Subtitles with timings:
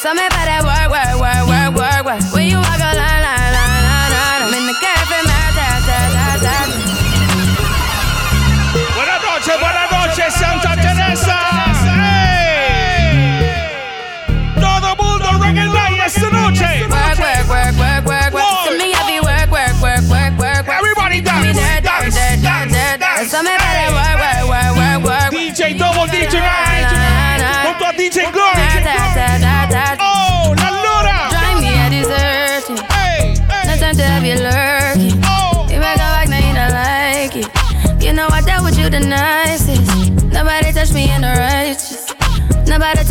[0.00, 0.39] Eso me para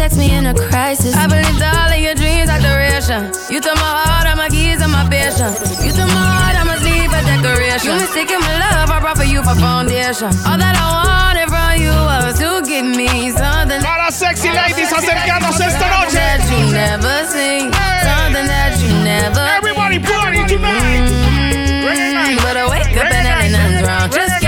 [0.09, 1.15] Nobody text me in a crisis.
[1.15, 3.29] I believed all of your dreams are duration.
[3.49, 5.59] You took my heart, all my keys, and my patience.
[5.83, 7.93] You took my heart, I must leave a decoration.
[7.93, 10.29] You mistaken my love, I brought for you for foundation.
[10.47, 13.81] All that I wanted from you was to give me something.
[13.81, 16.13] para sexy ladies acercándose esta Something noche.
[16.17, 17.71] that you never seen.
[17.73, 18.01] Hey.
[18.05, 21.05] Something that you never Everybody party tonight.
[21.05, 21.85] Mm-hmm.
[21.85, 22.38] Reggae night.
[22.44, 23.85] but I wake up and Reggae ain't night.
[23.85, 24.09] wrong.
[24.11, 24.38] Just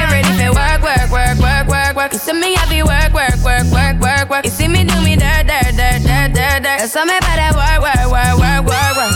[2.02, 2.14] work, work, work.
[2.14, 4.46] You see me, I be work, work, work, work, work, work.
[4.46, 6.82] You see me do me dirt, dirt, dirt, dirt, dirt, dirt.
[6.82, 9.14] Eso me para work, work, work, work, work, work.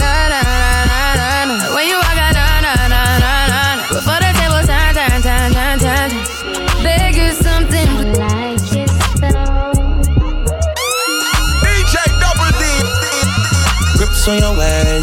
[0.00, 1.74] Na na na na na na.
[1.74, 3.84] When you walk out, na na na na na na.
[3.88, 6.10] Before the table turn, turn, turn, turn, turn.
[6.82, 9.30] Beg you something, but like it so.
[11.62, 12.62] DJ Double D.
[13.98, 14.54] Grips on your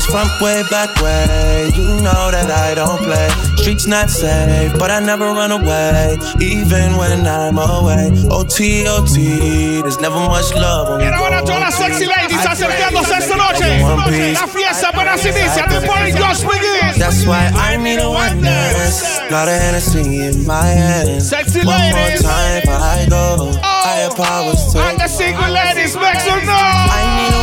[0.03, 1.71] ways, front way, back way.
[1.75, 3.29] You know that I don't play.
[3.57, 8.11] Streets not safe, but I never run away, even when I'm away.
[8.29, 13.13] OT, OT, there's never much love when we go ahora todas las sexy ladies acercándose
[13.17, 13.81] esta noche.
[13.81, 14.33] one.
[14.33, 15.65] La fiesta apenas inicia.
[15.67, 16.97] The party just begins.
[16.97, 19.19] That's why I need a one dance.
[19.30, 21.21] Got a Hennessy in my hand.
[21.23, 23.52] Sexy One more time I go.
[23.61, 27.42] Higher Oh, powers and the single ladies make some I need a one.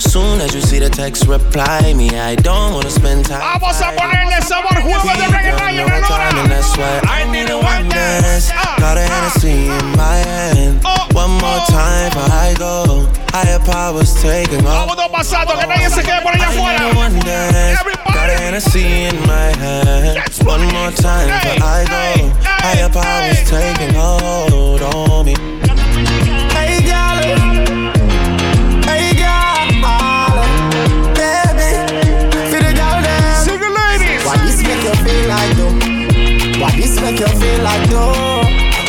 [0.00, 2.08] Soon as you see the text, reply me.
[2.18, 3.40] I don't wanna spend time.
[3.40, 6.28] Vamos a ponerle sabor juego de reggae night en el hora.
[6.40, 8.50] And that's why I need a one dance.
[8.50, 9.78] Uh, got a Hennessy uh.
[9.78, 10.80] in my hand.
[10.84, 11.66] Oh, one more oh.
[11.68, 13.06] time before I go.
[13.30, 14.88] Higher powers taking off.
[14.88, 18.04] Vamos dos pasando, que nadie se quede por allá I need a afuera.
[18.06, 18.40] Got a.
[18.40, 20.18] Hennessy in my hand.
[20.44, 22.32] One more time before I go.
[22.42, 25.59] Higher powers taking hold on me.
[37.10, 38.42] Make you feel like though?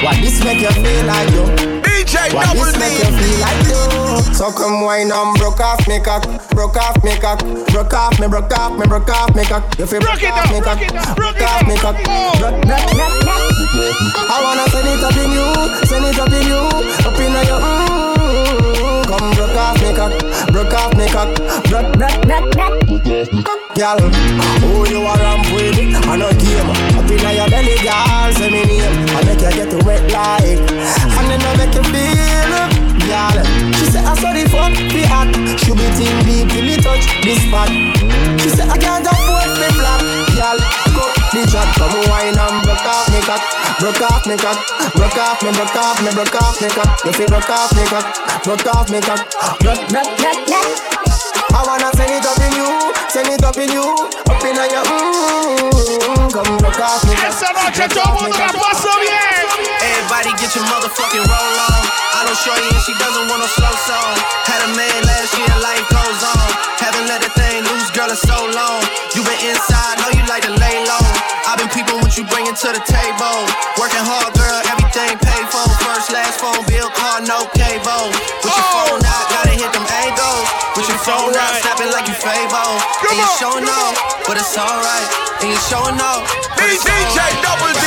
[0.05, 1.81] What this make you feel like though?
[1.81, 4.21] DJ What this make you feel like though?
[4.33, 7.39] So come wine and broke off me cock, broke off me cock,
[7.71, 9.63] broke off me, broke off me, broke off me cock.
[9.77, 11.97] You feel Broke off me broke cock, broke off me cock,
[12.37, 12.61] broke.
[14.29, 15.49] I wanna send it up in you,
[15.85, 16.61] send it up in you,
[17.05, 19.05] up in your mm.
[19.05, 20.13] Come broke off me cock,
[20.51, 21.29] broke off me cock,
[21.69, 22.80] broke, broke, broke, broke.
[23.03, 23.97] Girl,
[24.61, 25.73] who you are ramp with?
[26.05, 26.69] I no game.
[26.93, 28.93] Up in your belly, girl, say me name.
[29.17, 32.51] I make you get wet like, and then I make you feel.
[33.09, 33.37] Girl,
[33.73, 35.33] she say I saw the fuck be hot.
[35.65, 37.73] She be team deep till it touch this spot.
[38.37, 40.01] She say I can't afford the flap.
[40.37, 40.59] Girl,
[40.93, 43.41] go the chat, come wine and broke off me cock,
[43.81, 44.61] broke off me cock,
[44.93, 47.01] broke off me, broke off me, broke off me cock.
[47.01, 48.05] You feel broke off me cock,
[48.45, 49.25] broke off me cock,
[49.59, 51.01] broke, broke, broke, broke.
[51.51, 52.69] I wanna send it up in you,
[53.11, 53.83] send it up in you,
[54.31, 56.31] up in your mmm.
[56.31, 58.71] Come broke off me cock, Esta noche todo off el me mundo la cock.
[58.71, 58.89] pasó.
[59.83, 61.81] Everybody get your motherfucking roll on.
[62.15, 64.15] I don't shorty and she doesn't want no slow song.
[64.47, 66.47] Had a man last year, life goes on.
[66.79, 68.81] Haven't let that thing loose, girl, in so long.
[69.15, 71.03] You been inside, know you like to lay low.
[71.49, 73.37] I've been peeping what you bringing to the table.
[73.79, 74.31] Working hard,
[84.41, 85.09] it's alright.
[85.41, 86.25] And you're showing off,
[86.57, 87.19] it's DJ.
[87.45, 87.80] Double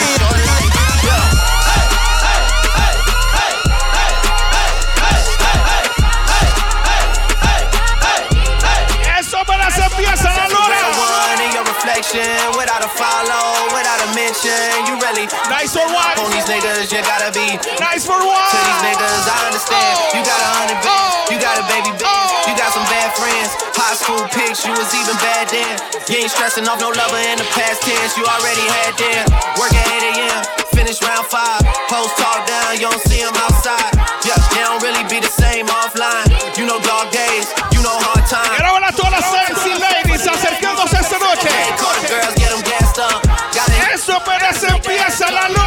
[15.14, 15.50] connection.
[15.50, 16.18] Nice for what?
[16.18, 17.46] On these niggas, you gotta be.
[17.78, 18.50] Nice for what?
[18.50, 19.94] To these niggas, I understand.
[20.14, 20.86] You got a hundred oh.
[20.86, 22.02] bands, you got a baby oh.
[22.02, 23.50] bands, you got some bad friends.
[23.74, 25.74] High school pics, you was even bad then.
[26.10, 29.24] You ain't stressing off no lover in the past tense, you already had them.
[29.58, 30.40] Work at 8 a.m.,
[30.74, 31.62] finish round five.
[31.88, 33.94] Post talk down, you don't see them outside.
[34.26, 36.28] Yeah, they don't really be the same offline.
[36.58, 38.50] You know dog days, you know hard times.
[38.58, 41.48] Y ahora todas las sexy ladies acercándose esta noche.
[41.48, 41.70] Hey,
[42.08, 43.22] girls, get them gassed up.
[43.54, 43.94] Got it.
[43.94, 44.62] Eso apenas
[45.32, 45.63] a.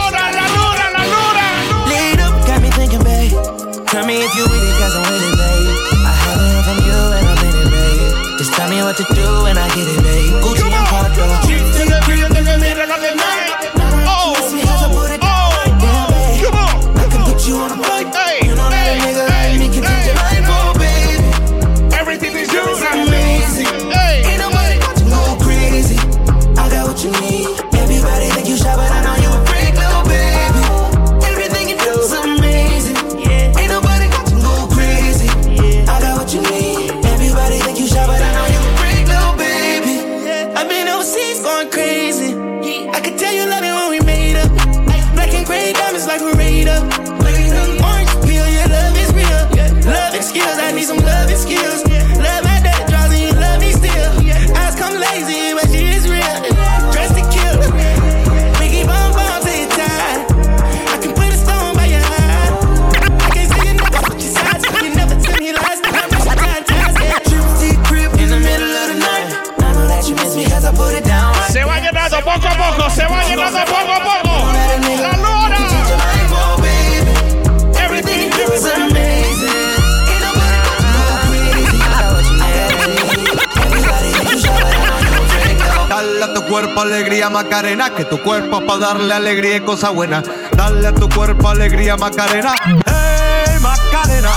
[72.72, 74.52] poco, se va llenando poco a poco.
[75.02, 75.58] La lora.
[77.80, 79.18] Everything feels amazing.
[85.90, 90.22] Dale a tu cuerpo alegría, Macarena, que tu cuerpo para darle alegría y cosa buena.
[90.56, 92.54] Dale a tu cuerpo alegría, Macarena.
[92.86, 94.30] Hey, Macarena.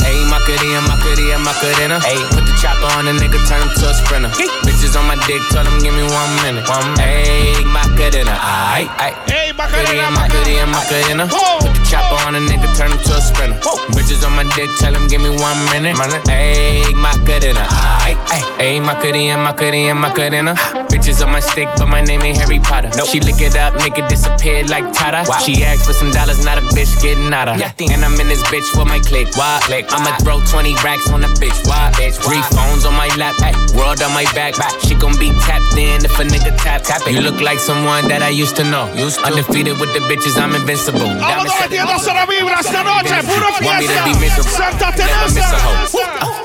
[0.00, 1.05] Hey, ah, Macarena, Macarena.
[1.16, 1.96] Macarena.
[2.04, 4.28] Ayy, put the chopper on a nigga, turn him to a sprinter.
[4.68, 6.68] Bitches on my dick, tell him give me one minute.
[6.68, 9.16] One Ayy, Macarena, aight, aight.
[9.24, 11.24] Hey, Macarena, Macarena, Macarena, Macarena.
[11.32, 11.58] Oh.
[11.64, 13.56] Put the chopper on a nigga, turn him to a sprinter.
[13.96, 15.96] Bitches on my dick, tell him give me one minute.
[16.28, 17.64] Ayy, Macarena,
[18.04, 18.44] aight, aight.
[18.60, 20.54] Ayy, Macarena, Macarena, Macarena.
[20.92, 22.92] Bitches on my stick, but my name ain't Harry Potter.
[23.08, 25.24] She lick it up, make it disappear like Tata.
[25.40, 27.56] She asked for some dollars, not a bitch getting out of.
[27.56, 29.28] And I'm in this bitch with my click.
[29.36, 29.60] Why?
[29.62, 29.86] Click.
[29.88, 31.66] I'ma throw 20 racks racks on a bitch.
[31.66, 31.90] Why?
[31.94, 32.26] bitch why?
[32.26, 34.56] Three phones on my lap, ay, world on my back.
[34.56, 34.72] back.
[34.80, 37.12] She gon' be tapped in if a nigga tap tap it.
[37.12, 38.92] You look like someone that I used to know.
[38.94, 39.26] Used to.
[39.26, 41.06] Undefeated with the bitches, I'm invincible.
[41.06, 44.42] Vamos metiendo vibra esta noche, puro fiesta.
[44.42, 45.46] Santa Teresa.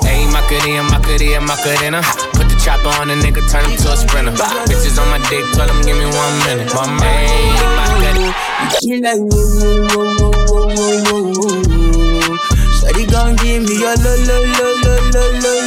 [0.02, 2.02] Hey, Macarena, Macarena, Macarena.
[2.32, 4.32] Put the chopper on a nigga, turn him to a sprinter.
[4.68, 6.72] Bitches on my dick, tell him give me one minute.
[6.74, 7.32] My man,
[7.76, 8.34] Macarena.
[8.80, 12.38] She like, woo, woo, woo, woo, woo, woo, woo.
[12.82, 14.51] Shawty, come give me your lo, lo
[15.12, 15.61] la la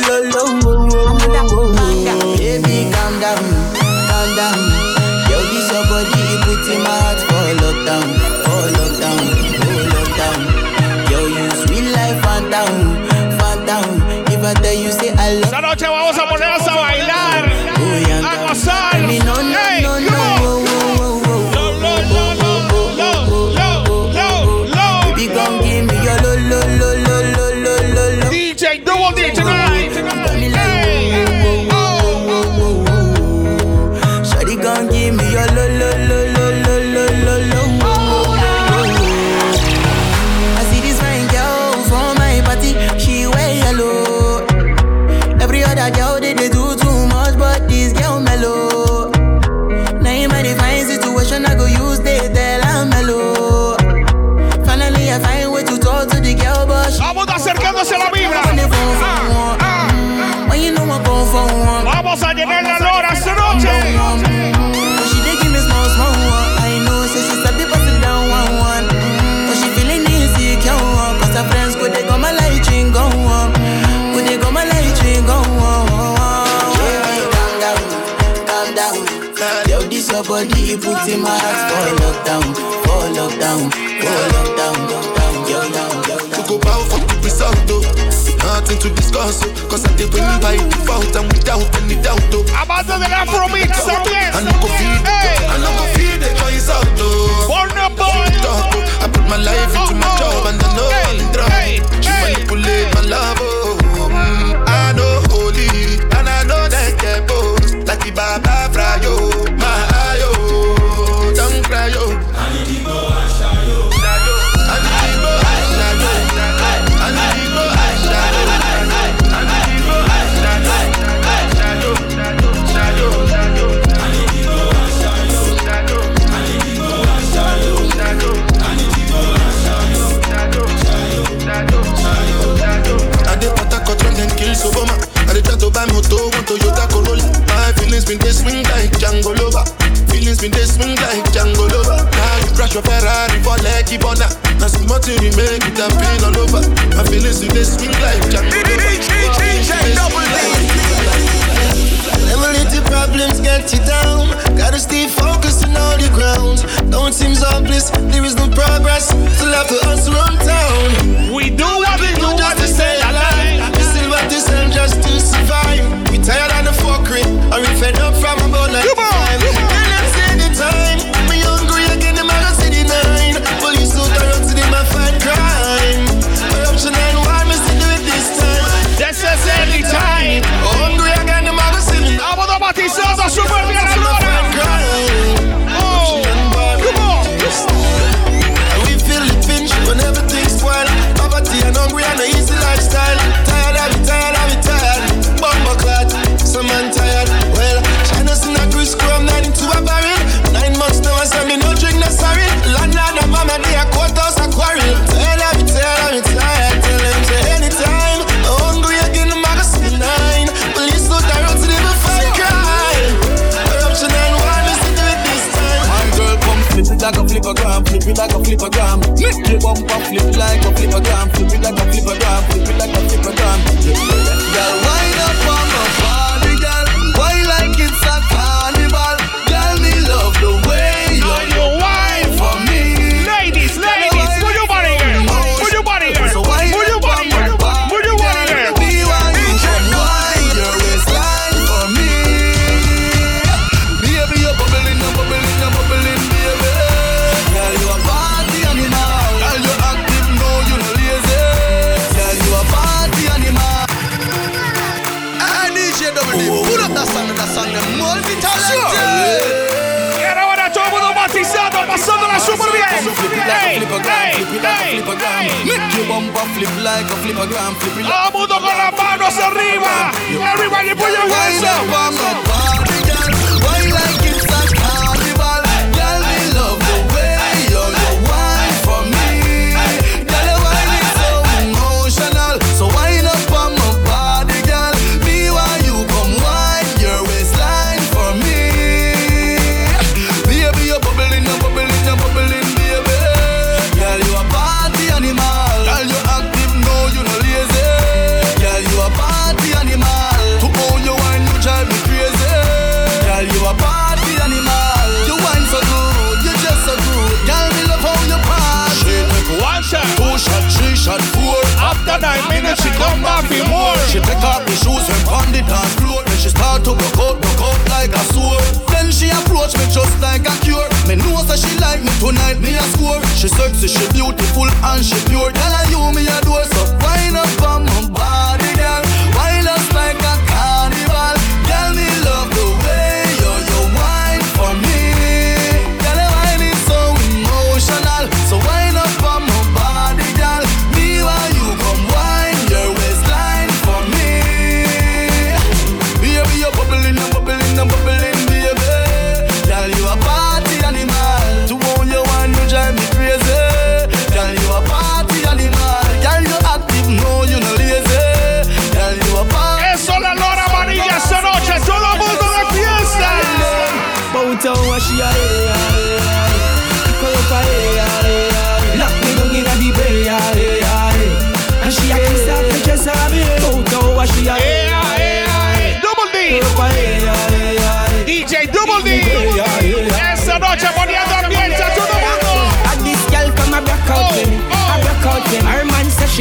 [312.15, 313.95] a dime minute, she come back for more.
[314.07, 316.23] She take off the shoes and on the dance floor.
[316.23, 318.63] Then she start to broke out, broke out like a sword.
[318.87, 320.87] Then she approach me just like a cure.
[321.07, 323.19] Me know that she like me tonight, me a score.
[323.35, 325.51] She sexy, she beautiful and she pure.
[325.51, 329.14] Tell her you me a door, so wind up on my body, girl.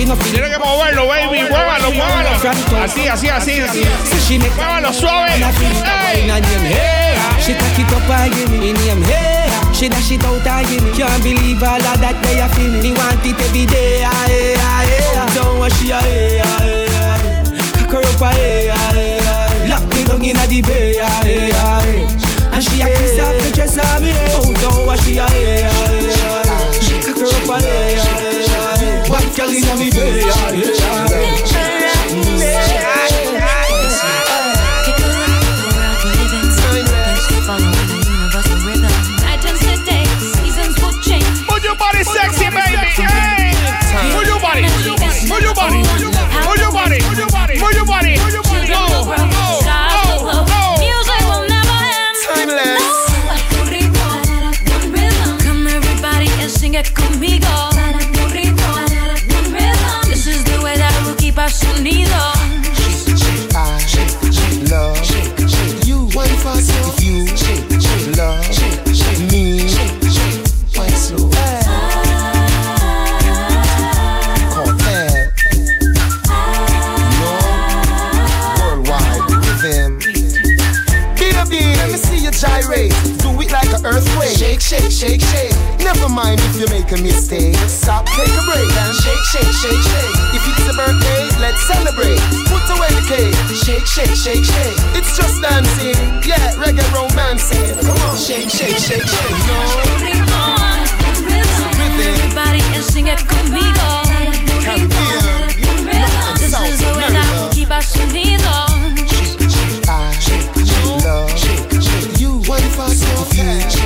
[0.04, 1.42] vino Tiene que moverlo, baby.
[1.49, 2.30] Muévalo, muévalo.
[2.82, 3.61] Así, así, así.
[3.61, 4.38] así.
[4.38, 5.30] Muévalo suave.
[5.84, 6.30] Hey.
[7.40, 9.75] She take it up and give me in him hair.
[9.75, 10.92] She dash it out and give me.
[10.92, 12.82] Can't believe all of that they are feeling.
[12.82, 14.02] Me want it every day.
[14.04, 15.34] Ah, eh, ah, eh.
[15.34, 17.44] Down where she ah, eh, ah, eh.
[17.78, 19.68] Cock her up ah, eh, ah.
[19.68, 21.00] Lock me down inna the bay.
[21.02, 22.54] Ah, eh, ah.
[22.54, 24.12] And she a kiss off the dress on me.
[24.32, 26.54] Oh, down where she ah, eh, ah.
[27.04, 28.24] Cock her up ah, eh, ah.
[29.37, 30.23] Girl in me belly,
[41.76, 42.76] Body sexy, baby.
[43.03, 43.53] Hey.
[44.14, 44.62] Move your body.
[44.62, 45.29] Move your body.
[45.29, 45.83] Move your body.
[45.83, 47.59] Move your body.
[47.59, 48.17] Move your body.
[48.17, 48.45] Move your
[49.05, 49.34] body.
[84.75, 87.54] Never mind if you make a mistake.
[87.69, 90.16] Stop, take a break and shake, shake, shake, shake.
[90.35, 92.19] If it's a birthday, let's celebrate.
[92.50, 93.35] Put away the cake.
[93.54, 94.78] Shake, shake, shake, shake.
[94.99, 95.95] It's just dancing.
[96.26, 97.78] Yeah, reggae romancing.
[97.87, 99.38] Come on, shake, shake, shake, shake.
[99.47, 99.59] No.
[101.95, 104.04] Everybody and sing it conmigo.
[106.37, 108.75] This is the way that we keep us unidos.
[111.04, 112.31] love you.
[112.47, 113.84] One for you,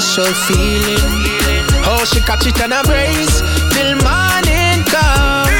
[0.00, 1.26] special feeling.
[1.82, 3.42] Oh, she catch it and a brace
[3.74, 5.50] till morning come.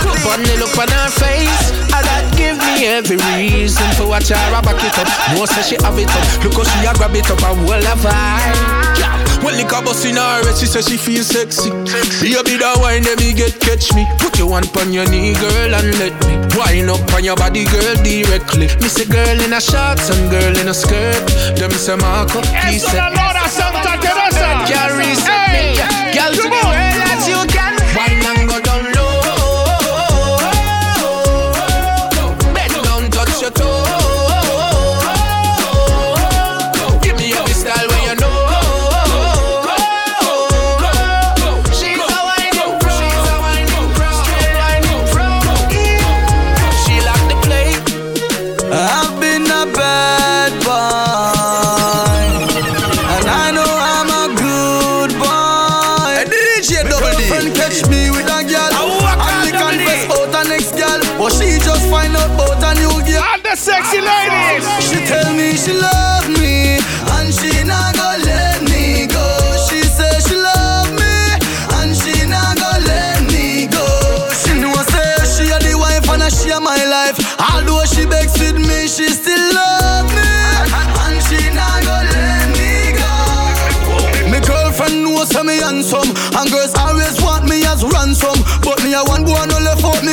[0.00, 4.62] Good bunny look on her face, and that give me every reason to watch her
[4.62, 5.08] back it up.
[5.36, 7.84] More say she have it up, look how she a grab it up and hold
[7.84, 9.17] her vibe.
[9.58, 9.64] Yeah.
[9.64, 11.70] When lick a bus in her head, she say she feel sexy.
[11.70, 14.06] Baby, that wine, let me get catch me.
[14.18, 17.64] Put your one on your knee, girl, and let me wind up on your body,
[17.64, 18.66] girl, directly.
[18.78, 21.26] Me say girl in a shorts and girl in a skirt.
[21.58, 22.98] Them say Marco, please Eso say.
[22.98, 24.48] la lora Santa Teresa.
[24.70, 26.14] Girl, reset Hey, me.
[26.14, 26.32] Girl,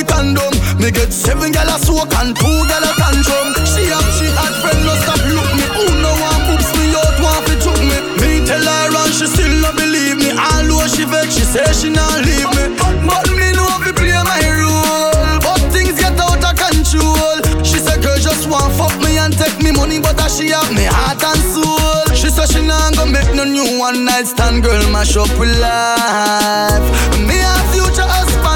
[0.08, 3.48] condom Me get seven gal a soak and two gal a tantrum.
[3.65, 5.65] She have she had friend no stop look me.
[5.78, 7.98] Who no one boops me out want fi choke me.
[8.22, 10.32] Me tell her and she still no believe me.
[10.36, 12.76] Although she vex she say she not leave me.
[13.08, 15.39] But me know fi play my role.
[15.41, 17.38] But things get out of control.
[17.63, 20.70] She say girl just want fuck me and take me money But that she have
[20.76, 22.06] me heart and soul.
[22.13, 25.54] She say she not gonna make no new one night stand Girl mash up with
[25.60, 26.86] life.
[27.26, 28.55] Me a future husband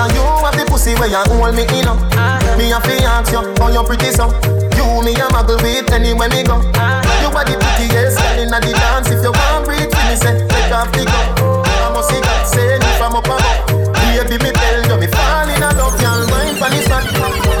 [0.00, 1.98] hold tight, but are you have the pussy where you hold me in up.
[2.12, 2.38] Ah.
[2.56, 4.28] Me a fi ask you, how you pretty so?
[4.76, 6.60] You me a muggle with anywhere me go.
[6.74, 7.02] Ah.
[7.20, 9.10] You are the prettiest girl inna the dance.
[9.10, 11.26] If you want breathe, fi me say take off the gun.
[11.68, 13.90] I must see God say you from up above.
[14.20, 17.04] Baby me tell you me fall in love, girl wine pon this fat.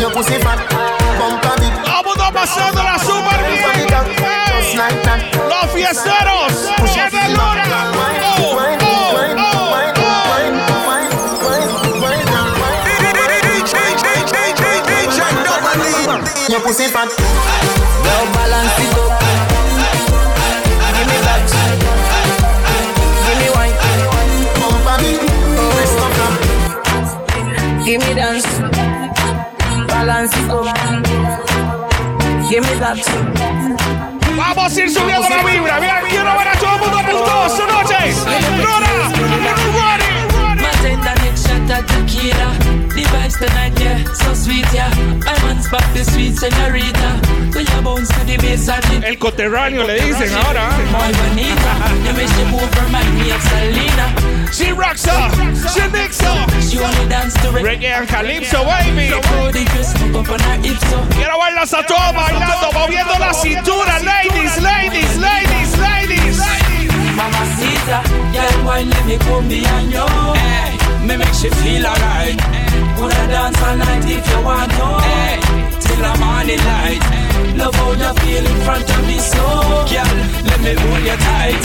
[0.00, 0.60] Your pussy fat,
[1.18, 1.72] bumper big.
[1.84, 3.88] Todo mundo pasando la super bien.
[3.88, 5.20] Just like that.
[5.48, 6.89] Los fiesteros.
[16.70, 17.10] Pussy fat.
[18.04, 19.18] Well balance it up
[20.94, 21.42] Give me that
[23.26, 23.74] Give me wine
[24.60, 25.18] Bumper big.
[25.74, 26.36] Wrist up flat.
[27.84, 28.46] Give me dance
[29.88, 30.70] Balance it up
[32.48, 33.02] Give me that
[34.36, 35.80] Vamos a ir subiendo la vibra.
[35.80, 38.14] Bien, quiero ver a todo el mundo puntuado esta noche.
[38.62, 38.92] Luna,
[39.74, 40.10] ready.
[40.62, 42.79] My tender neck shot at tequila.
[43.10, 44.90] The vibes tonight, yeah, so sweet, yeah.
[45.26, 47.18] I want spot the sweet señorita.
[47.54, 49.04] When you bounce to the bass and it.
[49.04, 50.70] El coterráneo le dicen ahora.
[50.92, 51.72] My bonita,
[52.06, 54.06] you make she move remind me of Selena.
[54.52, 55.32] She rocks up,
[55.74, 56.50] she mix up.
[56.62, 57.80] She only dance to reggae.
[57.80, 59.10] Reggae and calypso, baby.
[61.16, 63.98] Quiero verlas a bailando, moviendo la cintura.
[63.98, 66.38] Ladies, ladies, ladies, ladies.
[67.16, 70.06] Mamacita, girl, wine let me come behind you.
[70.38, 72.59] Hey, me make she feel alright.
[73.00, 74.86] Wanna dance all night if you want to.
[75.08, 75.40] Hey,
[75.80, 77.02] till the morning light.
[77.56, 79.44] Love how you feel in front of me, so
[79.88, 80.10] girl,
[80.48, 81.62] let me hold you tight.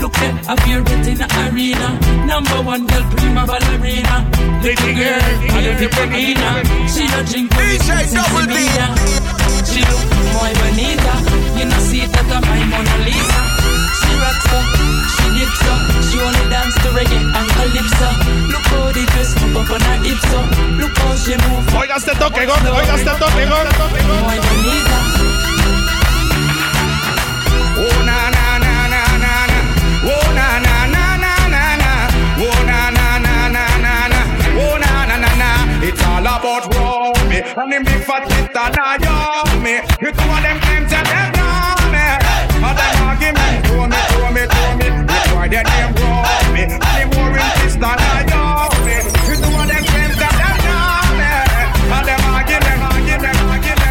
[0.00, 1.88] Look at here in the arena.
[2.26, 4.24] Number one girl, prima ballerina.
[4.62, 6.48] Little girl, I love the Berlina.
[6.86, 8.56] She don't drink DJ Double D.
[9.66, 10.02] She look
[10.34, 11.14] muy bonita.
[11.58, 13.40] You know see that I'm my Mona Lisa.
[13.98, 14.66] She rocks up,
[15.14, 15.80] she dips up.
[16.04, 18.08] She only dance to reggae and calypso.
[18.52, 20.46] Look how the dress move up on her hips up.
[20.76, 21.64] Look how she move.
[21.74, 22.74] Oiga este toque, gordo.
[22.74, 24.98] Oiga este toque, bonita.
[27.80, 29.58] Oh na na na na na na.
[30.04, 31.90] Oh na na na na na na.
[32.44, 34.20] Oh na na na na na na.
[34.60, 35.50] Oh na na na na.
[35.82, 39.74] It's all about Romy and them big fat kid and Naomi.
[40.02, 41.28] You two of them claim to them
[41.94, 42.06] me.
[42.58, 44.17] And them argument to me, to me, to me.
[45.48, 49.00] Why their name Romy and them warring sister Naomi.
[49.24, 51.32] You two of them claim to them know me.
[51.88, 53.88] And them argument, argument, argument.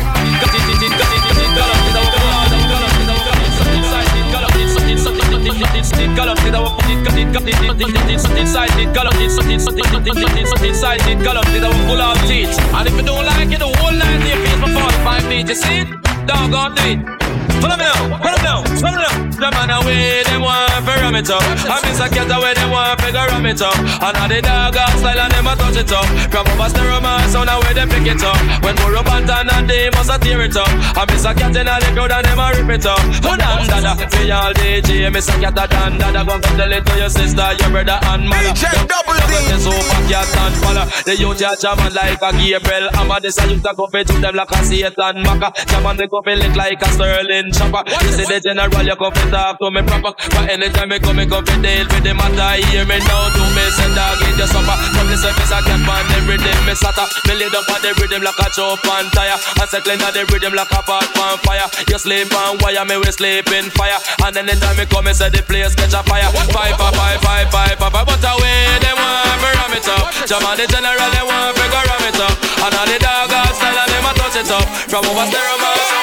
[12.78, 15.50] And if you don't like it, the whole night your face before the five feet,
[15.50, 15.88] you see it?
[16.28, 17.17] Dog on do it.
[17.62, 19.16] Follow me now, follow me now, follow me now.
[19.38, 21.42] The man away, them want to ram it up.
[21.46, 23.78] I miss a cat away, them want to ram it up.
[23.78, 26.06] And now the dog got style and them a touch it up.
[26.34, 28.38] From over stereo man, sound away, them pick it up.
[28.66, 30.70] When more up and down and they must a tear it up.
[30.98, 32.98] I miss a cat in the crowd and them a rip it up.
[33.22, 36.74] Hold on, dada, me all DJ, miss a cat a dan, dada, go and tell
[36.74, 38.54] it to your sister, your brother and mother.
[38.58, 39.38] DJ Double D.
[39.48, 40.86] The super cat and follow.
[41.06, 42.90] The youth ya jamming like a Gabriel.
[42.94, 45.54] I'm a this a youth a go to them like a Satan Maka.
[45.68, 46.88] Jamming the lick like a
[47.18, 47.82] Sterling chopper.
[48.06, 50.14] You see the general, you come fit talk to me proper.
[50.38, 52.62] But anytime me come, me come fit deal with the matter.
[52.70, 54.78] Hear me now, do me send dog in your supper.
[54.94, 57.10] From the surface, I get man the rhythm, me slaughter.
[57.26, 59.34] Me lay down on the rhythm like a chop on tire.
[59.34, 61.66] I circling on the rhythm like a pot on fire.
[61.90, 63.98] You sleep on wire, me we sleep in fire.
[64.22, 66.30] And then anytime me come, me say the place catch a fire.
[66.54, 67.18] Five, five, five,
[67.50, 70.06] five, five, five, but away them want to ram it up.
[70.30, 72.38] Jam on the general, they want to ram it up.
[72.62, 74.70] And all the dog style and them a touch it up.
[74.86, 75.97] From over stereo,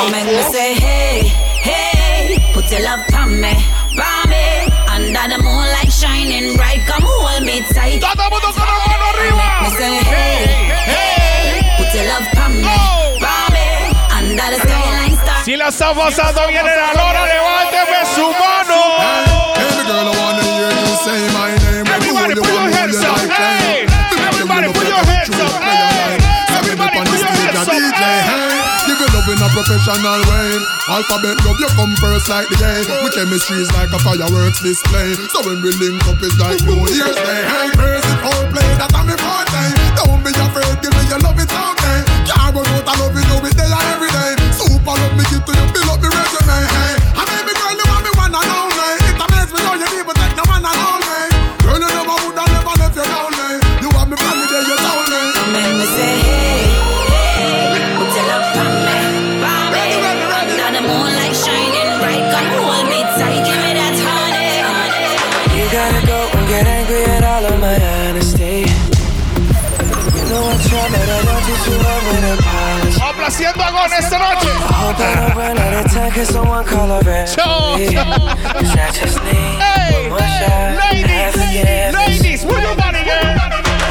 [0.00, 0.34] man, sound away them pick it up.
[0.34, 1.22] Make me say hey,
[1.62, 3.54] hey, put your love on me,
[3.98, 4.44] on me.
[4.90, 8.00] Under the moonlight shining bright, come hold me tight.
[8.00, 9.36] Todo el mundo con la mano arriba.
[9.36, 10.46] Make me say hey,
[10.86, 12.78] hey, put your love on me,
[13.22, 13.66] on me.
[14.14, 15.44] Under the skyline star.
[15.44, 18.80] Si la está pasando bien en la lora, levánteme su mano.
[19.54, 21.86] Baby girl, I wanna hear you say my name.
[21.86, 23.18] Everybody put your hands up.
[23.30, 23.86] Hey,
[24.28, 25.62] everybody put your hands up.
[25.62, 26.18] Hey,
[26.58, 27.68] everybody put your hands up.
[27.68, 28.63] Hey, give you
[29.24, 30.50] love in a professional way.
[30.88, 32.84] Alphabet love, you come first like the day.
[33.02, 35.14] We chemistry is like a fireworks display.
[35.32, 37.40] So when we link up, it's like New Year's Day.
[37.48, 39.64] Hey, crazy foreplay, that's how me forte.
[39.96, 41.33] Don't be afraid, give me your love,
[76.04, 77.94] run out of time, cause someone call a referee.
[77.94, 80.78] Cause I just need Hey, one shot.
[80.92, 81.94] ladies, forgiveness.
[81.94, 83.36] ladies, move your body, girl.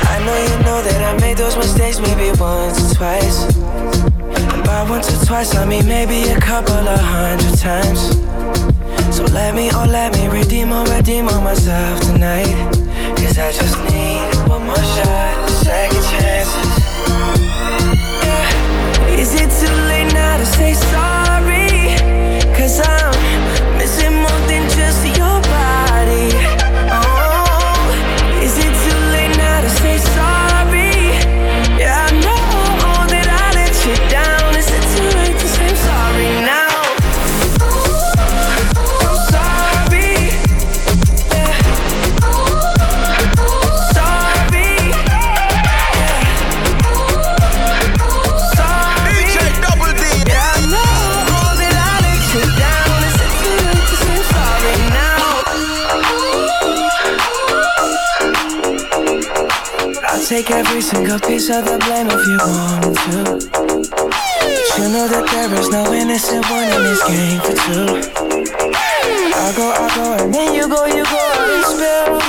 [0.06, 3.56] I know you know that I made those mistakes maybe once or twice.
[3.56, 8.17] And by once or twice, I mean maybe a couple of hundred times.
[9.15, 12.47] So let me, oh, let me redeem or redeem on myself tonight.
[13.17, 16.69] Cause I just need one more shot, second chances.
[18.26, 19.19] Yeah.
[19.19, 21.62] Is it too late now to say sorry?
[22.76, 23.23] Cause
[60.34, 63.24] take every single piece of the blame if you want to.
[63.54, 67.86] But you know that there is no innocent one in this game for two.
[69.36, 71.22] I'll go, I'll go, and then you go, you go,
[71.54, 72.23] and spill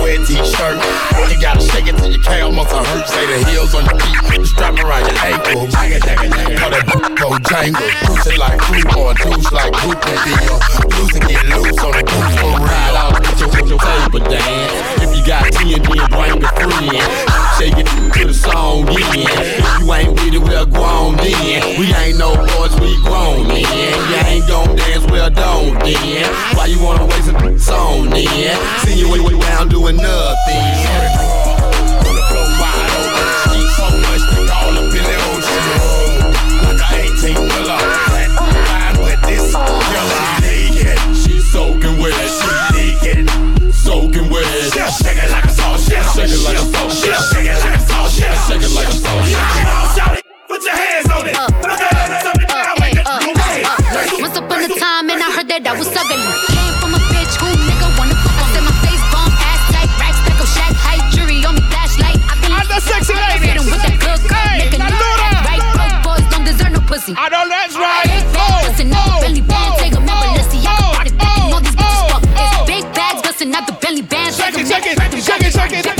[0.00, 0.78] square t-shirt.
[1.28, 3.12] You gotta shake it till your calf muscle hurts.
[3.12, 5.74] Say the heels on your feet, strap around your ankles.
[5.76, 6.00] I
[6.56, 6.84] Call that
[7.20, 7.84] go jangle.
[8.08, 10.56] Cruising like fruit or douche like group and deal.
[10.96, 13.22] Losing get loose on a goose for ride out.
[13.22, 15.02] Get your, get your table dance.
[15.04, 16.40] If you got 10, then bring a friend.
[17.60, 19.39] Shake it to the song, yeah
[20.66, 21.78] well grown then.
[21.78, 23.64] We ain't no boys, we grown then.
[23.64, 26.34] You ain't gon' dance, well don't then.
[26.54, 28.58] Why you wanna waste a song then?
[28.80, 30.56] See you way, way down doing nothing.
[32.02, 32.22] On the.
[36.62, 37.80] Like a 18 wheeler,
[39.00, 39.40] with
[44.90, 48.08] Shake it like a saw, shake it like a saw, shake it like a saw,
[48.08, 49.69] shake it like a saw.
[55.60, 56.16] And I that was ugly.
[56.48, 58.48] Came from a bitch who nigga wanna fuck on.
[58.56, 62.16] Said my face bomb, ass tight, racks, stack of shack height, jury on me, flashlight.
[62.16, 63.44] I can the sexy ladies.
[63.44, 64.78] Hit 'em with that good Hey, nigga.
[64.80, 65.24] la nigga Luna.
[65.28, 67.12] act right, broke boys don't deserve no pussy.
[67.16, 68.08] I know that's right.
[68.08, 72.02] Big bustin' out the belly band, take 'em out Balenciaga, body packing all these bitches
[72.08, 72.22] fuck.
[72.24, 75.44] It's big bags, bustin' out the belly band, take it, 'em shake out it, shake
[75.44, 75.99] it, shake it, shake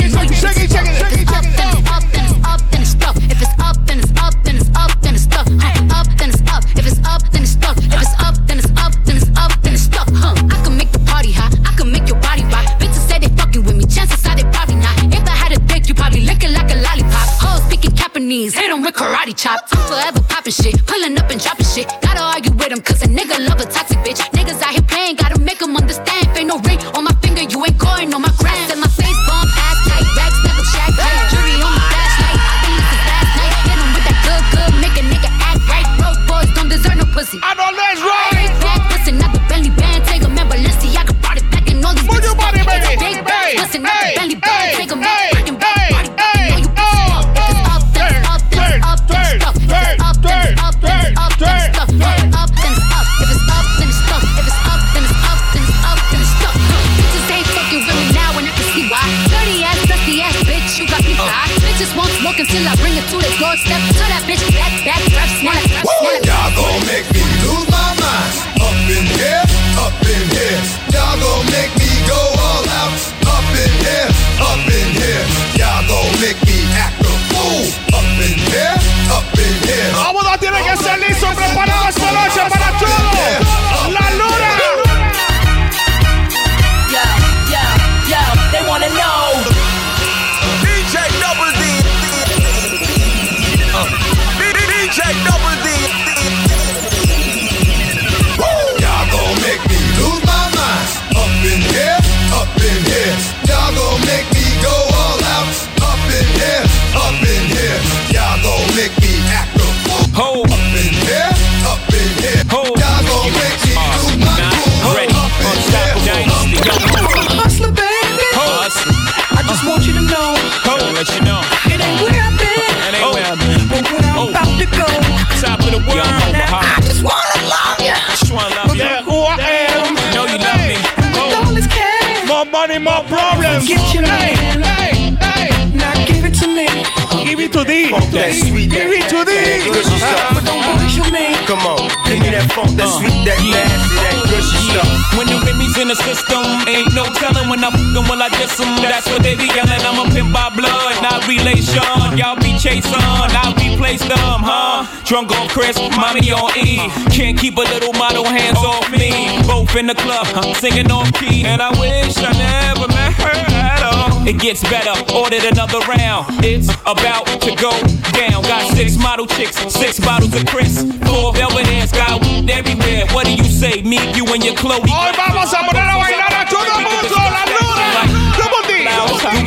[152.61, 154.85] Y'all be chasing, I replace them, huh?
[155.05, 156.77] Drunk on Chris, mommy on E.
[157.09, 159.41] Can't keep a little model hands off me.
[159.47, 161.43] Both in the club, huh, singing off key.
[161.43, 164.27] And I wish I never met her at all.
[164.27, 166.27] It gets better, ordered another round.
[166.45, 167.73] It's about to go
[168.13, 168.43] down.
[168.45, 170.85] Got six model chicks, six bottles of Chris.
[171.09, 173.07] Four velvet hands, got weed everywhere.
[173.09, 173.81] What do you say?
[173.81, 174.85] Me, you, and your Chloe.
[174.85, 177.17] Hoy vamos a poner a bailar a todo mundo.
[177.17, 178.01] La luna.
[178.37, 178.85] Double D.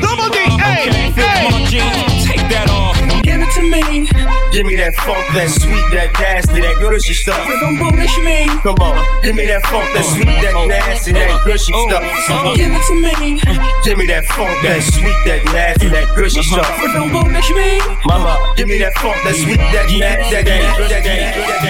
[0.02, 0.38] Double D.
[0.58, 2.13] Hey, hey.
[3.70, 4.10] Take that.
[4.10, 4.44] Give me.
[4.54, 7.42] Give me that funk, that sweet, that nasty, that gushy stuff.
[7.42, 8.46] But don't bullish me.
[8.62, 12.02] Come on, give me that funk, that sweet, that nasty, that gushy oh, stuff.
[12.30, 12.56] Oh, oh.
[12.56, 13.42] Give it to me.
[13.82, 16.70] Give me that funk, that sweet, that nasty, that gushy stuff.
[16.78, 17.82] But don't bullish me.
[18.06, 21.63] Mama, give me that funk, that sweet, that nasty, that that that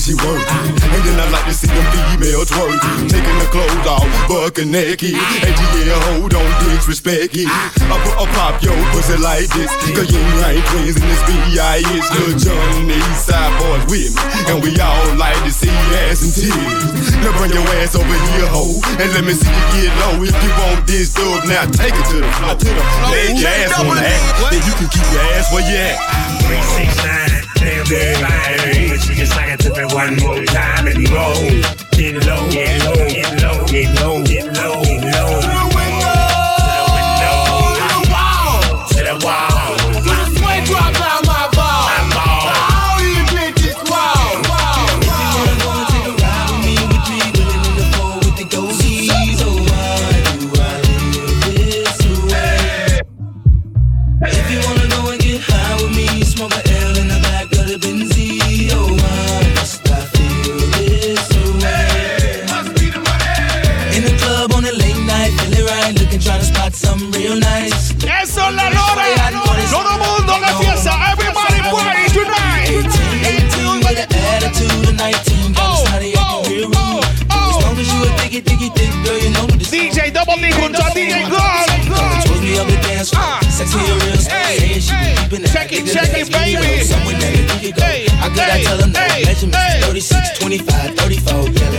[0.00, 0.80] club, I mean she.
[0.80, 3.08] And then I like to see them females twerking.
[3.12, 5.12] Taking the clothes off, bucking naked.
[5.12, 7.48] And yeah, hold on, disrespect it.
[7.48, 9.68] I put a pop yo pussy like this.
[9.92, 12.06] Cause you ain't twins in this B.I.S.
[12.16, 14.24] Lil Jon and the East Side boys with me.
[14.48, 15.72] And we all like to see
[16.08, 17.12] ass and titties.
[17.20, 18.80] Now bring your ass over here, ho.
[18.96, 20.16] And let me see you get low.
[20.24, 22.56] If you want this stuff, now take it to the floor.
[22.56, 22.72] The.
[23.12, 24.20] Lay your ass on that.
[24.48, 26.00] Then you can keep your ass where you at.
[26.48, 27.29] 369, damn,
[27.60, 28.88] damn, line.
[28.88, 31.34] But you just like it to me one more time and roll.
[31.92, 35.30] Get low, get low, get low, get low, get low, get low.
[35.40, 35.59] To the
[85.70, 88.10] Check it, check it, baby.
[88.18, 91.34] How could I tell them that measurements 36, 25, 34.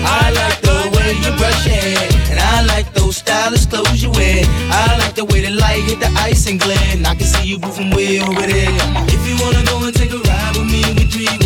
[0.07, 4.09] I like the way you brush your hair, and I like those stylish clothes you
[4.11, 4.45] wear.
[4.71, 7.59] I like the way the light hit the ice and and I can see you
[7.59, 8.71] moving way over there.
[9.11, 11.40] If you wanna go and take a ride with me, we three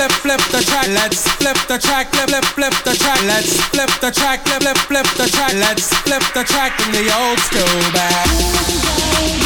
[0.00, 0.88] flip, flip, the track.
[0.88, 3.20] Let's flip the track, flip, flip, flip the track.
[3.24, 5.52] Let's flip the track, flip, flip, flip the track.
[5.54, 8.26] Let's flip the track in the old school back.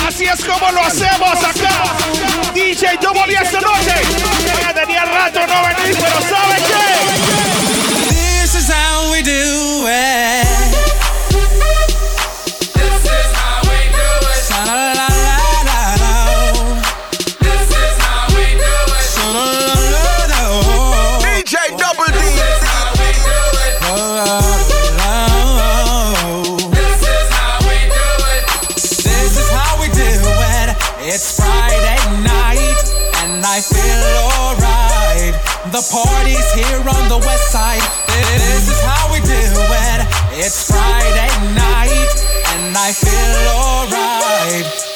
[0.07, 1.97] Así es como lo hacemos acá.
[2.55, 3.97] DJ Double D esta noche.
[4.57, 6.85] Oiga, tenía rato no venir, pero ¿sabe qué?
[8.11, 11.14] This is how we do it.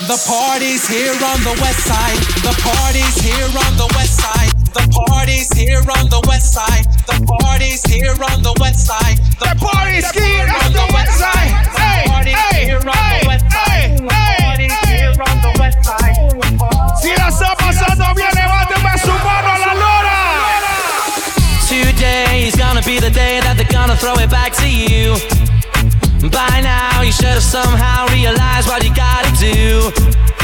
[0.08, 0.18] Alright.
[0.18, 2.18] The party's here on the west side.
[2.42, 4.52] The party's here on the west side.
[4.72, 6.84] The party's here on the west side.
[7.06, 9.18] The party's here on the west side.
[9.38, 11.50] The party's here on the west side.
[11.76, 13.98] Hey, hey, hey, hey, hey.
[17.00, 20.18] Si la está pasando bien, levánteme su mano a la lora.
[21.68, 25.16] Today is gonna be the day that they're gonna throw it back to you.
[26.30, 30.37] By now, you should have somehow realized what you gotta do.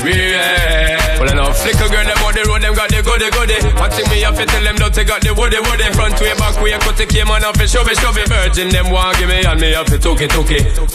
[0.00, 0.40] Real.
[1.20, 3.58] Well, I know flicker girl, them on the road, them got the goody goody.
[3.92, 5.84] Thing me have to tell them, don't take out the woody woody.
[5.92, 8.24] Front way, back way, cut the came on off it, shove it, shove it.
[8.24, 10.32] Virgin, them want give me, and me have to took it.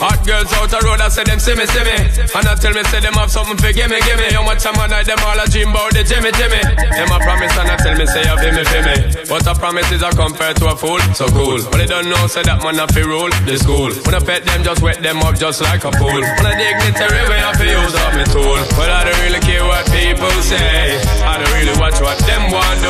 [0.02, 1.94] Hot girls out the road, I say them see me, see me.
[2.34, 4.34] And I tell me, say them have something for give me, give me.
[4.34, 6.58] How much time I night, them all a dream about the Jimmy, Jimmy.
[6.58, 8.96] Them a promise, and I tell me, say you feel me, feel me.
[9.30, 11.62] But a promise is a compared to a fool, so cool.
[11.70, 13.94] But they don't know, say that man a fi rule the school.
[14.02, 16.18] When I pet them, just wet them up just like a pool.
[16.18, 18.58] When I dignitary way, I fi use up my tool.
[18.74, 20.98] But I don't really care what people say.
[21.22, 22.87] I don't really watch what them want do.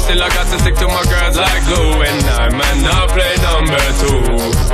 [0.00, 2.02] Still I got to stick to my girls like glue.
[2.02, 4.20] And I man not play number two.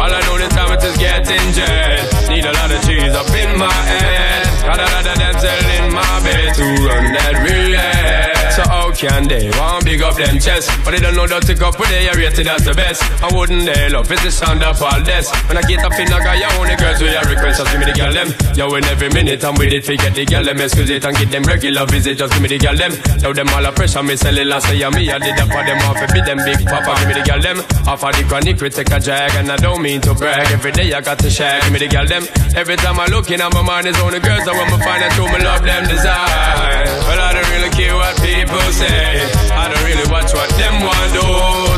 [0.00, 2.06] All I know the time it is getting jet.
[2.28, 4.46] Need a lot of cheese up in my head.
[4.64, 8.36] Got a lot of Denzel in my bed to run that real.
[8.56, 10.72] So how can they want big up them chest?
[10.82, 13.04] But they don't know that take up with they are rated as the best.
[13.20, 15.28] I wouldn't they love it's the sound of all this.
[15.44, 17.80] When I get up in, I got your only girls with your request, just give
[17.84, 18.32] me the girl them.
[18.56, 20.56] Yo, in every minute I'm with it, forget the girl them.
[20.56, 22.96] Excuse it and get them regular visit, just give me the girl them.
[23.20, 25.60] Tell them all the pressure, me sell it last year, me I did that for
[25.68, 27.58] them off, be them big papa, give me the girl them.
[27.84, 30.48] Off of the chronic, we take a drag, and I don't mean to brag.
[30.48, 32.24] Every day I got to share, give me the girl them.
[32.56, 35.04] Every time I look in, I'm a man, is only girls, I want me find
[35.04, 36.88] out who me love them design.
[37.04, 39.28] Well, I don't really care what people say.
[39.52, 41.28] I don't really watch what them want do.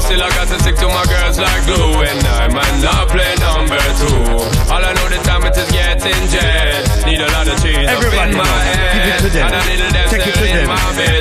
[0.06, 3.34] Still I got to stick to my girls like glue, and I man not play
[3.42, 4.22] number two.
[4.70, 6.86] All I know the time it is getting jet.
[7.10, 8.94] Need a lot of cheese Everybody up in my head.
[8.94, 9.46] give it to them.
[9.50, 10.68] And a little Take it to them.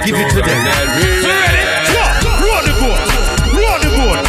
[0.06, 1.47] Give it to them.
[1.48, 1.78] Ready?
[2.68, 3.00] The boat.
[3.54, 4.20] Roll the boat.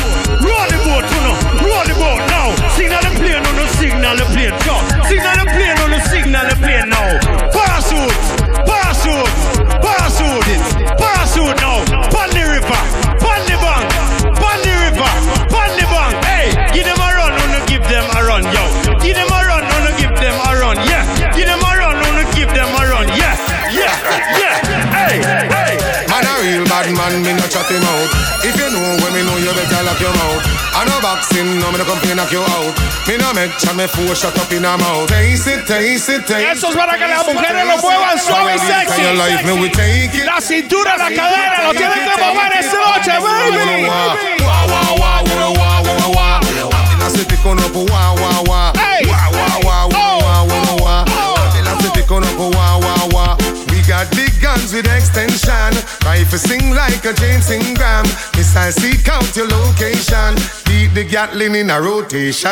[0.45, 1.37] Roll the boat, you know.
[1.64, 2.55] Roll the boat now.
[2.77, 4.55] Signal the plane on the signal the plane.
[4.64, 4.77] Go.
[5.09, 7.68] Signal the plane on the signal the plane now.
[31.09, 32.76] I no me no come play knock you out.
[33.09, 33.48] Me no me
[33.88, 35.09] fool shut up in a mouth.
[35.09, 36.56] Taste it, taste it, taste it.
[36.59, 39.02] Eso es para que las mujeres lo muevan suave y sexy.
[40.26, 43.88] La cintura, la cadera, lo tienen que mover esta noche, baby.
[43.88, 44.16] Wah,
[44.66, 46.40] wah, wah, wah, wah, wah, wah.
[46.98, 48.72] La city con up, wah, wah, wah.
[49.09, 51.04] Wah, wah, wah, wah, wah, wah, wah.
[51.64, 52.97] La city con up, wah, wah,
[54.05, 55.72] got big guns with extension.
[56.05, 58.07] Rifle sing like a James Ingram.
[58.36, 60.36] Missile seek out your location.
[60.66, 62.51] Keep the Gatling in a rotation.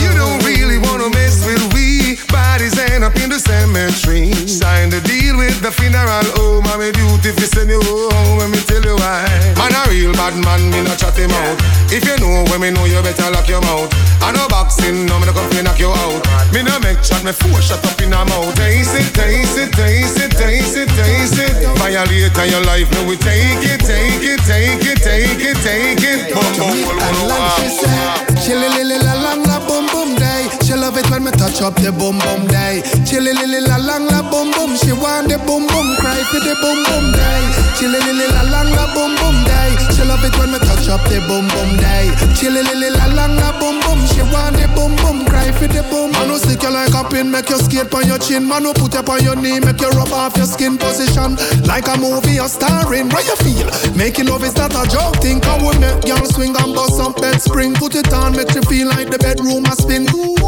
[0.00, 2.05] You don't really wanna mess with we.
[2.28, 4.32] Bodies end up in the cemetery.
[4.48, 6.64] Sign the deal with the funeral home.
[6.72, 8.38] I'm a duty if you send you home.
[8.38, 9.28] Let me tell you why.
[9.60, 11.56] Man a real bad man, me not chat him out.
[11.92, 13.92] If you know when me know, you better lock your mouth.
[14.24, 16.24] I no boxing, no me no come fi knock you out.
[16.52, 18.54] Me no make chat, me four shut up in a mouth.
[18.56, 21.54] Taste it, taste it, taste it, taste it, taste it.
[21.78, 26.02] Violate on your life, me we take it, take it, take it, take it, take
[26.02, 26.32] it.
[26.32, 28.36] Bum bum bum bum bum.
[28.40, 30.48] Chilly lily la lang la boom boom day.
[30.86, 32.78] Love it when me touch up the boom boom day.
[33.02, 34.78] Chilly lily la lang la boom boom.
[34.78, 37.42] She want the boom boom cry for the boom boom day.
[37.74, 39.74] Chilly lily la lang la boom boom day.
[39.90, 42.10] She love it when me touch up the boom boom day.
[42.38, 43.98] Chilly lily la lang la boom boom.
[44.06, 46.12] She want the boom boom cry for the boom.
[46.12, 48.46] Man who stick you like a pin, make you skate on your chin.
[48.46, 51.36] Man who put you on your knee, make you rub off your skin position.
[51.66, 53.08] Like a movie you're starring.
[53.10, 53.66] Where you feel?
[53.96, 55.16] Making love is not a joke.
[55.22, 57.74] Think how we make girl swing and bust some bed spring.
[57.74, 60.06] Put it on, make you feel like the bedroom a spin.
[60.14, 60.38] Ooh,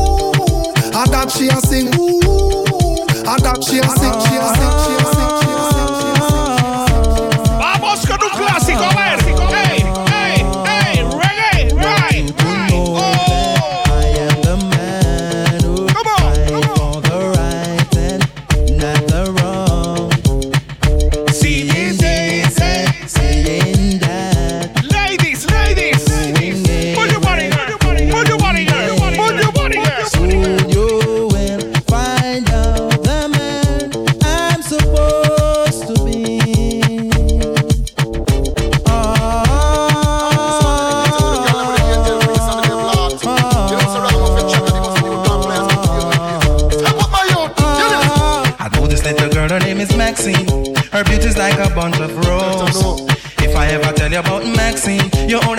[0.95, 1.91] and that she a sing.
[1.99, 2.23] Ooh,
[3.27, 3.59] and that.
[3.65, 4.15] She a sing.
[4.23, 4.73] She a sing.
[4.87, 5.31] She a sing.
[5.43, 5.91] She a sing.
[7.59, 9.18] Vamos con un clásico, a ver.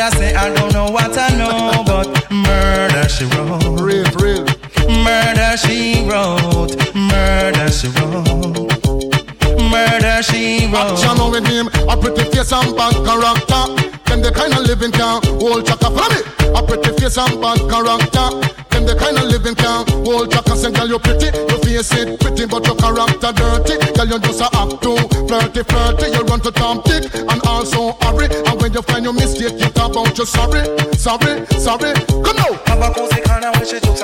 [0.10, 3.80] Would say I don't know what I know, but murder she wrote.
[3.80, 4.42] Real, real.
[4.90, 6.74] Murder she wrote.
[6.96, 8.74] Murder she wrote.
[9.70, 10.98] Murder she wrote.
[10.98, 13.64] Action with him, a pretty face and bad character.
[14.10, 16.22] Them the kind of living can hold chaka for me.
[16.58, 18.30] A pretty face and bad character.
[18.74, 20.56] Them the kind of living can hold chaka.
[20.58, 23.78] Say, girl, you pretty, your face it pretty, but your character dirty.
[23.94, 24.98] Girl, you just a act too
[25.30, 26.10] flirty, flirty.
[26.18, 28.26] You run to Tom Dick and also Harry.
[28.70, 30.62] When you find your mistake, you talk about you sorry,
[30.94, 31.92] sorry, sorry.
[32.06, 32.54] Come now.
[32.68, 34.04] Have a cozy corner where she jokes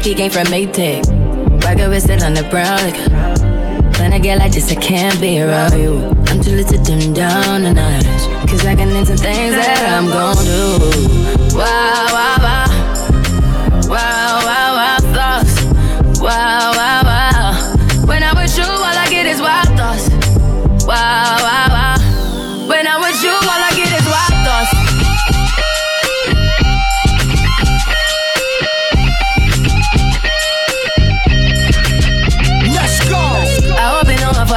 [0.00, 1.04] like he came from Maytag.
[1.62, 3.10] Rocket with still on the brown liquor.
[4.00, 6.08] When I get like this, I can't be around you.
[6.28, 8.04] I'm too little to dim down a notch.
[8.48, 11.54] Cause I can into things that I'm gon' do.
[11.54, 12.68] Wow, wow, wow.
[13.90, 15.64] Wow, wow, wow, thoughts.
[16.18, 18.06] Wow, wow, wow.
[18.06, 20.08] When I'm with you, all I get is wild thoughts.
[20.86, 21.79] Wow, wow, wow.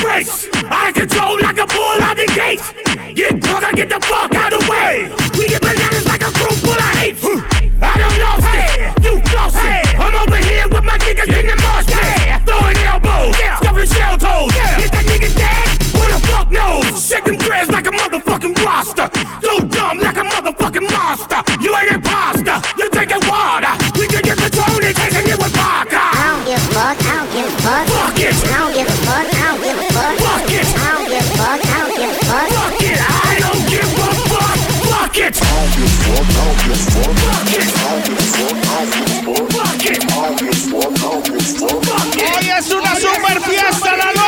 [0.00, 0.48] brakes.
[0.70, 2.60] I control like a bull out the gate.
[3.14, 5.12] Get drunk, I get the fuck out of the way.
[5.36, 7.24] We get bananas like a group full of apes.
[7.80, 9.82] I don't know, hey, you lost hey.
[9.96, 11.40] I'm over here with my niggas yeah.
[11.40, 11.96] in the mosh pit.
[11.96, 12.40] Hey.
[12.44, 13.56] Throwing elbows, yeah.
[13.56, 14.52] stuffing shell toes.
[14.56, 14.84] Yeah.
[14.84, 15.66] Is that nigga dead?
[15.96, 16.92] Who the fuck knows?
[16.96, 19.08] Shaking dreads like a motherfucking roster.
[19.40, 21.40] So dumb like a motherfucking monster.
[21.60, 23.72] You ain't imposter, you drinking water.
[23.96, 26.00] We can get the and chasing it with vodka.
[26.00, 27.84] I don't give a fuck, I don't give a fuck.
[27.88, 28.34] Fuck it.
[28.44, 28.89] I don't give
[35.30, 35.60] it.
[42.36, 44.19] Hoy es una super fiesta la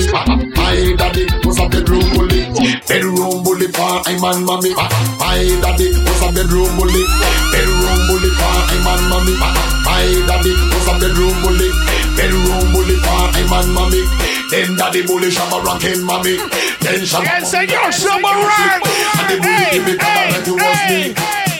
[0.00, 2.48] My daddy was a bedroom bully,
[2.88, 4.72] bedroom bully for him and mommy.
[4.72, 7.04] My daddy was a bedroom bully,
[7.52, 9.36] bedroom bully for him and mommy.
[9.36, 11.68] My daddy was a bedroom bully,
[12.16, 14.00] bedroom bully for him and mommy.
[14.48, 16.40] Then daddy bully shabba rockin' mommy.
[16.80, 17.36] Then shabba.
[17.36, 18.80] El señor Summerrun.
[19.20, 21.12] And the bully give me color like it was me.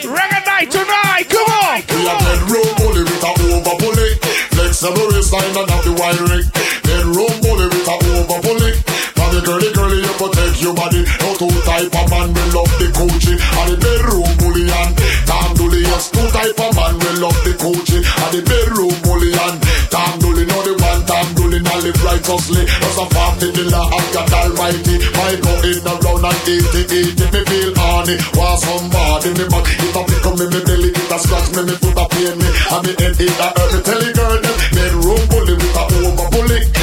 [0.09, 1.77] Reggae night tonight, come on.
[1.93, 4.09] We a bedroom bully with a over bully.
[4.49, 6.17] Flexible waistline and have the wide
[7.11, 8.71] Bedroom bully with a over bully.
[9.19, 11.03] For the girly girly you protect your body.
[11.19, 13.35] No two type of man will love the coochie.
[13.35, 14.95] And the bedroom bully and
[15.27, 15.83] Tom Dooley.
[15.83, 17.99] Yes, two type of man will love the coochie.
[17.99, 19.59] And the bedroom bully and
[19.91, 20.47] Tom Dooley.
[20.47, 22.63] No the one Tom Dooley not live righteously.
[22.63, 24.95] Just a party dealer of God Almighty.
[25.11, 27.27] My go in around and eat it, eat it.
[27.27, 28.15] Me feel horny.
[28.39, 29.67] Want somebody me back.
[29.67, 30.89] It a pick up me, me belly.
[30.95, 32.47] It a scratch me, me foot a pain me.
[32.71, 33.79] And me head it a hurt me.
[33.83, 34.55] Tell the girl them.
[34.71, 36.80] Bedroom bully with a over bully.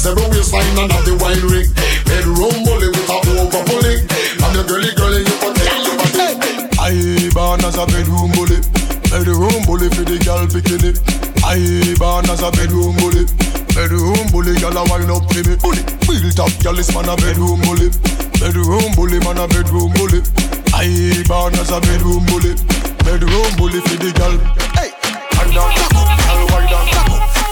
[0.00, 1.68] Flexible waistline and have the wine ring.
[2.08, 4.00] Bedroom bully with a over bully.
[4.00, 6.72] And the girly girly you can tell you it.
[6.80, 8.64] I born as a bedroom bully.
[9.12, 10.96] Bedroom bully for the girl bikini.
[11.44, 11.60] I
[12.00, 13.28] born as a bedroom bully.
[13.76, 15.60] Bedroom bully, girl a wine up to me.
[15.60, 17.92] Bully, built up, girl is man a bedroom bully.
[18.40, 20.24] Bedroom bully, man a bedroom bully.
[20.72, 22.56] I born as a bedroom bully.
[23.04, 24.32] Bedroom bully for the girl.
[24.80, 24.96] Hey,
[25.44, 26.88] and up, girl wine and.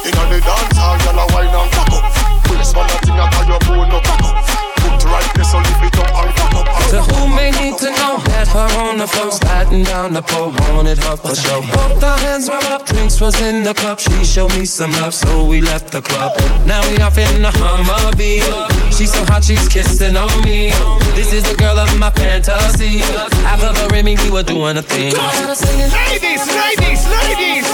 [0.09, 1.78] Inna the dance hall, girl a wine and
[2.73, 3.03] cock up.
[3.03, 4.45] A thing a tie your bone no cock up.
[4.79, 6.69] Put right so lift it up and cock up.
[6.89, 10.53] To who may need to know that her on the floor, sliding down the pole,
[10.73, 11.61] wanted her for show.
[11.61, 13.99] Both our hands were up, drinks was in the cup.
[13.99, 16.33] She showed me some love, so we left the club.
[16.65, 18.41] Now we off in the Humvee.
[18.97, 20.71] She's so hot, she's kissing on me.
[21.15, 23.03] This is the girl of my fantasy.
[23.45, 25.13] After the Remy, we were doing a thing.
[25.13, 27.65] Ladies, ladies, ladies.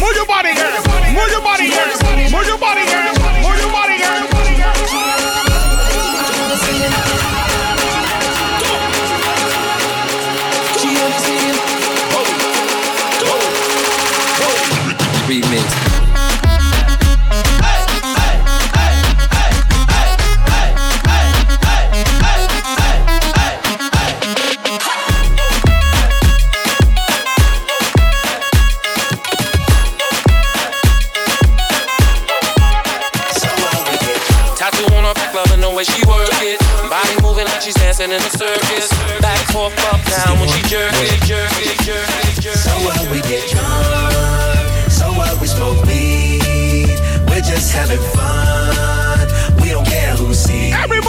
[0.00, 0.72] Move your body, girl.
[1.12, 1.92] Move your body, girl.
[2.32, 3.12] Move your body, girl.
[3.44, 4.33] Move your body, girl.
[37.98, 38.88] Dancing in a circus.
[39.20, 42.58] Back, forth, up, down when she jerk it, jerk it, jerk it, jerk it.
[42.58, 46.98] So what we get drunk, so what we smoke weed.
[47.28, 49.28] We're just having fun.
[49.62, 50.74] We don't care who sees.
[50.74, 51.03] Everybody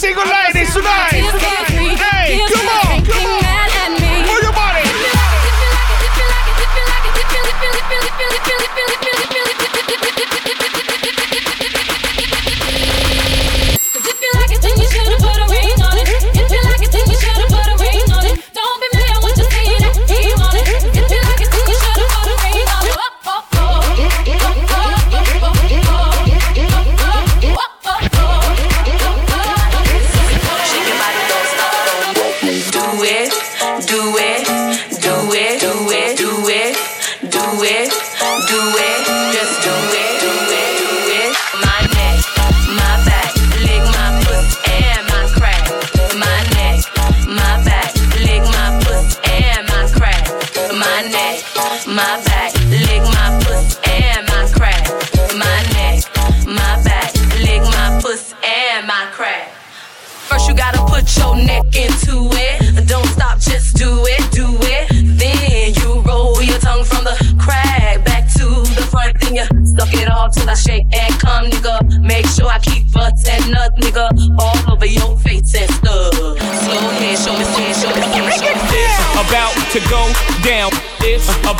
[0.00, 0.59] single ladies
[38.46, 39.19] do it,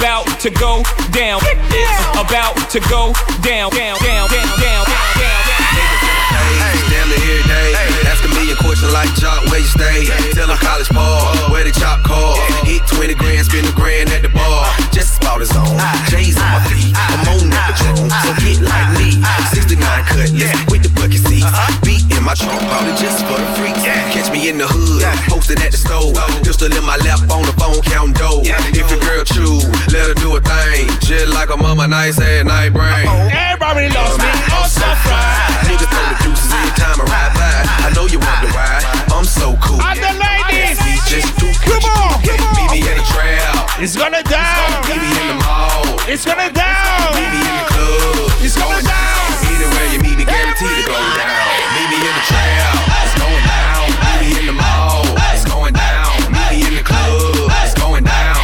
[0.00, 0.82] about to go
[1.12, 1.40] down.
[1.44, 3.12] It's about to go
[3.44, 3.68] down.
[3.76, 5.40] Down, down, down, down, down, down.
[6.88, 7.76] Damn it every day.
[8.08, 10.08] Asking me a question like Joc, where you stay?
[10.32, 12.40] Tell them College Park, where they chop call.
[12.64, 14.64] Hit 20 grand, spend a grand at the bar.
[14.96, 15.76] Just about his own.
[16.08, 16.96] J's on my feet.
[16.96, 18.08] I'm on that patrol.
[18.08, 19.20] So get like me.
[19.52, 19.76] 69
[20.08, 21.44] cutlass with the bucket seats.
[21.44, 21.68] Uh-huh.
[21.84, 23.82] Beat in my trunk, probably just for the freaks.
[23.84, 26.14] Catch me in the hood, posted at the store.
[26.40, 28.40] Pistol in my lap on the phone, counting dough.
[28.72, 29.60] If your girl chew,
[29.92, 30.88] let her do a thing.
[31.04, 33.04] Shit like a mama, nice head, night brain.
[33.04, 35.66] Oh, everybody loves me, I'm so fried.
[35.68, 37.29] Niggas throw the deuces anytime I ride.
[37.90, 38.78] I know you wonder why.
[39.10, 39.82] I'm so cool.
[39.82, 40.78] And the ladies.
[41.10, 42.54] Just do Come on, come on.
[42.54, 43.66] Meet me in the trail.
[43.82, 44.86] It's gonna down.
[44.86, 45.82] Meet me in the mall.
[46.06, 47.18] It's gonna down.
[47.18, 48.46] Meet me in the club.
[48.46, 49.26] It's going down.
[49.42, 51.50] Anywhere you meet me, guaranteed to go down.
[51.74, 52.70] Meet me in the trail.
[53.02, 53.82] It's going down.
[53.90, 55.02] Meet me in the mall.
[55.34, 56.14] It's going down.
[56.30, 57.50] Meet me in the club.
[57.66, 58.38] It's going down.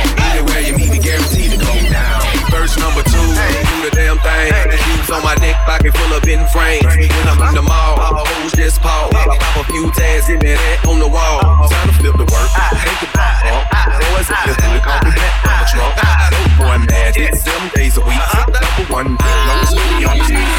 [0.66, 2.18] You meet me, guaranteed to go down.
[2.50, 3.30] Verse number two,
[3.70, 4.65] do the damn thing.
[5.06, 6.82] Shoes on my neck, pocket full of in frames.
[6.84, 9.12] When I'm in the mall, all hoes just pause.
[9.12, 11.40] Pop a few tags in there on the wall.
[11.68, 12.50] Time to flip the work.
[12.82, 13.70] Take the pop off.
[13.86, 15.94] Boys, if you really call me back, I'm a trunk.
[16.34, 18.18] Dope boy mad, it's seven days a week.
[18.18, 20.50] Number one, long as we on the street.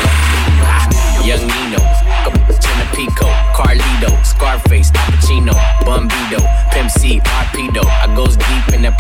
[1.28, 1.84] Young Nino,
[2.62, 5.54] Pico, Carlito, Scarface, Al Pacino,
[5.86, 6.42] Bumbido,
[6.72, 7.86] Pimp C, Arpedo.
[7.86, 8.92] I goes deep in the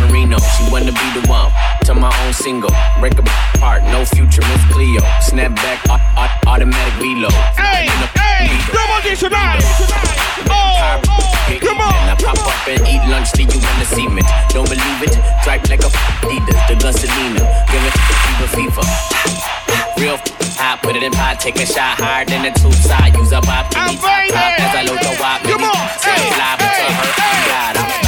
[0.00, 0.38] Marino.
[0.38, 1.52] She wanna be the one
[1.84, 2.70] to my own single.
[2.98, 3.22] Break a
[3.60, 5.00] heart, no future, Miss Cleo.
[5.20, 7.32] Snap back, au- au- automatic reload.
[7.56, 7.86] Hey,
[8.18, 9.62] hey, come on, tonight.
[10.50, 11.00] Oh,
[11.60, 11.94] come on.
[11.94, 14.22] And I pop up and eat lunch, leave you in see me.
[14.48, 15.14] Don't believe it?
[15.44, 15.90] Drive like a
[16.26, 17.42] Adidas, the gasolina.
[17.70, 19.51] Give it to the fever.
[20.02, 20.18] Real
[20.58, 23.14] hot, put it in pot, take a shot higher than the tube side.
[23.14, 25.42] Use a pop, give me top top as I load the wop.
[25.42, 28.01] Come on, hey, fly, but to her,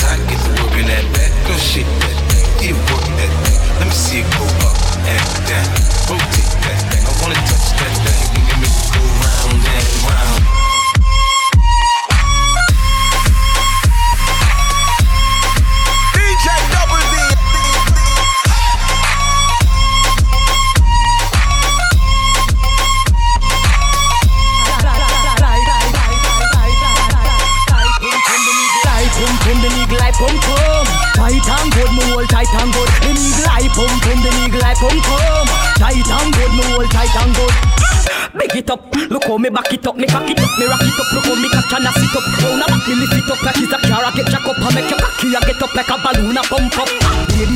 [0.00, 0.21] drop it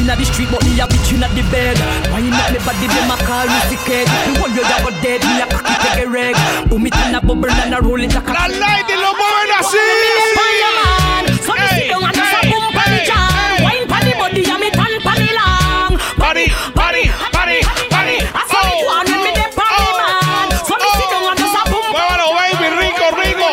[0.07, 1.74] Inna the street, but me a bitch the bed.
[2.14, 3.90] Why not me body, them a call me sick.
[4.30, 4.62] Me you
[5.02, 6.38] dead, me a cocky take a reg.
[6.70, 8.30] Boom it and a bubble and a roll it like a.
[8.30, 9.82] La lady lo mueven así.
[11.42, 13.66] So me sit down and just a boom pan the jam.
[13.66, 15.98] Wine pan the body and me tan pan the long.
[16.22, 17.59] Body, body, body,
[17.90, 18.22] body.
[18.30, 20.54] I saw me go on when me dey pan the man.
[20.70, 23.50] So me sit down and just a boom Muévalo, baby, rico, rico.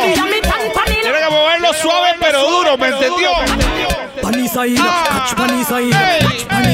[0.69, 3.33] pan Tiene que moverlo suave pero duro, ¿me entendió?
[4.21, 5.91] Pani side, catch pani side,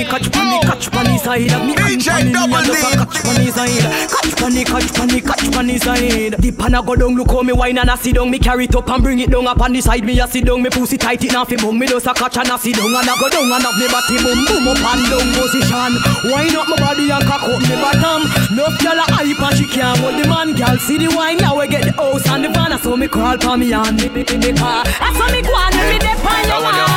[0.09, 1.53] catch pani, catch pani, catch pani side.
[1.65, 5.51] Me hand pani, me a just a catch pani side, catch pani, catch pani, catch
[5.51, 6.33] pani side.
[6.41, 8.29] The pan a go down, look how me wine and a sit down.
[8.31, 10.03] Me carry it up and bring it down up on the side.
[10.03, 11.77] Me a sit down, me pussy tight it now fi bum.
[11.77, 13.87] Me just a catch and a sit down and a go down and have me
[13.87, 15.93] body boom boom up and down position.
[16.31, 18.21] Wine up my body and cock up me bottom.
[18.57, 20.55] No gyal a hype and she can't hold the man.
[20.55, 22.77] Gyal see the wine now we get the house and the van.
[22.79, 24.83] So me crawl pa me and me me me me car.
[24.85, 26.88] I saw me go on when me dey pan your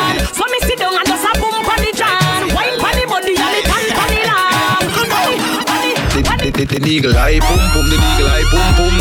[6.83, 8.95] The, eagle eye pum pum, the eagle eye pum pum.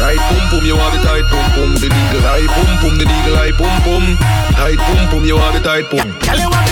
[0.00, 1.74] Right pum pum, you want the tight pum pum.
[1.76, 4.16] The eagle eye pum pum, the eagle eye pum pum.
[4.56, 6.08] Tight pum pum, you want the tight pum.
[6.24, 6.67] Girl, you want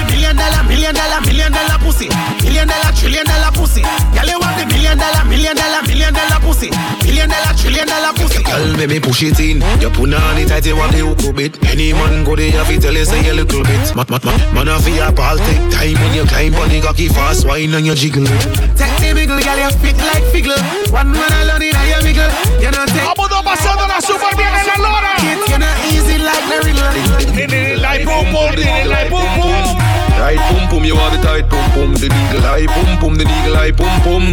[1.86, 2.08] pussy.
[2.42, 3.82] Million dollar, trillion dollar pussy.
[4.10, 6.68] Girl, you want the million dollar, million dollar, million dollar pussy.
[7.06, 8.42] Million dollar, trillion dollar pussy.
[8.42, 9.62] Girl, make me push it in.
[9.78, 11.54] You put on it tight, you want the hook a bit.
[11.70, 13.94] Any man go there, fi tell you say a little bit.
[13.94, 16.82] Man, man, man, man, a fi a ball take time when you climb on the
[16.82, 18.26] cocky fast wine and you jiggle.
[18.74, 20.58] Take the wiggle, girl, you fit like figgle.
[20.90, 22.30] One man alone in your wiggle.
[22.58, 23.06] You know take.
[23.06, 25.12] Vamos dos pasándola súper bien en la lora.
[25.22, 27.78] Kid, you know easy like the riddle.
[27.78, 28.58] Like pum pum,
[28.90, 29.85] like pum pum.
[30.16, 31.90] Right pum pum, you want the tight pum pum.
[31.94, 34.24] The eagle eye pum pum, the eagle eye pum pum.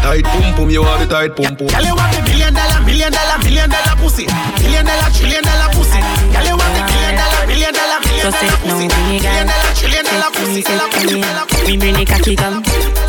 [0.00, 1.66] Tight pum pum, you want the tight pum pum.
[1.66, 4.24] Girl, you want the million dollar, million dollar, million dollar pussy.
[4.62, 6.00] Million dollar, trillion dollar pussy.
[6.30, 8.86] Girl, you want the million dollar, million dollar, million So dollar sit pussy.
[8.86, 9.72] down, big Million girl.
[9.76, 10.52] trillion dollar pussy.
[10.54, 11.20] me, Dollar sit pussy, me.
[11.26, 11.76] dollar pussy.
[11.76, 12.58] Bring the cocky come.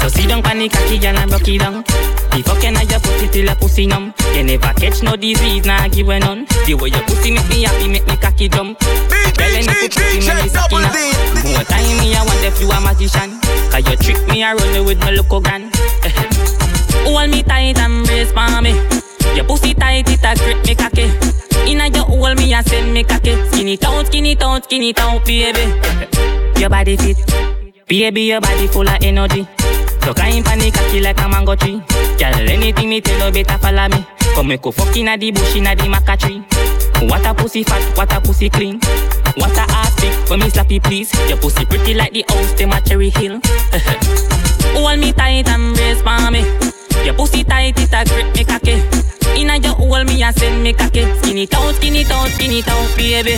[0.02, 1.76] So sit down pon the cocky, girl, and broke it down.
[2.34, 4.12] The fucking of your pussy till your pussy numb.
[4.34, 6.46] You never catch no disease, nah give a none.
[6.66, 8.80] The way your pussy make me happy, make me cocky jump.
[8.82, 10.98] Girl, you know pussy make me sucky now.
[11.54, 13.38] More time me, I wonder if you a magician.
[13.70, 15.70] Cause you trick me, I run with my local gun.
[17.06, 18.74] Hold me tight and brace for me.
[19.38, 21.06] Your pussy tight, it a grip me cocky.
[21.70, 23.38] Inna your hole, me a send me cocky.
[23.54, 25.62] Skin it out, skin it out, skin it out, baby.
[26.60, 27.18] Your body fit,
[27.88, 29.48] baby, your body full of energy.
[30.04, 31.82] So kind panic cocky like a mango tree.
[32.20, 34.06] Girl, anything me tell you better follow me.
[34.36, 36.44] Come make go fuck inna the bush inna the maca tree.
[37.08, 38.80] What a pussy fat, what a pussy clean.
[39.36, 41.14] What a ass big, for me slappy please.
[41.30, 43.40] Your pussy pretty like the house, them a cherry hill.
[44.76, 46.73] Hold me tight and brace for me.
[47.04, 48.80] Your pussy tight, it a grip me cocky.
[49.36, 51.04] Inna your hole, me a send me cocky.
[51.20, 53.36] Skin it out, skin it out, skin it out, baby.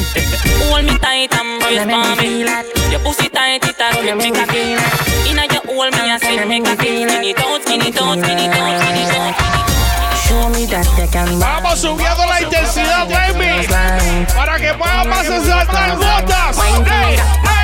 [0.70, 2.46] Hold me tight and brace for me.
[2.92, 4.78] Your pussy tight, it a grip me cocky.
[5.26, 7.10] Inna your hole, me a send me cocky.
[7.10, 9.34] Skin it out, skin it out, skin it out, skin it out.
[10.26, 13.66] Show me that they can Vamos subiendo la intensidad, baby.
[14.36, 16.58] Para que pueda más saltar gotas.
[16.60, 17.18] Hey,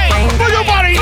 [0.10, 0.98] hey, put your body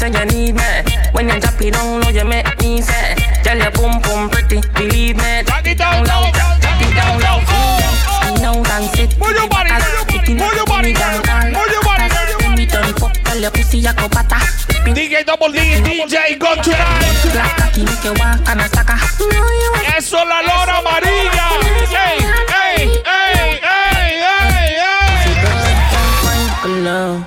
[0.00, 0.84] there.
[1.12, 4.60] When you drop it down, know you make me say, Tell your boom boom pretty,
[4.74, 5.42] believe me.
[5.44, 7.40] Drop it down low, drop it down low.
[7.44, 9.18] Spin out and sit.
[9.18, 9.70] Move your body,
[10.32, 10.92] move your body,
[11.52, 12.08] move your body.
[12.56, 14.40] We done fuck, tell your pussy you go butter.
[14.90, 17.32] DJ Double D, DJ Go Tonight.
[17.32, 18.98] Black cocky make you walk and a sucker.
[19.96, 21.46] Eso la lora amarilla.
[21.90, 25.40] Hey, hey, hey, hey, hey, hey.
[26.62, 27.24] Good love,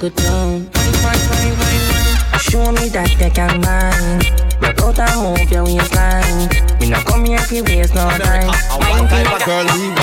[0.00, 1.91] good love.
[2.42, 4.26] Show me that they can mind.
[4.60, 6.50] Rock out and move your waistline.
[6.80, 8.50] Me not come here for waste no time.
[8.82, 9.94] One type of girl we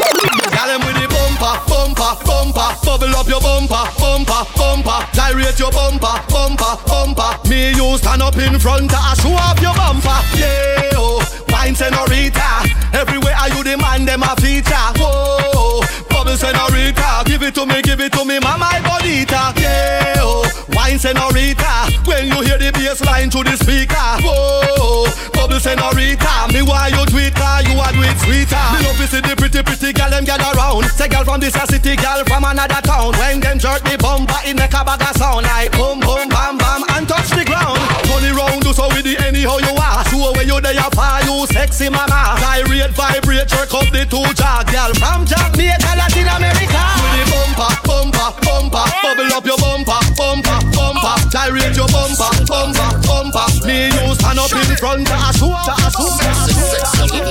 [0.56, 5.72] Got them with the bumper, bumper, bumper Bubble up your bumper, bumper, bumper Gyrate your
[5.72, 10.20] bumper, bumper, bumper Me you stand up in front and show off your bumper.
[10.36, 12.68] Yeah, oh, wine senorita.
[12.94, 14.90] Everywhere are you demand them a feature.
[14.98, 17.24] Whoa, bubble senorita.
[17.26, 19.54] Give it to me, give it to me, mama bonita.
[19.60, 20.19] Yeah,
[20.90, 21.92] wine senorita.
[22.06, 24.10] When you hear the bass line through the speaker.
[24.26, 26.50] Whoa, bubble senorita.
[26.54, 27.38] Me why you tweet
[27.70, 28.66] you are do it sweeter.
[28.74, 30.86] Me love to see the pretty, pretty gal them gather round.
[30.98, 33.14] Say gal from this city, gal from another town.
[33.20, 36.82] When them jerk the bumper, it make a bag sound like boom, boom, bam, bam,
[36.98, 37.78] and touch the ground.
[38.10, 40.02] Turn it round, do so with the anyhow you are.
[40.10, 42.40] Show where you there far, you sexy mama.
[42.42, 46.82] Gyrate, vibrate, jerk up the two jaw, gal from Jamaica, Latin America.
[46.98, 49.99] With the bumper, bumper, bumper, bubble up your bumper.
[51.40, 53.48] Gyrate your bumper, bumper, bumper.
[53.66, 57.24] Me you stand up in front of a shoot, a shoot, a shoot.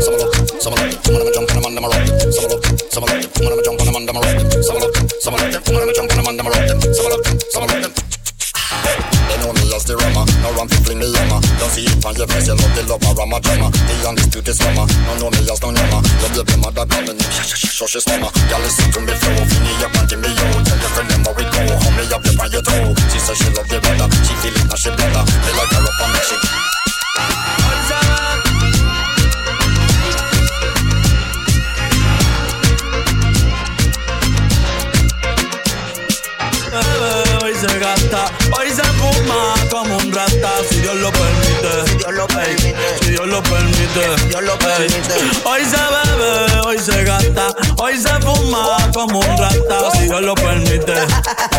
[0.00, 1.88] Some of them, some of them, some of them jump on them and them a
[1.92, 2.08] rock.
[2.32, 4.20] Some of them, some of them, some of them jump on them and them a
[4.20, 4.40] rock.
[4.64, 6.16] Some of them, some of them, some of them jump on them and them a
[6.16, 6.17] rock
[10.58, 11.40] rama, no run fi fling me yama.
[11.58, 13.70] Don't see it on your face, you love the love, rama drama.
[13.70, 16.02] The undisputed summer, no know me as no yama.
[16.34, 18.30] Your baby mother coming, shush his mama.
[18.50, 20.46] Y'all listen to me flow, fini up and me yo.
[20.64, 22.94] Tell your friend them how we go, hold me up on your toe.
[23.12, 25.22] She say she love the weather, she feel it and she better.
[25.46, 26.36] Me like her up and make she.
[37.40, 39.97] Hoy se gasta, hoy se fuma como
[40.68, 41.86] si Dios lo permite.
[41.86, 42.98] Si Dios lo permite.
[43.00, 44.28] Si Dios lo permite.
[44.28, 45.14] Dios lo permite.
[45.44, 50.34] Hoy se bebe, hoy se gasta, hoy se fuma como un rata, si Dios lo
[50.34, 50.94] permite.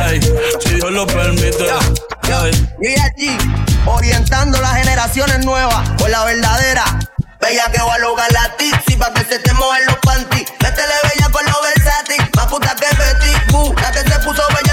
[0.07, 0.21] Ey,
[0.61, 1.65] si Dios lo permite.
[2.81, 3.37] Y allí,
[3.85, 6.85] orientando las generaciones nuevas por la verdadera.
[7.41, 10.51] Bella que va a lograr la tipsy pa' que se te mojen los panties.
[10.61, 13.73] Métele bella con los versátil, más puta que Betty Boo.
[13.81, 14.68] La que se puso bella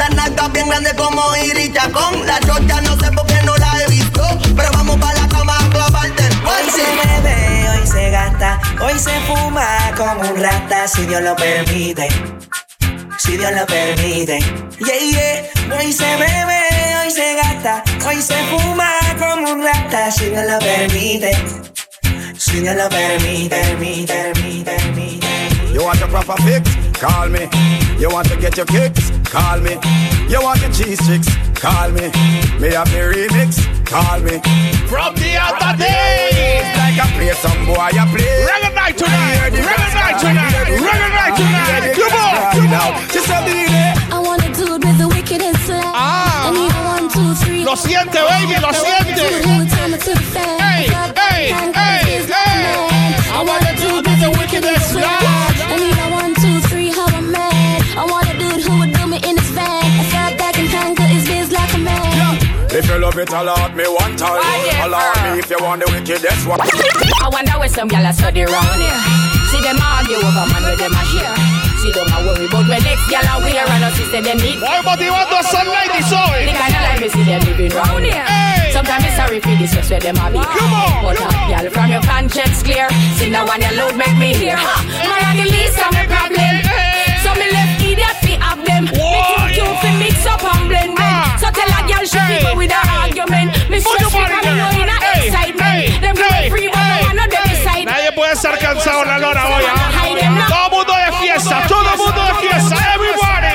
[0.00, 2.26] La nalgas bien grande como Iri Chacón.
[2.26, 4.22] La chocha no sé por qué no la he visto.
[4.56, 7.49] Pero vamos para la cama a
[7.80, 9.66] hoy se gasta, hoy se fuma
[9.96, 12.08] como un rata, si Dios lo permite.
[13.18, 14.38] Si Dios lo permite.
[14.78, 15.76] Yeah, yeah.
[15.78, 16.60] Hoy se bebe,
[17.02, 21.32] hoy se gasta, hoy se fuma como un rata, si Dios lo permite.
[22.36, 25.26] Si Dios lo permite, permite, permite, permite.
[25.72, 26.68] You want a proper fix?
[26.98, 27.48] Call me.
[27.98, 29.10] You want to get your kicks?
[29.30, 29.78] Call me.
[30.28, 31.28] You want your cheese sticks?
[31.54, 32.10] Call me.
[32.58, 33.60] Me have the remix?
[33.86, 34.40] Call me.
[34.88, 36.79] From the other days.
[36.90, 38.26] Like I play some boy, I play.
[38.50, 39.54] Reggae night tonight.
[39.54, 40.66] Reggae night tonight.
[40.74, 41.94] Reggae night tonight.
[41.94, 43.08] Come on, come on.
[43.14, 43.94] Just a minute.
[44.10, 45.84] I want a dude with the wickedest slang.
[45.86, 46.48] Ah.
[46.48, 47.62] I need a one, two, three.
[47.62, 49.22] Lo siente, baby, lo siente.
[50.58, 51.79] Hey, hey, hey, hey.
[62.90, 64.42] You love it, allow me one time.
[64.82, 66.58] Allow me if you want the wickedest one.
[66.60, 69.00] I wonder where some gyal a study round here.
[69.54, 71.34] See them argue over man with them a share.
[71.78, 74.58] See them a worry about when next gyal a wear and us say them need.
[74.58, 76.50] Why motivando a sunlight is hoy?
[76.50, 78.26] The kind of life we see them living round here.
[78.74, 80.42] Sometimes it's sorry for this just where them a be.
[80.42, 82.90] Come on, But uh, gyal from your conscience clear.
[83.18, 84.58] See now when your load make me hear.
[84.58, 84.82] Ha!
[85.06, 85.94] Man a the least of
[92.10, 93.48] gyal she people with her argument.
[93.70, 94.18] Me stress you
[94.82, 95.70] in a Hey, excitement.
[95.70, 97.92] hey, Them hey, feel free but hey, no one of them beside me.
[97.92, 99.64] Nadie puede estar cansado la lona hoy.
[99.66, 100.48] ¿ah?
[100.48, 103.54] Todo mundo de fiesta, todo mundo de fiesta, everybody.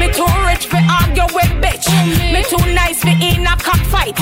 [0.00, 1.86] Me too rich for argue with bitch.
[2.32, 4.16] Me too nice for in a cockfight.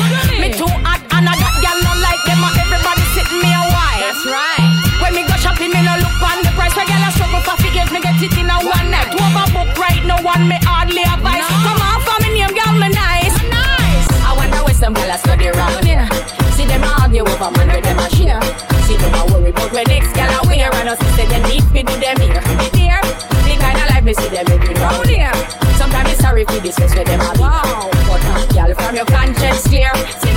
[26.73, 27.39] Place where them be.
[27.39, 30.28] But uh, gal from your conscience clear.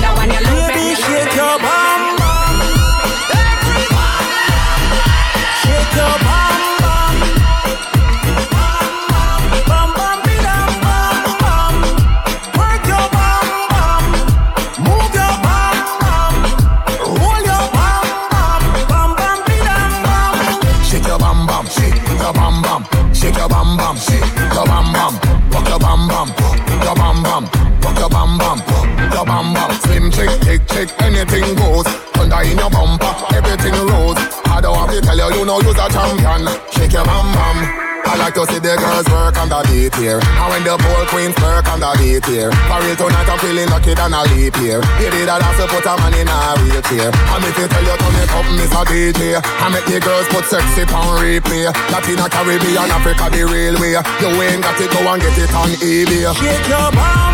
[35.92, 36.48] Champion.
[36.72, 37.58] Shake your bam bam.
[38.02, 40.20] I like to see the girls work on the beat here.
[40.20, 42.50] And when the pole queens work on the beat here.
[42.68, 44.82] For real tonight I'm feeling lucky than a leap here.
[44.98, 47.08] Did a dance to put a man in a wheelchair.
[47.08, 49.38] And if you tell you to make up, a DJ.
[49.38, 51.70] I make the girls put sexy on replay.
[51.92, 53.96] Latina, Caribbean, Africa, the real way.
[53.96, 56.26] You ain't got to go and get it on eBay.
[56.36, 57.31] Shake your bam.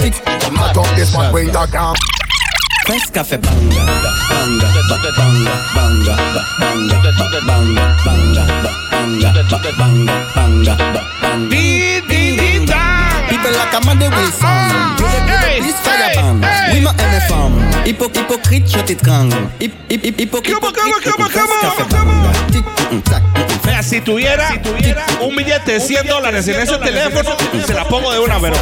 [0.00, 0.40] It like a Rubik.
[0.40, 1.96] Come back up this one, bring the camp.
[2.86, 3.84] Fes café banga,
[4.28, 11.06] banga, ba- banga, banga, ba- banga, ba- banga, banga, ba- banga, ba- banga, banga, ba-
[11.22, 12.78] banga.
[13.28, 14.70] People like Amanda Wilson.
[14.98, 16.44] You the hey, this fire band.
[16.72, 17.52] Oui, ma MFM.
[17.86, 19.48] Hypo, hypocrite, je t'étrangle.
[19.60, 21.32] Hip, hip, hip, hypocrite, hypocrite.
[21.32, 22.30] Fes café banga.
[22.52, 23.33] Tic, mm, mm, tac, mm, mm.
[23.33, 23.33] Vea,
[23.84, 24.48] si tuviera
[25.20, 27.36] un billete de 100 dólares en ese teléfono,
[27.66, 28.56] se la pongo de una, pero.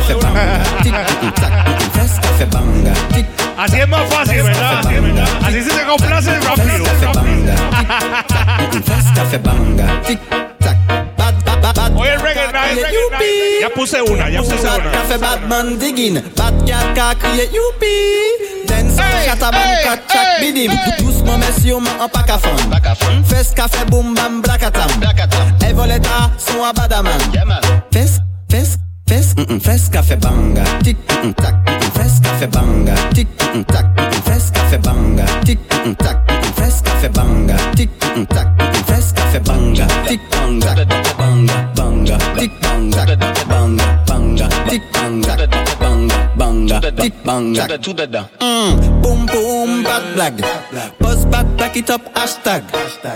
[1.92, 2.92] Fes café banga.
[3.14, 3.26] Tic,
[3.56, 4.80] Así es más fácil, ¿verdad?
[5.44, 6.84] Así se te complace rápido.
[8.84, 10.02] Fes café banga.
[10.06, 10.20] Tic,
[10.58, 10.76] tac.
[11.16, 11.96] Bad, bad, bad, bad.
[11.96, 13.60] Oye, el reggae night, reggae night.
[13.60, 14.90] Ya puse una, ya puse Bad una.
[14.92, 17.86] café Batman digging Bad cat ka crier youpi
[18.42, 18.51] Dance
[18.96, 20.72] chata bam kat chak bidim.
[20.98, 22.56] Doucement messieurs man en pack à fond.
[23.24, 24.90] Fes café boom bam blakatam
[25.68, 27.18] Et voleta son à badaman
[27.92, 28.20] Fes,
[28.50, 28.78] fes,
[29.08, 30.62] fes, mm, mm, fes café banga.
[30.82, 32.94] Tic, mm, mm, tac, mm, mm, fes café banga.
[33.14, 35.24] Tic, mm, mm, tac, mm, mm, fes café banga.
[35.44, 37.56] Tic, mm, mm, tac, mm, mm, fes café banga.
[37.76, 39.86] Tic, mm, mm, tac, mm, mm, fes café banga.
[40.06, 40.74] Tic, banga,
[41.18, 43.04] banga, banga Tic, banga,
[43.48, 44.11] banga, banga
[44.72, 45.36] Tic, banga,
[45.78, 48.24] banga, banga Tic, banga Tout dedans.
[48.40, 50.40] Mm, boom boom, bad blague.
[50.98, 52.62] Post back, back it up, hashtag.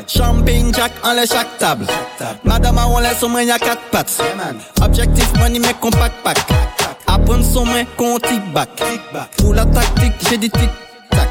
[0.07, 1.87] Champagne jack en les chaque table.
[2.45, 4.20] Madame on laisse au moins y'a quatre pattes.
[4.83, 6.37] Objectif money mais compact pack.
[7.07, 8.69] Apprendre son main qu'on tic back.
[9.39, 10.69] Pour la tactique, j'ai dit tic
[11.11, 11.28] tac.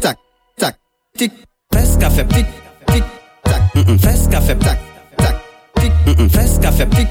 [0.00, 0.16] Tac,
[0.56, 0.76] tac,
[1.18, 1.32] tic.
[1.74, 2.46] Fes café, tic,
[2.86, 3.04] tic,
[3.44, 3.60] tac.
[3.74, 4.78] Mm, Fes café, tac,
[5.18, 5.36] tac.
[5.78, 7.08] Tic, mm, fes café, tic,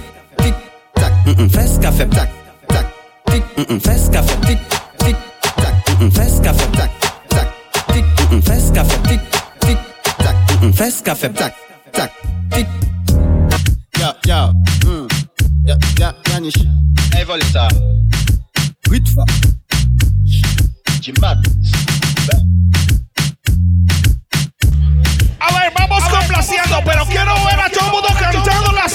[1.35, 2.29] Fes café, tac,
[2.69, 2.85] tac.
[3.25, 4.59] Tic, mm, mm, fes café, tic,
[4.99, 5.17] tic,
[5.57, 5.99] tac.
[5.99, 6.91] Mm, mm, Fes café, tac,
[7.27, 7.47] tac.
[7.91, 9.21] Tic, mm, mm, fes café, tic,
[9.59, 9.77] tic,
[10.19, 10.35] tac.
[10.61, 11.53] Mm, mm, Fes café, tac,
[11.91, 12.11] tac,
[12.51, 12.67] tic.
[13.99, 14.53] Yo, yo.
[14.85, 15.07] Mm.
[15.65, 16.65] Ya, ya, Yanish.
[17.13, 17.67] Hey, Volta.
[18.89, 19.25] Ritva.
[21.01, 21.37] Jimad.
[25.39, 28.87] A ver, vamos complaciendo, pero quiero ver a todo el mundo cantando la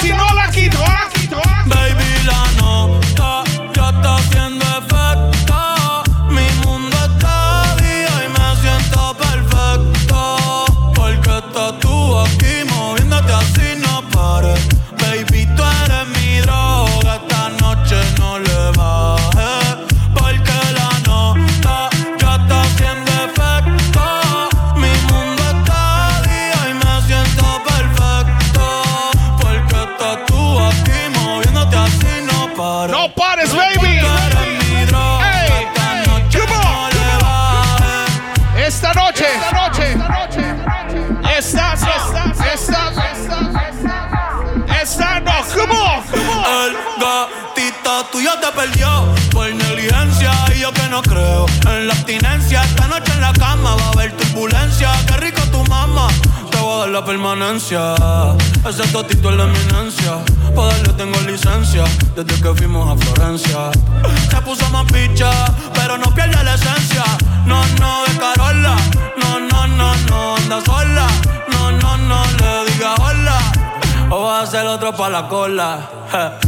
[75.33, 76.39] otro pa' la cola.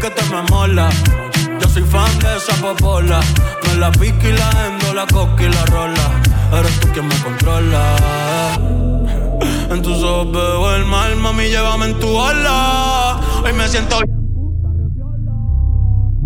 [0.00, 0.88] Je, Tu me mola.
[1.60, 3.20] Yo soy fan de esa popola.
[3.66, 6.10] Me la pique y la endo, la coca y la rola.
[6.58, 7.96] Eres tú quien me controla.
[9.70, 13.20] En tus ojos veo el mal, mami, llévame en tu ola.
[13.44, 13.98] Hoy me siento.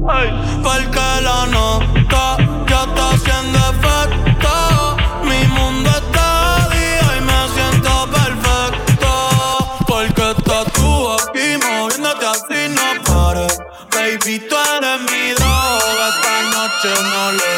[0.09, 0.31] Ay,
[0.63, 2.37] porque la nota
[2.69, 3.96] ya está haciendo efecto.
[16.95, 17.56] No le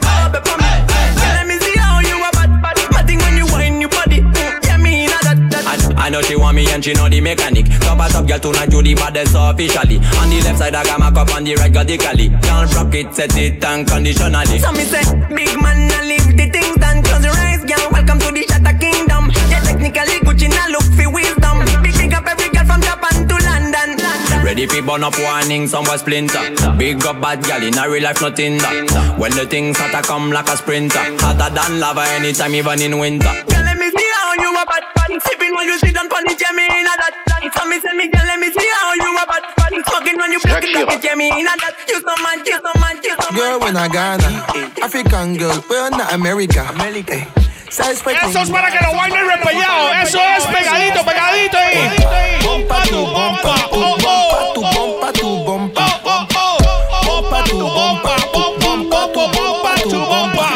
[0.00, 0.70] bob it for me.
[1.14, 2.56] Girl, let me see how you a bad.
[2.90, 5.38] Bad thing when you wine your body, mm, yeah, me in a that.
[5.50, 5.96] that.
[5.96, 7.75] I, I know she want me and she know the mechanic.
[7.96, 9.96] A top girl tonight, you the baddest officially.
[10.20, 12.28] On the left side, I got my cup on the right, got the cali.
[12.28, 14.58] Can't rock it, set it unconditionally.
[14.58, 15.02] So me say,
[15.32, 17.02] big man, I leave the things done.
[17.02, 17.88] Close your eyes, girl.
[17.90, 19.32] Welcome to the Shatter Kingdom.
[19.48, 21.64] Yeah, technically Gucci now look for wisdom.
[21.82, 23.96] Big big up every girl from Japan to London.
[23.96, 24.44] London.
[24.44, 26.52] Ready for burn up warning, some was splinter.
[26.76, 29.16] Big up bad gal in a real life, nothing that.
[29.18, 31.00] When the things hotter come like a sprinter.
[31.24, 33.45] Hotter than lava anytime, even in winter.
[41.20, 41.76] It, black it, yeah, me in a that.
[41.88, 43.38] You so mad, you so mad, you so mad.
[43.38, 44.28] Girl, when I Ghana,
[44.82, 46.66] African girl, we're not America.
[46.74, 47.26] America.
[47.68, 49.92] Eso es para que lo bailen repellado.
[50.02, 51.90] Eso es pegadito, pegadito ahí.
[52.42, 55.86] Bomba tu bomba, tu bomba, tu bomba, tu bomba.
[57.04, 60.48] Bomba tu bomba, tu bomba, tu bomba, tu bomba.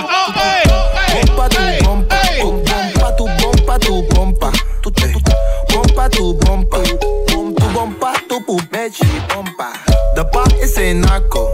[1.12, 4.50] Bomba tu bomba, tu bomba, tu bomba, tu bomba.
[4.82, 6.78] Tu tu tu bomba tu bomba.
[7.26, 9.89] Tu bomba tu pupetje bomba.
[10.20, 11.48] De pa is een narco.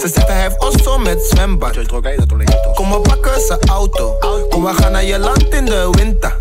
[0.00, 1.76] Ze zegt hij heeft osso met zwembad.
[2.74, 4.16] Kom we pakken zijn auto.
[4.48, 6.36] Kom we gaan naar je land in de winter.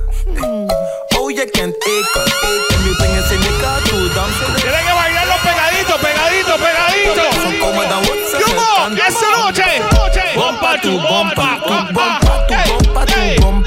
[1.17, 2.31] Oh, je kent Eken.
[2.71, 4.13] En nu brengen ze Nika toe.
[4.13, 7.39] Dan Tienen que bailarlo pegadito, pegadito, pegadito.
[7.41, 8.97] Zo komen dan wat ze cantan.
[8.97, 9.81] esa noche.
[10.35, 13.66] Bomba tu bomba, tu bomba, tu bomba, tu bomba.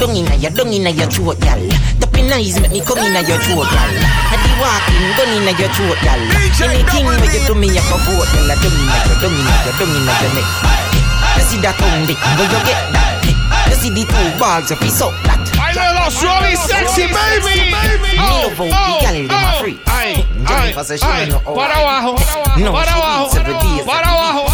[0.00, 1.60] Don't inna your, don't inna your, don't inna your throat, gal.
[2.00, 3.92] Tapping eyes make me come inna your throat, gal.
[4.32, 6.20] I be walking, gun inna your throat, gal.
[6.64, 8.48] Anything where you do me, I go vote, gal.
[8.48, 10.48] Don't inna your, don't inna your, don't inna your neck.
[11.36, 13.68] You see that tongue, dick, where you get that?
[13.68, 15.59] You see the two balls, if you suck that.
[16.10, 17.74] Suave y sexy, baby.
[18.18, 18.98] Oh, oh, oh.
[19.86, 21.34] Ay, ay, ay.
[21.54, 22.16] Para abajo,
[22.72, 23.30] para abajo,
[23.86, 24.46] para abajo,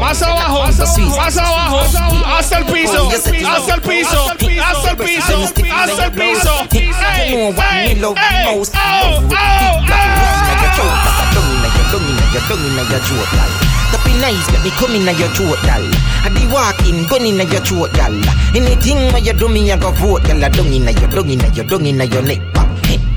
[0.00, 0.66] más abajo,
[1.16, 1.80] más abajo,
[2.26, 3.08] hasta el piso,
[3.46, 4.30] hasta el piso,
[4.64, 6.52] hasta el piso, hasta el piso.
[6.72, 7.54] Ey, ey,
[7.92, 9.20] ey, oh, oh,
[14.24, 15.84] make me come inna your throat, gal.
[16.24, 18.12] I be walking, gun inna your throat, gal.
[18.54, 20.44] Anything where you do me, I go vote, gal.
[20.44, 22.68] I dung inna your, dung inna your, dung inna your neck, pop.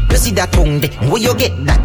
[0.10, 1.80] You see that tongue there, where you get that?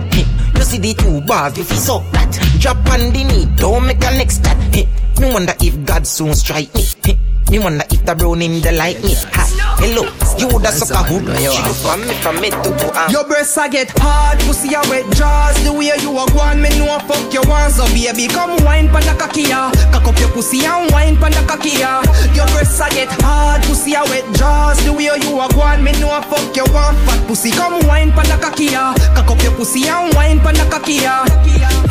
[0.57, 2.33] You see the two bars, if you suck that.
[2.59, 4.59] Drop on the knee, don't make a next that.
[5.21, 7.22] Me wonder if God soon strike me.
[7.53, 9.13] Me wonder if the brown in the like me.
[9.37, 9.45] Ha,
[9.77, 10.09] hello,
[10.41, 13.13] you the sucker who She go from me from me to to am.
[13.13, 15.61] Your breasts a get hard, pussy a wet jaws.
[15.61, 17.77] The way you a go me know fuck you want.
[17.77, 19.69] So baby, come wine pon the cocky ya.
[19.93, 22.01] Cock up your pussy and wine pon the cocky ya.
[22.33, 24.81] Your breasts a get hard, pussy a wet jaws.
[24.89, 26.97] The way you a go me know fuck you want.
[27.05, 28.97] Fat pussy, come wine pon the cocky ya.
[29.13, 31.29] Cock up your pussy and wine pon the cocky ya.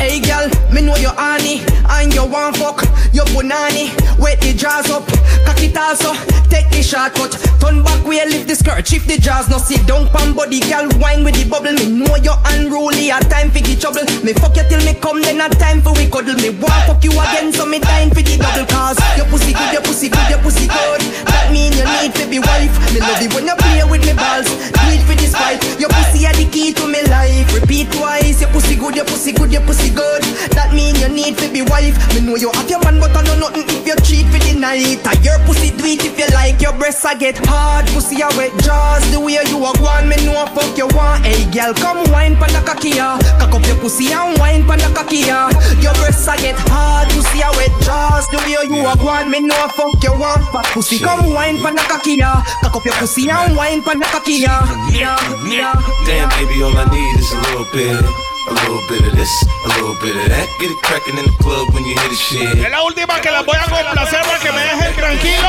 [0.02, 2.82] Hey girl, me know you honey and you want fuck.
[3.14, 5.04] You punani, wet the jaws up,
[5.52, 6.14] cock it also.
[6.48, 9.48] Take the shortcut, turn back where lift the skirt, shift the jaws.
[9.48, 11.72] No sit down pan body, girl wine with the bubble.
[11.72, 14.04] Me know you're unruly, a time for the trouble.
[14.24, 16.36] Me fuck you till me come, then a time for we cuddle.
[16.36, 19.00] Me want fuck you again, so me dying for the double cause.
[19.16, 21.00] Your pussy good, your pussy good, your pussy good.
[21.32, 22.72] That mean you need to be wife.
[22.92, 24.48] Me love it when you play with me balls.
[24.92, 25.56] It for this fight.
[25.80, 27.48] Your pussy are the key to me life.
[27.56, 28.44] Repeat twice.
[28.44, 30.20] Your pussy good, your pussy good, your pussy good.
[30.52, 31.96] That mean you need to be wife.
[32.12, 34.52] Me know you have your man, but I know nothing if you cheat for the
[34.52, 35.00] night.
[35.00, 36.60] And your pussy do it if you like.
[36.60, 39.02] Your breasts I get hard, pussy I wet jaws.
[39.10, 41.24] The way you a go on, me know fuck you want.
[41.24, 43.18] Hey girl, come wine pon the cocky ya.
[43.38, 45.50] Cock up your pussy and wine pon the cocky ya.
[45.80, 48.26] Your breasts I get hard, pussy I wet jaws.
[48.30, 50.42] The way you a go on, me know fuck you want.
[50.52, 52.42] Fat pussy, come wine pon the cocky ya.
[52.62, 54.62] Cock up your pussy and wine pon the cocky ya.
[54.90, 55.74] Yeah, yeah.
[56.06, 58.31] Damn, baby, all I need is a little bit.
[58.48, 59.30] A little bit of this,
[59.64, 60.46] a little bit of that.
[60.58, 62.58] Get it cracking in the club when you hear the shit.
[62.58, 65.48] Es la última que las voy a complacer para que me dejen tranquilo.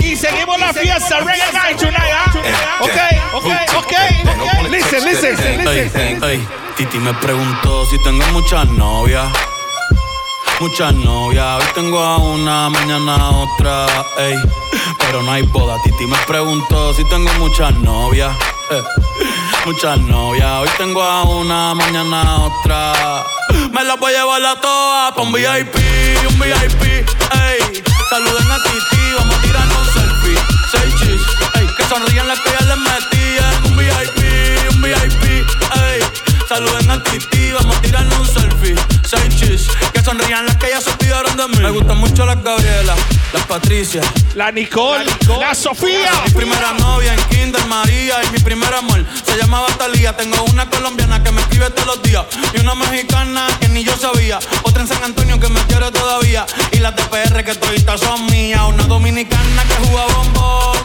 [0.00, 2.80] Y seguimos la fiesta Reggae Night tonight, ¿ah?
[2.80, 2.98] Ok,
[3.34, 3.92] ok, ok.
[4.70, 5.36] Listen, listen,
[5.66, 6.22] Ey, listen.
[6.24, 9.26] ey, Titi me preguntó si tengo muchas novias.
[10.60, 13.86] Muchas novias, hoy tengo a una, mañana a otra,
[14.18, 14.34] ey.
[14.98, 15.76] Pero no hay boda.
[15.84, 18.36] Titi me preguntó si tengo muchas novias.
[18.70, 18.82] eh.
[19.64, 20.50] Muchas novias.
[20.60, 23.24] Hoy tengo a una, mañana otra.
[23.72, 25.74] Me la voy a llevar a todas pa' un VIP,
[26.28, 27.82] un VIP, ey.
[28.08, 30.38] Saluden a Titi, vamos a tirarnos un selfie.
[30.70, 31.20] Seis chis,
[31.54, 31.66] ey.
[31.76, 33.64] Que sonrían las que ya les metían.
[33.66, 36.00] Un VIP, un VIP, ey.
[36.48, 38.99] Saluden a Titi, vamos a tirarnos un selfie.
[39.10, 41.58] Que sonrían las que ya se olvidaron de mí.
[41.58, 42.94] Me gustan mucho las Gabriela,
[43.32, 44.02] las Patricia,
[44.36, 45.04] La Nicole,
[45.40, 46.12] la, Sofía.
[46.26, 50.16] mi primera novia en Kinder María y mi primer amor se llamaba Talía.
[50.16, 52.24] Tengo una colombiana que me escribe todos los días
[52.54, 54.38] y una mexicana que ni yo sabía.
[54.62, 58.26] Otra en San Antonio que me quiere todavía y las de PR que todavía son
[58.26, 58.60] mías.
[58.68, 60.78] Una dominicana que juega bombón.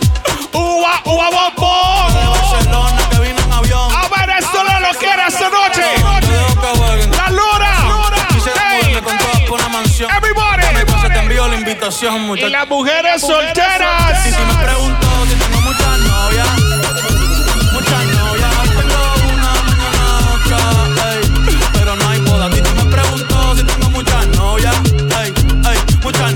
[0.52, 2.14] Uva, uva, bombón.
[2.16, 3.92] De Barcelona que vino en avión.
[3.94, 5.82] A ver, esto no lo quiere esta noche.
[5.94, 7.18] Que.
[7.18, 7.75] La Lora.
[11.48, 12.52] La invitación, Y muchachos.
[12.52, 14.26] las mujeres solteras.
[14.26, 16.48] Y si me pregunto si tengo muchas novias,
[17.74, 19.02] muchas novias, tengo
[19.34, 20.04] una, mañana
[20.34, 21.22] otra, ey.
[21.74, 22.50] Pero no hay boda.
[22.50, 24.76] Titi me pregunto si tengo muchas novias,
[25.22, 25.34] ey,
[25.72, 25.80] ey.
[26.04, 26.34] Muchas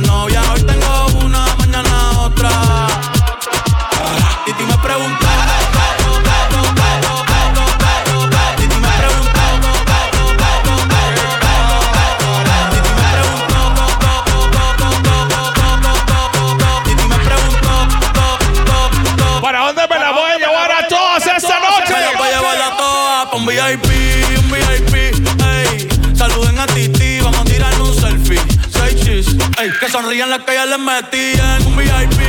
[30.01, 31.65] sonrían las que ya les metían.
[31.67, 32.19] Un VIP,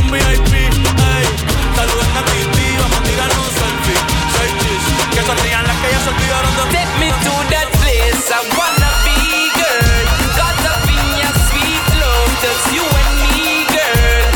[0.00, 1.26] un VIP, ey.
[1.76, 4.00] Saluden a Titi, vamos a tirar un selfie.
[4.60, 4.84] Chis,
[5.14, 8.90] que sonrían las que ya se olvidaron de Take me to that place I wanna
[9.06, 10.06] be, girl.
[10.34, 14.26] Got up in your sweet love, just you and me, girl.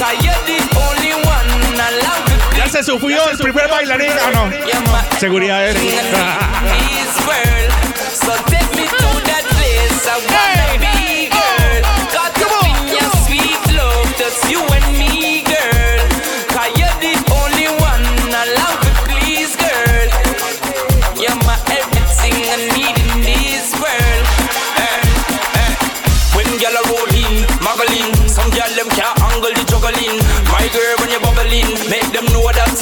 [0.00, 1.48] Cause you're the only one
[1.80, 4.12] allowed to Ya se subió el primer bailarín.
[4.20, 5.18] Ah, no.
[5.18, 6.91] Seguridad es.
[31.52, 32.01] Bubbling, make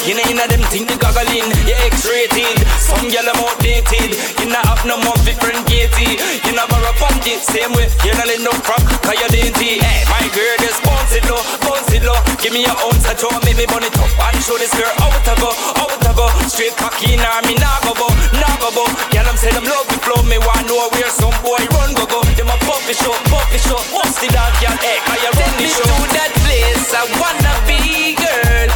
[0.01, 1.45] them know you know them think the goggling.
[1.69, 4.17] You X-rated, some gyal them outdated.
[4.41, 6.17] You not have no more different gaiety.
[6.41, 7.85] You not borrow panty, same way.
[8.01, 9.77] You not let no crack, cause you dainty.
[9.77, 12.17] Hey, my girl, just bounce it low, bounce it low.
[12.41, 15.13] Give me your own oh, make me burn it up and show this girl how
[15.13, 16.25] to go, how to go.
[16.49, 18.09] Straight cocky in army, nah go bo,
[18.41, 18.89] nah go bo.
[19.13, 22.09] Gyal them say them love the flow, me want know where some boy run go
[22.09, 22.25] go.
[22.33, 23.77] Them a puppy show, puppy show.
[23.93, 24.73] What's the dog, gyal?
[24.81, 25.85] Hey, cause you run the me show.
[25.85, 28.70] to that place I wanna be, girl.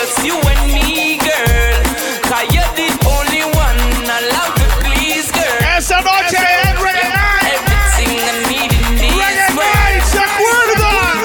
[0.00, 1.76] Just you and me, girl.
[2.24, 5.60] Cause you're the only one allowed to please, girl.
[5.76, 7.60] Esa noche en Reggae Night.
[7.76, 9.76] Everything I need in this Reggae world.
[9.76, 11.16] Night, ¿se acuerdan?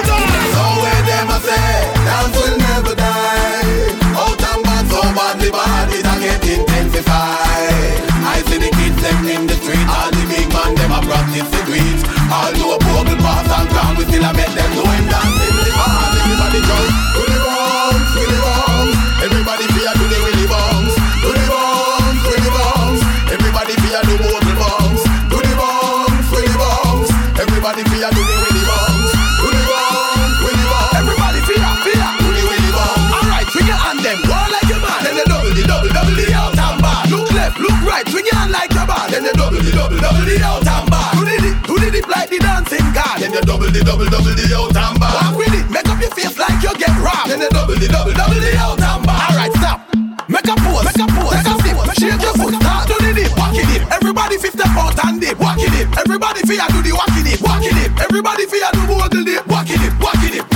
[0.52, 1.72] So where them a say,
[2.04, 3.96] dance will never die.
[4.20, 7.96] Out and bad, so badly bad, it a get intensified.
[8.28, 11.48] I see the kids them in the street, all the big man them a practice
[11.48, 12.00] the beat.
[12.28, 15.05] Although Bogle pass and crown, we still a make them know him
[37.96, 39.08] right, swing your hand like your bar.
[39.08, 41.08] Then the double, the double, double the out and bar.
[41.16, 43.16] Do the dip, do the dip like the dancing god.
[43.20, 45.12] Then the double, the double, double the out and bar.
[45.16, 47.32] Walk with it, make up your face like you get robbed.
[47.32, 49.16] Then the double, the double, double the out and bar.
[49.32, 49.78] Alright, stop.
[50.28, 53.10] Make a pose, make a pose, take a sip, shake your foot, start to the
[53.16, 53.82] dip, walk it dip.
[53.88, 55.88] Everybody fifth step out and dip, walk it dip.
[55.96, 57.92] Everybody fear do the walk it dip, walk it dip.
[58.02, 60.55] Everybody fear do bogle dip, walk it dip, walk it dip,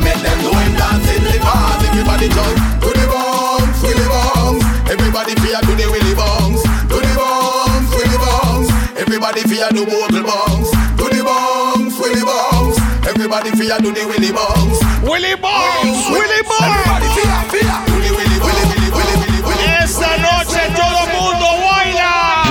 [0.00, 1.82] crown, we make them know him dancing the bars.
[1.84, 4.64] Everybody jump to the bounce, willy bounce.
[4.90, 8.68] Everybody fear to the willy bounce, to the bounce, willy bounce.
[8.96, 12.78] Everybody fear to bogle bounce, to the bounce, willy bounce.
[13.06, 17.16] Everybody fear to the willy bounce, Willy Bones, Willy Everybody Bones.
[17.16, 19.66] fear, fear to the willy willy willy willy willy willy.
[19.80, 22.50] Esta noche todo mundo baila.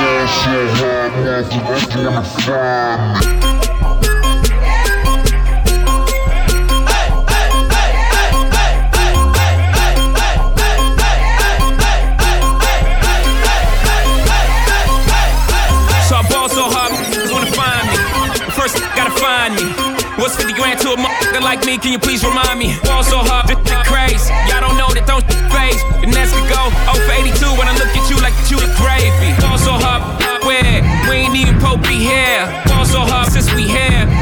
[21.50, 22.78] Like me, can you please remind me?
[22.84, 23.58] Ball so hard, shit
[23.90, 24.30] crazy.
[24.46, 25.82] Y'all don't know that don't phase.
[25.98, 28.70] The next could go 0 for 82 when I look at you like you the
[28.78, 29.34] gravy.
[29.42, 30.06] Ball so hard,
[30.46, 30.86] where?
[31.10, 32.69] We ain't even Pope be here.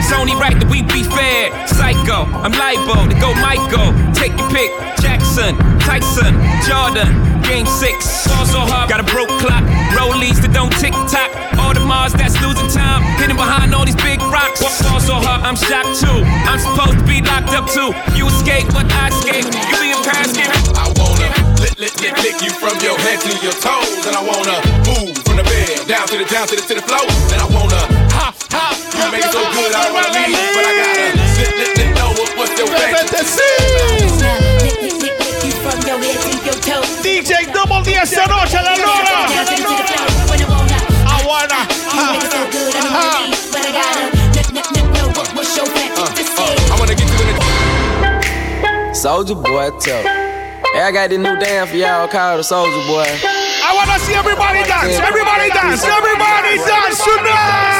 [0.07, 1.51] It's only right that we be fair.
[1.67, 3.91] Psycho, I'm libo to go Michael.
[4.15, 4.71] Take your pick.
[5.03, 5.51] Jackson,
[5.83, 6.31] Tyson,
[6.63, 7.11] Jordan.
[7.43, 8.23] Game six.
[8.23, 9.67] Ball so hard, got a broke clock.
[9.99, 11.27] Rollies that don't tick tock.
[11.59, 13.03] All the Mars that's losing time.
[13.19, 14.63] Hidden behind all these big rocks.
[14.63, 16.23] Ball so hard, I'm shocked too.
[16.47, 17.91] I'm supposed to be locked up too.
[18.15, 19.43] You escape, but I escape.
[19.43, 20.31] You be in Paris,
[20.71, 21.27] I wanna
[21.59, 24.55] lick, lick, lick, lick you from your head to your toes, and I wanna
[24.87, 27.03] move from the bed down to the down to the to the floor,
[27.35, 27.96] and I wanna.
[28.97, 31.89] You make it so good, I don't wanna leave, but I gotta lick, lick, lick,
[31.95, 32.67] know what, what's your
[37.03, 39.27] DJ Double D esta noche a la lora.
[41.05, 41.67] Aguana.
[46.69, 50.01] I wanna get you in the Soldier boy, tell.
[50.73, 53.07] Hey, I got this new dance for y'all called the Soldier Boy.
[53.63, 54.97] I wanna see everybody dance.
[54.99, 55.83] Everybody dance.
[55.83, 57.76] Everybody dance tonight.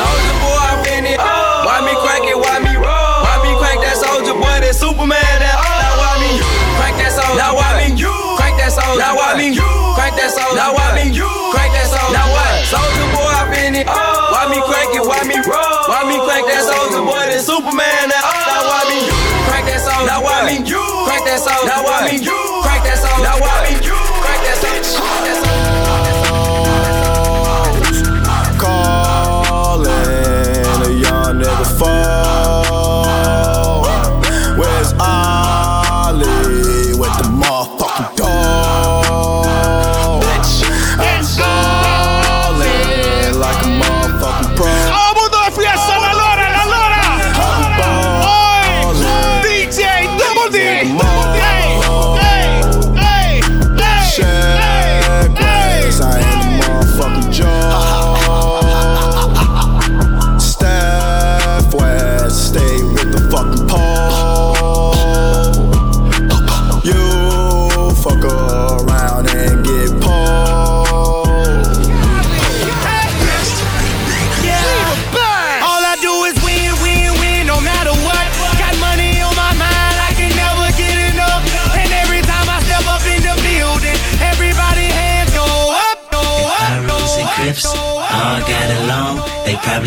[0.00, 1.20] Soldier boy, I'm in it.
[1.20, 2.32] Why me crank it?
[2.32, 3.20] Why me roll?
[3.20, 4.56] Why me crank that soldier boy?
[4.64, 5.20] That Superman?
[5.20, 6.40] That now why me
[6.80, 7.36] crank that soldier?
[7.36, 7.92] Now why me
[8.40, 8.96] crank that soldier?
[8.96, 9.52] Now why me
[9.92, 10.56] crank that soldier?
[10.56, 12.16] Now why me crank that soldier?
[12.16, 12.64] Now what?
[12.64, 13.86] Soldier boy, I'm in it.
[13.92, 15.04] Why me crank it?
[15.04, 15.84] Why me roll?
[15.92, 17.20] Why me crank that soldier boy?
[17.28, 18.08] That Superman?
[18.08, 19.04] That now why me
[19.52, 20.08] crank that soldier?
[20.08, 21.68] Now why me crank that soldier?
[21.68, 22.39] Now why me crank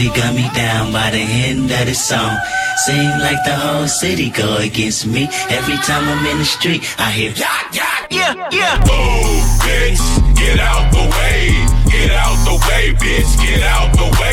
[0.03, 2.37] They got me down by the end of the song.
[2.83, 5.29] Seem like the whole city go against me.
[5.47, 8.83] Every time I'm in the street, I hear yacht, yacht, yeah, yeah.
[8.83, 10.03] Move, bitch,
[10.35, 11.55] get out the way.
[11.87, 14.32] Get out the way, bitch, get out the way.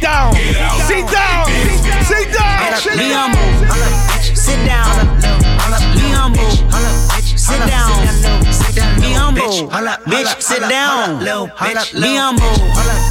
[0.00, 0.08] The way.
[0.08, 0.34] Sit down,
[0.88, 1.46] sit down,
[2.06, 2.96] sit down.
[2.96, 3.48] Me humble,
[4.34, 4.88] sit down.
[5.96, 6.50] Me humble,
[7.36, 7.90] sit down.
[9.00, 9.50] Me humble,
[10.06, 11.18] bitch, sit down.
[11.94, 12.52] Me humble,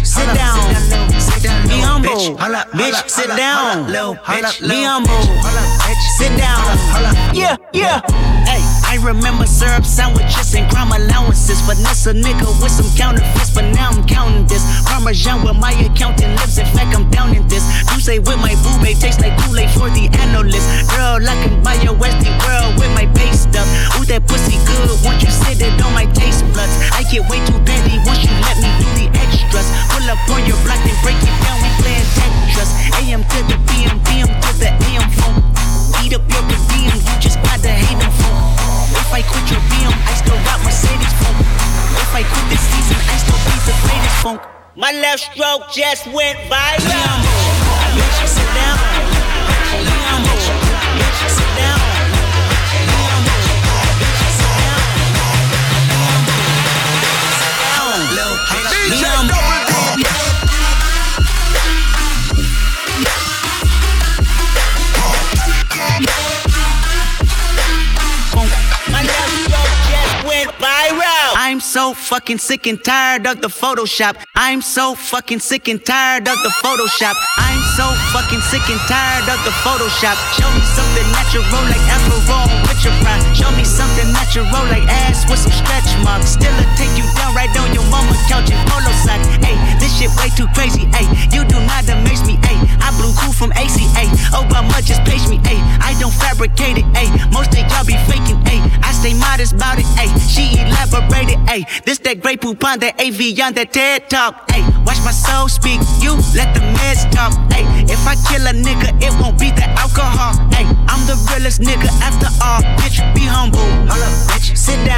[0.04, 0.58] sit down.
[1.66, 2.36] Me humble,
[2.72, 3.92] bitch, sit down.
[4.62, 5.22] Me humble,
[6.18, 6.62] sit down.
[7.34, 8.00] Yeah, yeah.
[8.44, 8.62] Hey,
[8.92, 11.64] I remember syrup sandwiches and crime allowances.
[11.64, 14.60] Finesse a nigga with some counterfeits, but now I'm counting this.
[14.84, 16.60] Parmesan with my accountant lips.
[16.60, 17.64] In fact, I'm down in this.
[17.88, 20.68] You say with my boo babe tastes like Kool-Aid for the analyst.
[20.92, 23.64] Girl, I can buy your Westy world with my base stuff.
[23.96, 24.92] Ooh, that pussy good.
[25.00, 28.32] Once you sit it on my taste buds, I get way too petty once you
[28.44, 29.72] let me do the extras.
[29.88, 31.56] Pull up on your block and break it down.
[31.64, 32.68] We playing Tetris.
[33.00, 35.40] AM to the PM, PM to the AM phone.
[36.04, 36.60] Eat up your per
[36.92, 37.40] you just
[39.12, 41.36] If I quit your BM, I still got Mercedes phone.
[42.00, 44.40] If I quit this season, I still be the greatest funk.
[44.74, 48.41] My left stroke just went viral.
[71.72, 74.20] So fucking sick and tired of the Photoshop.
[74.34, 77.16] I'm so fucking sick and tired of the Photoshop.
[77.38, 80.20] I'm so fucking sick and tired of the Photoshop.
[80.36, 83.24] Show me something natural like Aperol with your pride.
[83.32, 86.36] Show me something natural like ass with some stretch marks.
[86.36, 89.24] Still a take you down right on your mama couch in polo socks.
[89.40, 90.84] Hey, this shit way too crazy.
[90.92, 92.36] Hey, you do not amaze me.
[92.82, 94.04] I blew cool from ACA.
[94.34, 95.38] Oh, much just page me.
[95.46, 96.86] Hey, I don't fabricate it.
[96.96, 98.42] Hey, most of y'all be faking.
[98.44, 99.86] Hey, I stay modest about it.
[99.94, 101.38] Hey, she elaborated.
[101.48, 104.50] Hey, this that great poop on that AV on that TED talk.
[104.50, 105.80] Hey, watch my soul speak.
[106.02, 107.32] You let the meds talk.
[107.52, 110.34] Hey, if I kill a nigga, it won't be the alcohol.
[110.50, 112.62] Hey, I'm the realest nigga after all.
[112.82, 113.62] Bitch, be humble.
[113.88, 114.56] Hold up, bitch.
[114.56, 114.91] Sit down.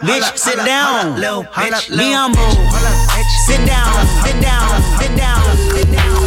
[0.00, 1.16] Bitch, sit down.
[1.16, 2.50] Be humble.
[3.46, 4.06] Sit down.
[4.24, 4.82] Sit down.
[4.98, 5.56] Sit down.
[5.74, 6.17] Sit down.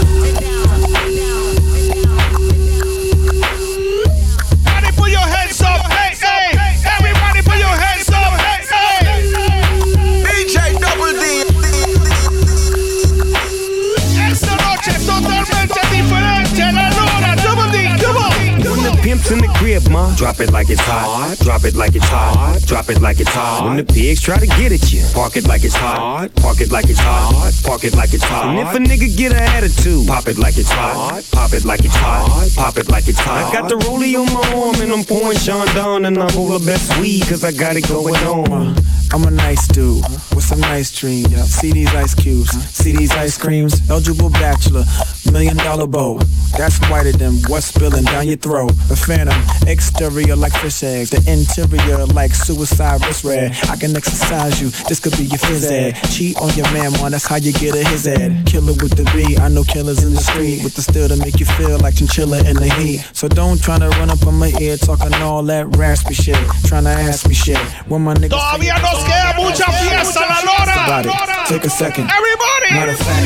[19.31, 21.37] In the crib, ma, drop it like it's hot.
[21.39, 22.59] Drop it like it's hot.
[22.65, 23.65] Drop it like it's hot.
[23.65, 26.29] When the pigs try to get at you, park it like it's hot.
[26.35, 27.53] Park it like it's hot.
[27.63, 28.47] Park it like it's hot.
[28.47, 31.23] And if a nigga get an attitude, pop it like it's hot.
[31.31, 32.49] Pop it like it's hot.
[32.55, 33.53] Pop it like it's hot.
[33.53, 36.59] I got the rollie on my arm and I'm pouring Sean down and I'm all
[36.59, 38.51] the best weed cause I got it going on.
[38.51, 38.81] Uh,
[39.13, 40.03] I'm a nice dude
[40.33, 41.35] with some nice dreams.
[41.53, 43.89] See these ice cubes, see these ice creams.
[43.89, 44.85] Eligible bachelor,
[45.31, 46.19] million dollar bow.
[46.57, 48.71] That's whiter than what's spilling down your throat.
[48.87, 48.95] The
[49.26, 53.52] phantom, exterior like fish eggs, the interior like suicide wrist red.
[53.69, 55.93] I can exercise you, this could be your phys ed.
[56.11, 58.45] Cheat on your man, man, that's how you get a his ed.
[58.45, 61.39] Killer with the B, I know killers in the street with the steel to make
[61.39, 63.06] you feel like chinchilla in the heat.
[63.14, 66.85] So don't try to run up on my ear talking all that raspy shit, trying
[66.85, 67.57] to ask me shit.
[67.88, 70.41] When my niggas Todavía nos queda mucha fiesta, la
[70.85, 71.43] about lora.
[71.43, 71.48] it.
[71.48, 72.10] Take a second.
[72.10, 72.73] Everybody.
[72.73, 73.26] Matter of fact,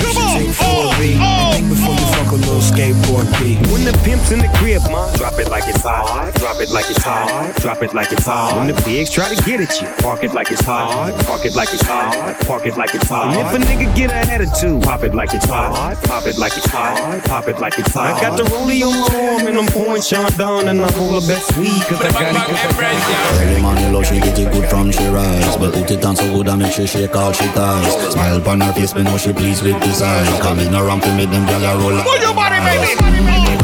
[0.00, 2.16] you should take 4B and think before you oh.
[2.16, 3.56] fuck a little skateboard B.
[3.70, 6.32] When the pimp's in the crib, ma, drop it like it's hot.
[6.36, 7.54] Drop it like it's hot.
[7.60, 8.56] Drop it like it's hot.
[8.56, 11.12] When the pigs try to get at you, park it like it's hot.
[11.26, 12.40] Park it like it's hot.
[12.46, 13.36] Park it like it's hot.
[13.36, 16.02] And if a nigga get an attitude, pop it like it's hot.
[16.04, 17.22] Pop it like it's hot.
[17.24, 18.16] Pop it like it's hot.
[18.16, 21.26] I got the rollie on my arm and I'm pouring Chandon and I'm all the
[21.28, 23.44] best weed cause I got it.
[23.44, 26.24] Early money love, she get it good from she rise But put it on so
[26.32, 29.34] good and make she shake all she ties Smile upon her face, me know she
[29.34, 32.56] pleased with this eyes Coming around to make them gyal a roll Move your body,
[32.64, 33.59] baby.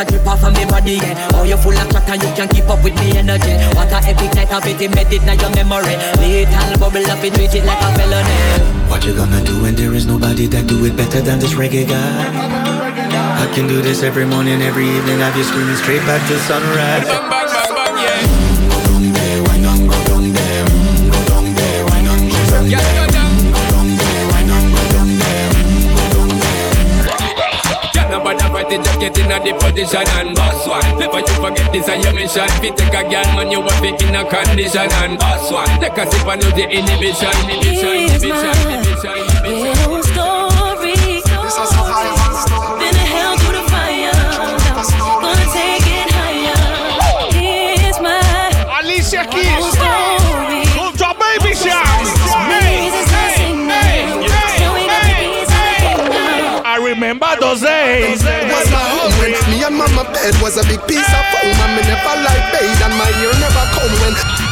[0.00, 1.28] A drip off of me body yeah.
[1.34, 3.52] Oh you full of chat and you can't keep up with me energy.
[3.76, 5.96] What a epic night of it embedded in your memory.
[6.16, 8.36] Little bubble up it treat it like a felony.
[8.88, 11.86] What you gonna do when there is nobody that do it better than this reggae
[11.86, 12.00] guy?
[13.44, 15.18] I can do this every morning, every evening.
[15.20, 17.69] Have you screaming straight back to sunrise
[28.70, 30.98] no bother fight it, just in a the position and boss one.
[30.98, 32.46] Never you forget this is your mission.
[32.46, 35.68] If you take a girl, man, you want pick in a condition and boss one.
[35.80, 39.60] Take a sip and lose the inhibition, inhibition, inhibition, inhibition, inhibition.
[39.60, 40.94] Little story.
[42.78, 44.14] Been a hell through the fire.
[45.20, 46.62] Gonna take it higher.
[47.34, 48.20] Here's my
[48.80, 49.66] Alicia whole Keys.
[49.74, 50.62] story.
[50.78, 52.06] Move your baby shout.
[56.62, 58.19] I remember those days.
[60.30, 63.32] Bed was a big piece of foam and me never like bathe and my ear
[63.40, 64.49] never come when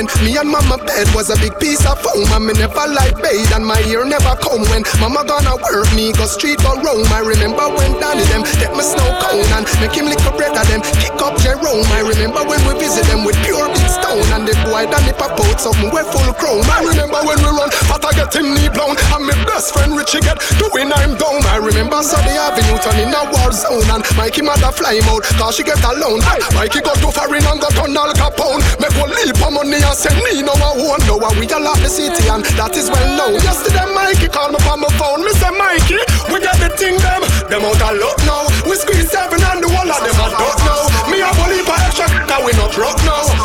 [0.00, 2.24] when me and mama bed was a big piece of foam.
[2.46, 6.24] Me never like bathe and my ear never come when mama gonna work me go
[6.24, 7.04] street go roam.
[7.12, 10.56] I remember when Danny them get me snow cone and make him lick a bread
[10.56, 11.84] of them kick up Jerome.
[11.92, 15.58] I remember when we visit them with pure stone and the boy Danny pop out
[15.58, 16.62] something we full chrome.
[16.70, 19.98] I remember when we run, but I get him knee blown and my best friend
[19.98, 21.42] Richie get doing I'm down.
[21.50, 25.58] I remember Sunday Avenue turning a war zone and Mikey mother fly him out cause
[25.58, 26.22] she get alone.
[26.54, 28.62] Mikey go to foreign and got on Al Capone.
[28.78, 31.88] Make one leap of money and send me no one know we all out the
[31.88, 33.40] city and that is well known.
[33.40, 35.24] Yesterday Mikey called me from my phone.
[35.24, 37.22] Me say Mikey, we got the thing them.
[37.48, 38.44] Them out of luck now.
[38.68, 40.82] We squeeze seven and the whole of them are duck now.
[41.08, 43.39] Me a believe for extra that we not truck now.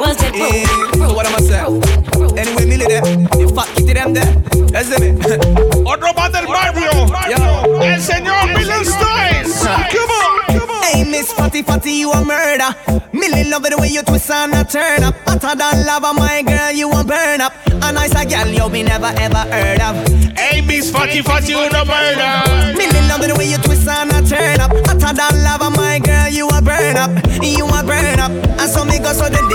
[0.00, 0.94] Was dead broke.
[0.94, 2.38] So what am I saying?
[2.38, 3.02] Anyway, Millie there.
[3.02, 4.32] The fat kitty them there.
[4.72, 5.02] That's it.
[5.84, 6.90] Otro más del barrio.
[7.82, 9.60] El señor Million Stylez.
[9.92, 10.82] Come on.
[10.82, 12.74] Hey, Miss Fatty Fatty, you a murder.
[13.12, 15.14] Millie love it the way you twist and a turn up.
[15.26, 17.52] Hotter than lava, my girl, you a burn up.
[17.82, 19.96] A nice a girl you be never ever heard of.
[20.36, 22.74] Hey, Miss Fatty Fatty, you no murder.
[22.74, 24.72] Millie love it the way you twist and a turn up.
[24.86, 27.10] Hotter than lava, my girl, you a burn up.
[27.42, 28.30] You a burn up.
[28.58, 29.46] And so me go so then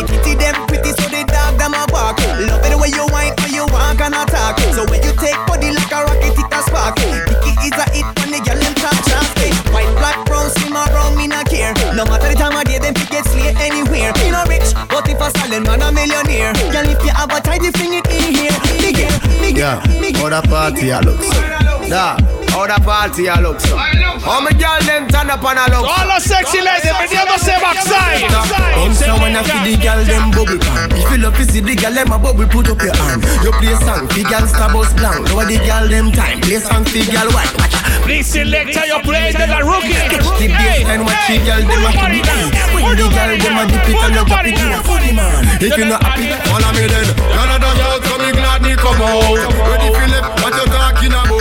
[15.56, 16.53] silent man a millionaire.
[16.72, 18.52] Girl, if you have a tidy thing it in here.
[18.82, 19.11] Me get,
[19.41, 21.40] me Yeah, get, me how that party a look so.
[21.88, 22.18] Nah,
[22.52, 23.77] how that party a look so.
[23.77, 28.26] How me girl them turn up and a look All the sexy ladies metiéndose backside.
[28.27, 30.91] Come Bounce when I feel the girl them bubble pan.
[30.91, 33.23] If you love to see the girl them a bubble, put up your hand.
[33.44, 35.30] You play song, the girl star bus blank.
[35.30, 36.41] Lower the girl them time.
[36.41, 37.94] Play song, the girl white.
[38.06, 38.14] Watch out.
[38.14, 39.98] Please select your play la rookie.
[40.38, 42.38] The bass and watch the girl them a keep it.
[42.73, 45.45] When the girl them a dip it and you drop it, you a funny man.
[45.61, 47.07] If you not happy, follow me then.
[47.34, 49.41] Canada girl, so me glad me come out.
[49.65, 51.34] Ready Philip, what you talking about?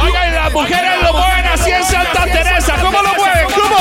[0.00, 2.74] Oigan, las mujeres lo mueven así en Santa Teresa.
[2.80, 3.46] ¿Cómo lo mueven?
[3.52, 3.78] ¿Cómo?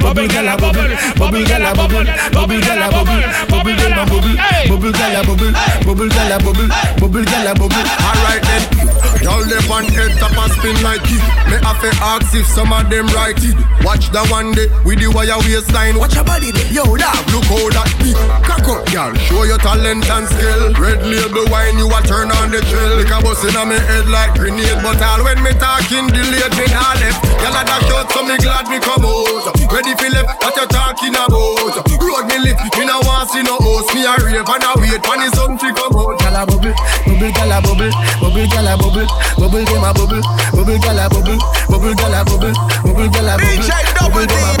[0.00, 4.36] Bubble gala bubble, bubble gala bubble, bubble gala bubble, bubble gala bubble,
[4.68, 5.52] bubble gala bubble,
[5.84, 6.68] bubble gala bubble,
[6.98, 7.84] bubble gala bubble.
[8.00, 8.99] Alright then,
[9.30, 11.22] y'all them on head top and spin like it.
[11.46, 13.54] Me have to ask if some of them right it.
[13.86, 15.98] Watch the one day with the wire waistline.
[15.98, 17.22] Watch your body there, yo dog.
[17.30, 19.14] Look how that big cock up, y'all.
[19.30, 20.74] Show your talent and skill.
[20.74, 22.98] Red label wine, you a turn on the trail.
[22.98, 26.66] Like a bus in my head like grenade, but all when me talking delayed me
[26.74, 27.22] nah left.
[27.40, 29.54] Y'all a dash out, so me glad me come out.
[29.70, 31.86] Ready Philip, what you talking about?
[32.02, 33.94] Road me lip, me no want see no host.
[33.94, 36.19] Me a rave and a wait for the sun to come out.
[36.40, 36.72] Gala bubble,
[37.04, 39.06] bubble gala bubble, bubble gala bubble,
[39.36, 40.22] bubble dem a bubble,
[40.56, 41.36] bubble gala bubble,
[41.68, 43.68] bubble gala bubble, bubble gala bubble,
[44.00, 44.56] bubble dem a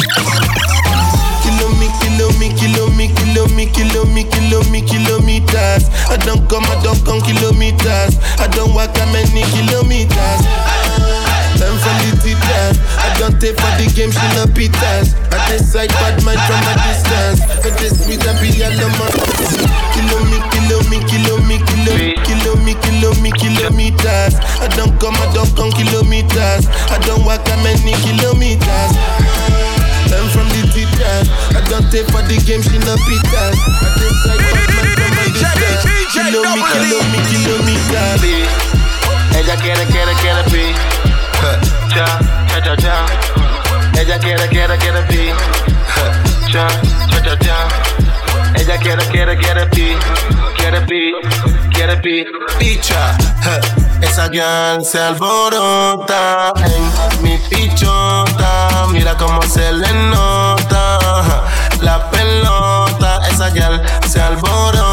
[1.40, 5.88] Kilo me, kilo me, kilo me, kilo me, kilo me, kilo me, kilometers.
[6.10, 8.18] I don't come, I don't come kilometers.
[8.38, 10.89] I don't walk that many kilometers.
[11.58, 12.76] Time from the teachers.
[13.00, 15.16] I don't take for the game, she no pitas.
[15.32, 17.40] I decide bad mind from a distance.
[17.62, 19.12] But this sweet and be yellow man.
[19.92, 24.34] Kilo me, kilo me, kilo me, kilo me, kilo me, kilo me, kilometers.
[24.62, 26.64] I don't come, I don't come kilometers.
[26.88, 28.92] I don't walk that many kilometers.
[30.08, 31.26] Learn from the teachers.
[31.54, 33.56] I don't take for the game, she no pitas.
[33.60, 35.82] I decide what man from my distance.
[36.14, 38.22] Kilo me, kilo me, kilometers.
[39.36, 41.09] Ella quiere, quiere, quiere pi.
[41.40, 42.18] Cha,
[42.48, 43.06] cha, cha, cha.
[44.00, 45.32] Ella quiere, quiere, quiere pi.
[46.52, 46.66] Cha,
[47.10, 47.68] cha, cha, cha.
[48.54, 49.96] Ella quiere, quiere, quiere pi.
[50.56, 51.12] Quiere pi,
[51.72, 52.24] quiere pi.
[52.58, 53.16] Picha,
[54.02, 58.86] esa girl se alborota en mi pichota.
[58.90, 60.98] Mira cómo se le nota
[61.80, 63.20] la pelota.
[63.30, 64.89] Esa girl se alborota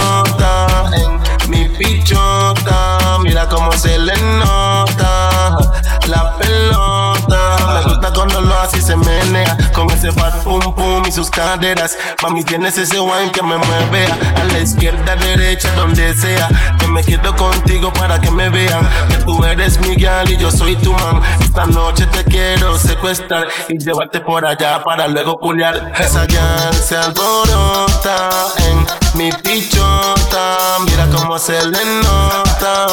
[10.10, 11.98] ese pum pum y sus caderas.
[12.24, 16.48] Mami, tienes ese wine que me mueve a la izquierda, derecha, donde sea.
[16.80, 20.52] Que me quedo contigo para que me vean que tú eres mi gal y yo
[20.52, 21.22] soy tu man.
[21.42, 25.92] Esta noche te quiero secuestrar y llevarte por allá para luego culiar.
[26.00, 28.30] Esa gal se alborota
[28.70, 28.86] en
[29.18, 30.58] mi pichota.
[30.86, 32.88] Mira cómo se le nota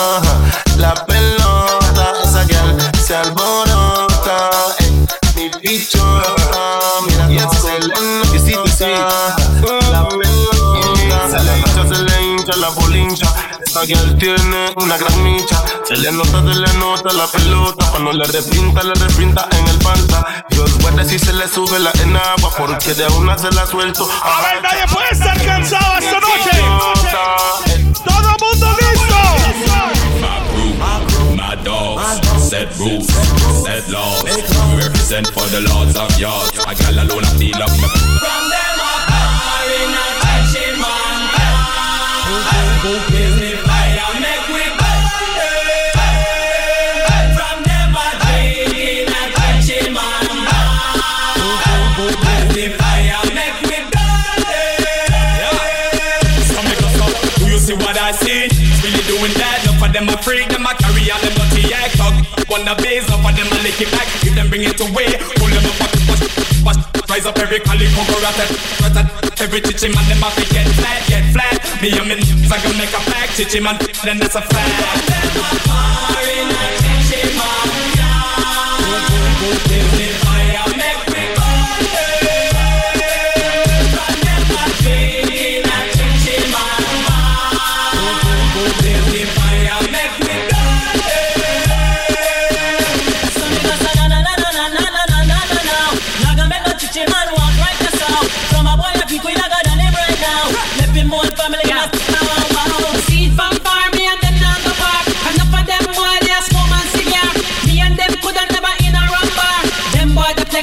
[0.76, 2.12] la pelota.
[2.24, 4.83] Esa gal se alborota en
[12.64, 13.26] la bolincha.
[13.86, 15.62] Girl tiene una gran micha.
[15.86, 17.84] Se le nota, se le nota la pelota.
[17.90, 20.46] Cuando le repinta, le repinta en el panta.
[20.48, 22.50] Dios guarde si se le sube la enagua.
[22.56, 24.08] Porque de una se la suelto.
[24.22, 26.50] A ver, nadie puede estar cansado esta noche.
[28.06, 29.14] Todo el mundo listo.
[31.36, 33.06] My dogs, set rules,
[33.64, 34.22] set laws.
[34.24, 36.58] We represent for the lords of yards.
[36.66, 37.70] I got alone, I feel up.
[37.70, 38.73] From them
[42.84, 42.90] The
[43.64, 44.44] fire make?
[47.32, 47.96] From them.
[52.36, 53.78] Is the fire make me
[56.76, 57.06] go so,
[57.40, 58.52] do you see what I see?
[58.84, 61.32] Really doing that, of them a freak, them a carry on them
[62.60, 62.84] enough
[63.24, 67.24] of them a lick it back, if them bring it away, pull them up, rise
[67.24, 67.60] up every
[69.08, 71.82] go every chichi man, them a fi get flat, get flat.
[71.82, 74.70] Me and me n***s I can make a pack, chichi man, then that's a fact.
[75.66, 77.74] Fire in a touching man.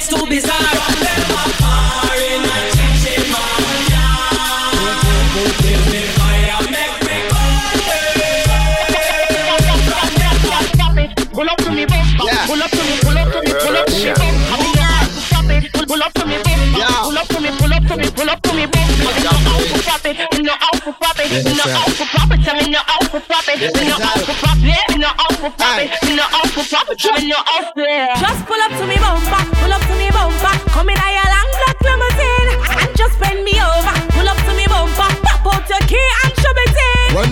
[0.04, 0.58] It's too bizarre.
[11.32, 14.14] Pull up to me, pull up to me, pull up to me,
[15.86, 16.42] pull up to me,
[16.98, 18.72] pull up to me, pull up to me, pull up to me.
[28.20, 29.61] Just pull up to me, bump back.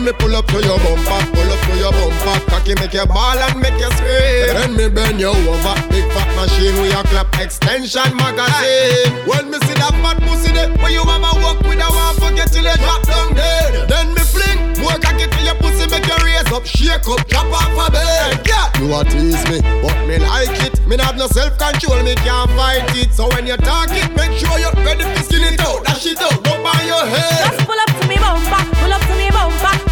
[0.10, 3.38] Me pull up to your bumper, pull up to your bumper, cocky make you ball
[3.38, 4.57] and make you scream.
[4.57, 9.14] Then me bend you over, big fat machine with your clap extension magazine.
[9.30, 12.49] When me see that fat pussy there, where you mama walk with a one forget
[12.49, 13.86] till you drop down dead.
[13.86, 17.53] Then me fling more cocky to your pussy, make you raise up, shake up, drop
[17.53, 18.41] off a bed.
[18.49, 20.81] Yeah, you a tease me, but me like it.
[20.88, 23.14] Me not have no self control, me can't fight it.
[23.14, 26.18] So when you talk it, make sure you're ready to skin it out, dash it
[26.18, 27.53] out, go by your head.
[27.53, 29.78] Just pull up to me bumper, pull up to me bumper.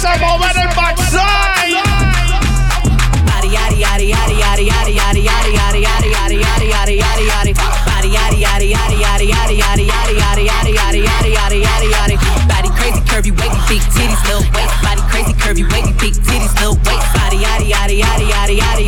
[0.00, 1.82] gusta mover el backside.
[3.40, 7.52] Yari yari yari yari yari yari yari yari yari yari yari yari yari yari yari
[7.86, 12.16] Body yari yari yari yari yari yari yari yari yari yari yari yari yari yari
[12.48, 16.78] Body crazy curvy wavy big titties little waist Body crazy curvy wavy big titties little
[16.86, 18.79] waist Body yari yari yari yari yari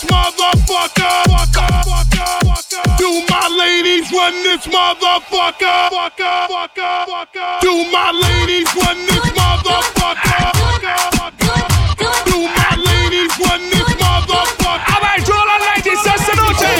[0.00, 1.24] this motherfucker.
[2.98, 5.90] Do my ladies run this motherfucker?
[7.60, 10.52] Do my ladies run this motherfucker?
[12.24, 14.76] Do my ladies run this motherfucker?
[14.86, 16.70] A ver, todas las ladies esta noche.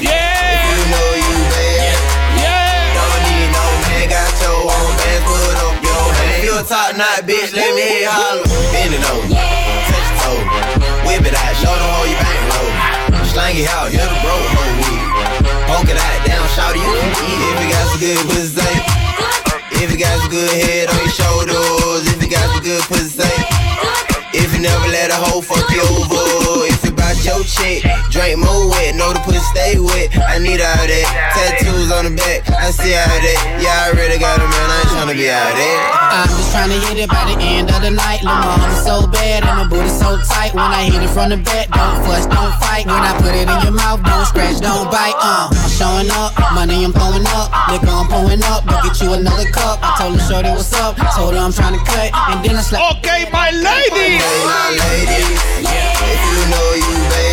[0.00, 0.66] Yeah.
[0.66, 1.96] You know you bad.
[2.36, 2.94] Yeah.
[2.96, 6.44] Don't need no man, got your own band, put up your hand.
[6.44, 8.49] You a top knot, bitch, let me hear holler.
[13.50, 15.10] Slang it out, yeah, the bro, whole weed.
[15.66, 18.62] Poke it out, down, shout you can eat if you got some good pussy.
[19.82, 23.26] If you got some good head on your shoulders, if you got some good pussy.
[24.38, 26.39] If you never let a hoe fuck you over,
[27.50, 30.14] chick, drink more wet, know the pussy stay wet.
[30.14, 31.06] I need all that.
[31.34, 33.38] Tattoos on the back, I see all that.
[33.58, 35.78] Yeah, I already got a man, I ain't tryna be out there.
[36.14, 38.22] I'm just tryna hit it by the end of the night.
[38.22, 40.54] Lil' mama so bad and my booty so tight.
[40.54, 42.86] When I hit it from the back, don't fuss, don't fight.
[42.86, 45.16] When I put it in your mouth, don't scratch, don't bite.
[45.18, 48.66] Uh, I'm showing up, money I'm throwing up, liquor I'm pouring up.
[48.66, 49.82] Go get you another cup.
[49.82, 52.62] I told her shorty what's up, told her I'm trying to cut, and then I
[52.62, 53.02] slapped.
[53.02, 54.22] Okay, my ladies.
[54.22, 57.29] Hey, my ladies, if you know you bad,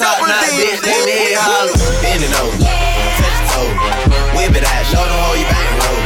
[0.00, 1.76] top, not bitch, they need holler.
[2.00, 3.68] Bend it over, touch the toe,
[4.32, 6.00] whip it out, show them how you bang roll.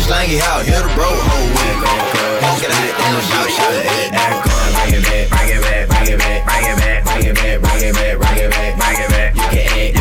[0.00, 1.78] Slang it out, hit the bro, hold with it.
[2.40, 3.84] Poke it out, down, shout, shout it.
[3.84, 7.60] Bring it back, bring it back, bring it back, bring it back, bring it back,
[7.60, 9.36] bring it back, bring it back, bring it back.
[9.36, 9.93] You you can act,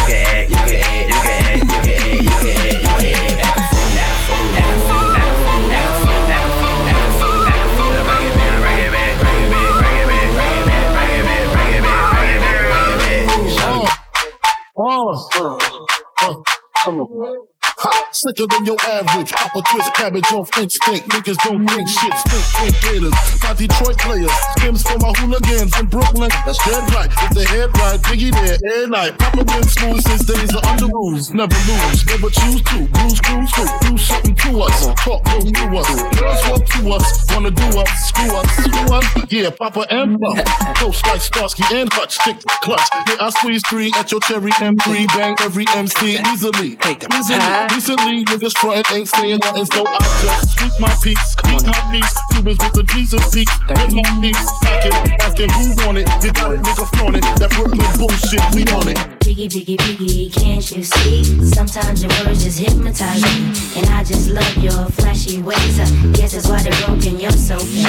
[14.75, 15.85] Oh, oh,
[16.21, 16.43] oh,
[16.83, 17.47] come on.
[17.84, 19.31] Ha, sicker than your average.
[19.34, 21.03] Pop a twist cabbage off instinct.
[21.10, 22.15] Niggas don't think shit.
[22.15, 23.18] Stink, think gators.
[23.43, 24.31] My Detroit players.
[24.55, 26.31] Skims for my hooligans in Brooklyn.
[26.47, 27.11] That's dead right.
[27.11, 29.19] If the head right, Biggie there, every night.
[29.19, 31.35] Papa been smooth since days of Underoos.
[31.35, 32.88] Never lose, never choose to.
[32.88, 33.68] Bruise, cruise, crew.
[33.84, 34.88] Do something to us.
[35.03, 35.89] Talk, go through us.
[36.15, 37.05] Girls walk to us.
[37.35, 37.91] Wanna do us.
[38.07, 38.47] Screw us.
[38.64, 39.05] Screw us.
[39.27, 40.39] Yeah, Papa and Puff.
[40.80, 42.15] Ghost like Starsky and Hutch.
[42.15, 42.88] Stick clutch.
[43.11, 45.07] Yeah, I squeeze three at your cherry M3.
[45.11, 46.77] Bang every MC easily.
[46.77, 47.72] take Easily.
[47.73, 52.13] Recently, niggas front ain't saying nothing, so I just speak my peaks, speak my peaks.
[52.31, 54.45] Cubans with the Jesus peaks, with my peaks.
[54.63, 57.23] Asking, asking who want it, you got it, nigga flaunt it.
[57.39, 59.12] That Brooklyn bullshit, we on it.
[59.23, 61.23] Biggie, biggie, biggie, can't you see?
[61.45, 63.79] Sometimes your words just hypnotize me.
[63.79, 65.79] And I just love your flashy ways.
[65.79, 67.87] I guess that's why they're broken, you're so fake.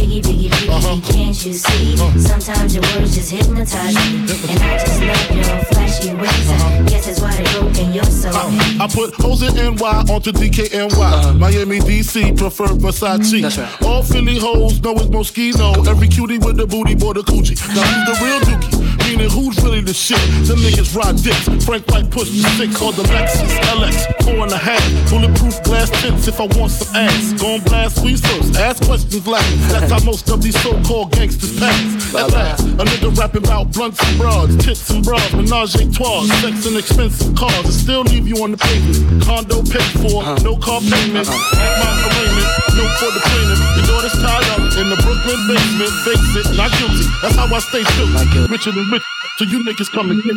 [0.00, 1.12] Biggie, biggie, biggie, uh-huh.
[1.12, 1.94] can't you see?
[1.94, 2.18] Uh-huh.
[2.18, 4.24] Sometimes your words just hypnotize me.
[4.48, 6.50] And I just love your flashy ways.
[6.50, 6.88] I uh-huh.
[6.88, 8.80] guess that's why they're broken, you're so fake.
[8.80, 11.38] I put hoes in NY onto DKNY.
[11.38, 13.42] Miami, DC, prefer Versace.
[13.42, 13.84] Mm-hmm.
[13.84, 15.86] All Philly hoes know it's Moschino.
[15.86, 17.60] Every cutie with the booty, boy, the coochie.
[17.76, 19.08] Now who's the real dookie?
[19.08, 20.18] Meaning who's really the shit?
[20.46, 21.46] Them niggas ride dicks.
[21.66, 24.06] Frank White push the six or the Lexus LX.
[24.24, 24.82] Four and a half.
[25.10, 27.32] Bulletproof glass tips if I want some ass.
[27.34, 28.56] Gon' blast squeeze first.
[28.56, 29.50] Ask questions last.
[29.70, 32.14] That's how most of these so-called gangsters pass.
[32.14, 36.24] At last, a nigga rapping about blunts and broads, tits and bras, menage a trois,
[36.40, 39.24] sex and expensive cars, and still leave you on the pavement.
[39.24, 41.26] Condo paid for, no car payment.
[41.26, 42.48] At my arraignment,
[42.78, 43.60] no for the plaintiff.
[43.76, 45.92] Your daughter's tied up in the Brooklyn basement.
[46.06, 47.06] Face it, not guilty.
[47.22, 48.12] That's how I stay still.
[48.48, 49.02] Richer than rich.
[49.38, 50.36] So you niggas come and get,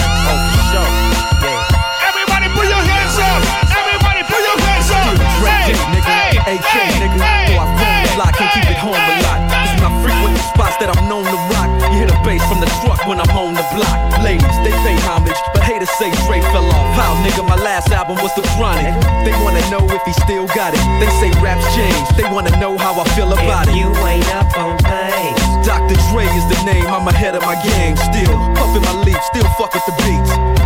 [16.01, 16.89] say Dre fell off.
[16.97, 18.89] How nigga, my last album was the chronic.
[19.21, 20.81] They wanna know if he still got it.
[20.97, 23.75] They say raps change, they wanna know how I feel about it.
[23.75, 25.45] You ain't up on pace.
[25.61, 25.93] Dr.
[26.09, 27.95] Dre is the name, I'm ahead of my game.
[27.97, 30.60] Still puffin' my leaf, still fuck with the beats.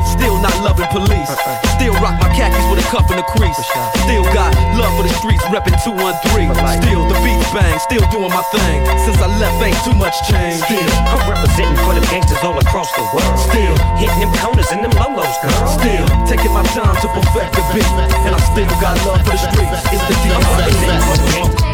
[0.45, 1.25] Still not loving police.
[1.25, 1.57] Uh, uh.
[1.73, 3.57] Still rock my khakis with a cuff and a crease.
[4.05, 6.53] Still got love for the streets, reppin' 213.
[6.85, 8.85] Still the beats bang, still doing my thing.
[9.09, 10.61] Since I left, ain't too much change.
[10.61, 13.37] Still, I'm representing for them gangsters all across the world.
[13.41, 15.65] Still hitting them corners and them lolos, girl.
[15.65, 17.89] Still taking my time to perfect the beat,
[18.29, 19.81] and I still got love for the streets.
[19.89, 21.65] It's the D.R.E.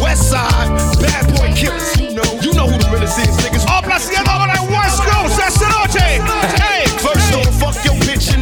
[0.00, 1.92] West side, bad boy killers.
[2.00, 3.68] You know, you know who the realest is, niggas.
[3.68, 6.61] Aplaciendo ahora en West Coast, esta noche.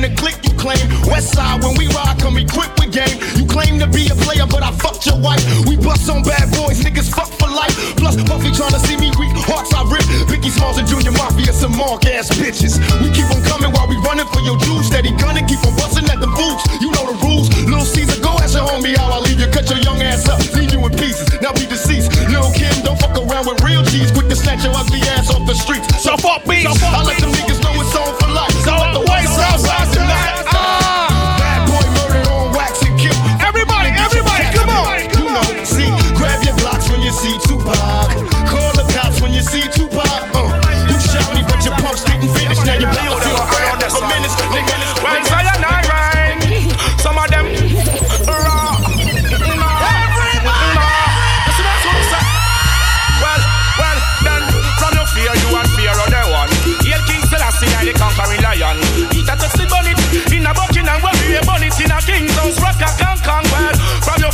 [0.01, 0.81] In the click you claim.
[1.09, 3.21] West side, when we ride, come equipped with game.
[3.37, 5.43] You claim to be a player, but I fucked your wife.
[5.69, 7.75] We bust on bad boys, niggas fuck for life.
[7.97, 10.05] Plus, Puffy tryna see me weak, hearts I rip.
[10.29, 12.81] Biggie Smalls and Junior Mafia, some mark ass bitches.
[13.05, 14.89] We keep on coming while we running for your juice.
[14.89, 16.65] Steady gunning, keep on busting at the boots.
[16.81, 17.53] You know the rules.
[17.69, 19.49] Little Caesar, go ask your homie how I leave you.
[19.53, 21.29] Cut your young ass up, leave you in pieces.
[21.45, 22.09] Now be deceased.
[22.33, 24.13] Lil' Kim, don't fuck around with real G's.
[24.13, 25.89] Quick to snatch your ugly ass off the streets.
[26.01, 26.73] So fuck beats.
[26.81, 28.20] I let them niggas know it's on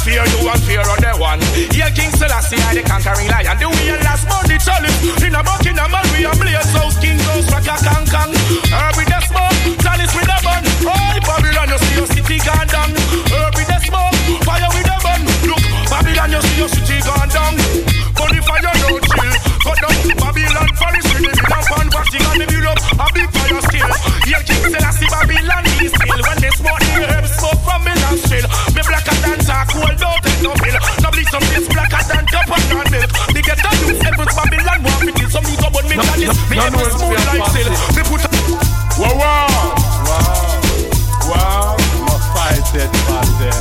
[0.02, 1.40] fear you and fear of the one.
[1.73, 3.56] Yeah, King Selassie, I the conquering lion.
[3.56, 6.97] The way last Monday chalice in a Buckingham and we a blaze house.
[7.01, 8.32] King goes rock a kang kang.
[8.73, 10.64] Herb with the smoke, chalice with the bun.
[10.85, 12.90] Oh, Babylon, you see your city gone down.
[13.32, 15.20] Herb with the smoke, fire with the bun.
[15.48, 17.55] Look, Babylon, you see your city gone down.
[18.18, 19.32] Money fire, no chill.
[19.64, 21.86] Cut down Babylon, forest with the middle pan.
[21.94, 23.93] Vatican, the up a big fire still.
[24.27, 25.06] Yeah, King Selassie,
[29.57, 30.77] blacker than charcoal, don't take no pill.
[31.01, 33.11] No bleach some face blacker than copper and milk.
[33.33, 35.31] They get the youth, heavens, Babylon, want me kill.
[35.31, 36.37] Some youth about me chalice.
[36.51, 37.73] Me head was smooth like silk.
[37.97, 38.28] Me put a...
[39.01, 39.49] Wow, wow.
[40.09, 40.57] Wow.
[41.28, 41.77] Wow.
[42.05, 43.57] My fight it, fight it.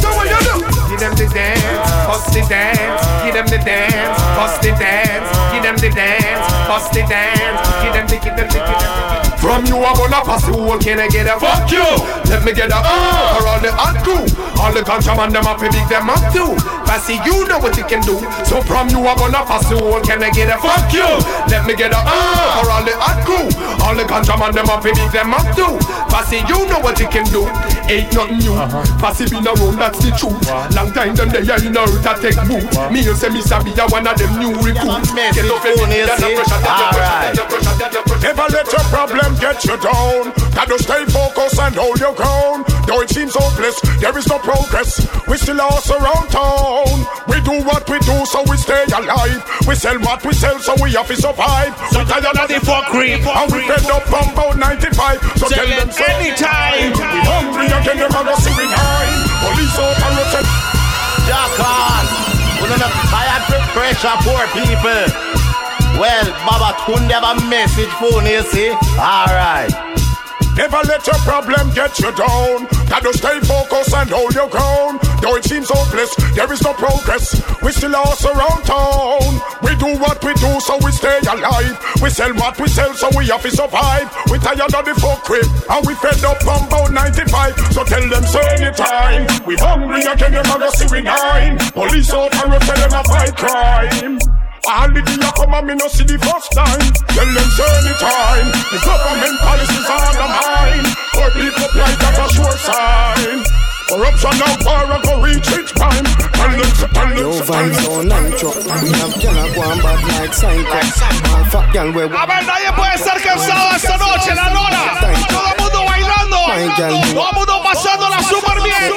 [0.00, 0.54] So what you do?
[0.88, 3.02] Give them the dance, bust the dance.
[3.24, 5.28] Give them the dance, bust the dance.
[5.52, 7.68] Give them the dance, bust the dance.
[7.82, 9.21] Give them the, give them the, give them the.
[9.42, 11.82] From you I'm gonna pass the whole can I get a fuck you?
[12.30, 13.34] Let me get a uh.
[13.34, 14.22] for all the hot crew.
[14.62, 16.54] All the contraband them up and big them up too.
[16.86, 18.22] Passy you know what you can do.
[18.46, 21.02] So from you I'm gonna pass the whole can I get a fuck you?
[21.50, 22.62] Let me get a uh.
[22.62, 23.50] for all the hot crew.
[23.82, 25.74] All the contraband them up and big them up too.
[26.06, 27.42] Passy you know what you can do.
[27.90, 28.54] Ain't nothing new.
[29.02, 30.38] Passy been around that's the truth.
[30.70, 32.62] Long time them they in the earth I take boot
[32.94, 35.10] Me you say me sabi a one of them new recruits.
[35.34, 38.46] Get up and me that the pressure that the pressure that the the pressure Never
[38.54, 40.32] let your problem get you down.
[40.52, 42.66] Gotta stay focused and hold your ground.
[42.86, 45.00] Though it seems hopeless, there is no progress.
[45.28, 47.06] We still lost around town.
[47.28, 49.40] We do what we do, so we stay alive.
[49.66, 51.72] We sell what we sell, so we have to survive.
[51.92, 55.20] We tired of the fuckery, and we fed up from about 95.
[55.38, 56.04] So tell them so.
[56.04, 56.92] anytime.
[56.92, 59.20] We hungry again, them are see we nine.
[59.40, 60.44] Police out and rotten.
[61.26, 62.04] Jack on.
[62.60, 63.42] We don't have tired
[63.72, 65.31] pressure poor people.
[65.98, 68.70] Well, Baba Tunde have a message for you, see?
[68.98, 69.72] Alright.
[70.56, 72.68] Never let your problem get you down.
[72.88, 75.00] Gotta stay focused and hold your ground.
[75.22, 77.40] Though it seems hopeless, there is no progress.
[77.62, 79.40] We still lost around town.
[79.62, 81.78] We do what we do, so we stay alive.
[82.02, 84.12] We sell what we sell, so we have to survive.
[84.30, 87.56] We tired of the folk crib, and we fed up from about 95.
[87.72, 89.46] So tell them, say anytime.
[89.46, 91.56] We hungry again, them see we nine.
[91.72, 94.31] Police out and tell them a fight crime.
[94.68, 96.78] All the day you come and me no see the first time.
[97.12, 102.56] Tell them say anytime The government policies are the mine Public up like a sure
[102.62, 103.42] sign.
[103.90, 106.06] Corruption now far and go reach its prime.
[106.32, 107.92] Tell them so tell them Yo, tell vibes them.
[107.92, 110.78] on nitro We have gyal a go and bad like psycho
[111.34, 114.84] All fat gyal we A ver, nadie puede ser cansado esta noche, la Lora.
[115.28, 116.38] Todo el mundo bailando.
[116.78, 118.88] Todo el mundo pasándola súper bien.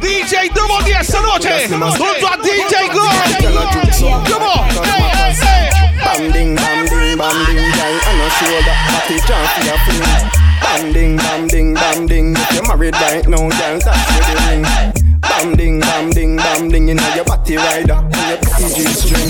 [0.00, 1.68] DJ Double D esta noche.
[1.68, 2.36] Junto a
[8.38, 12.94] shoulder, happy chance for your fling Bam ding, bam ding, bam ding If you're married
[12.94, 14.64] right now, gyal, that's where the ring
[15.20, 19.28] Bam ding, bam ding, bam ding You know your body rider and your pretty G-string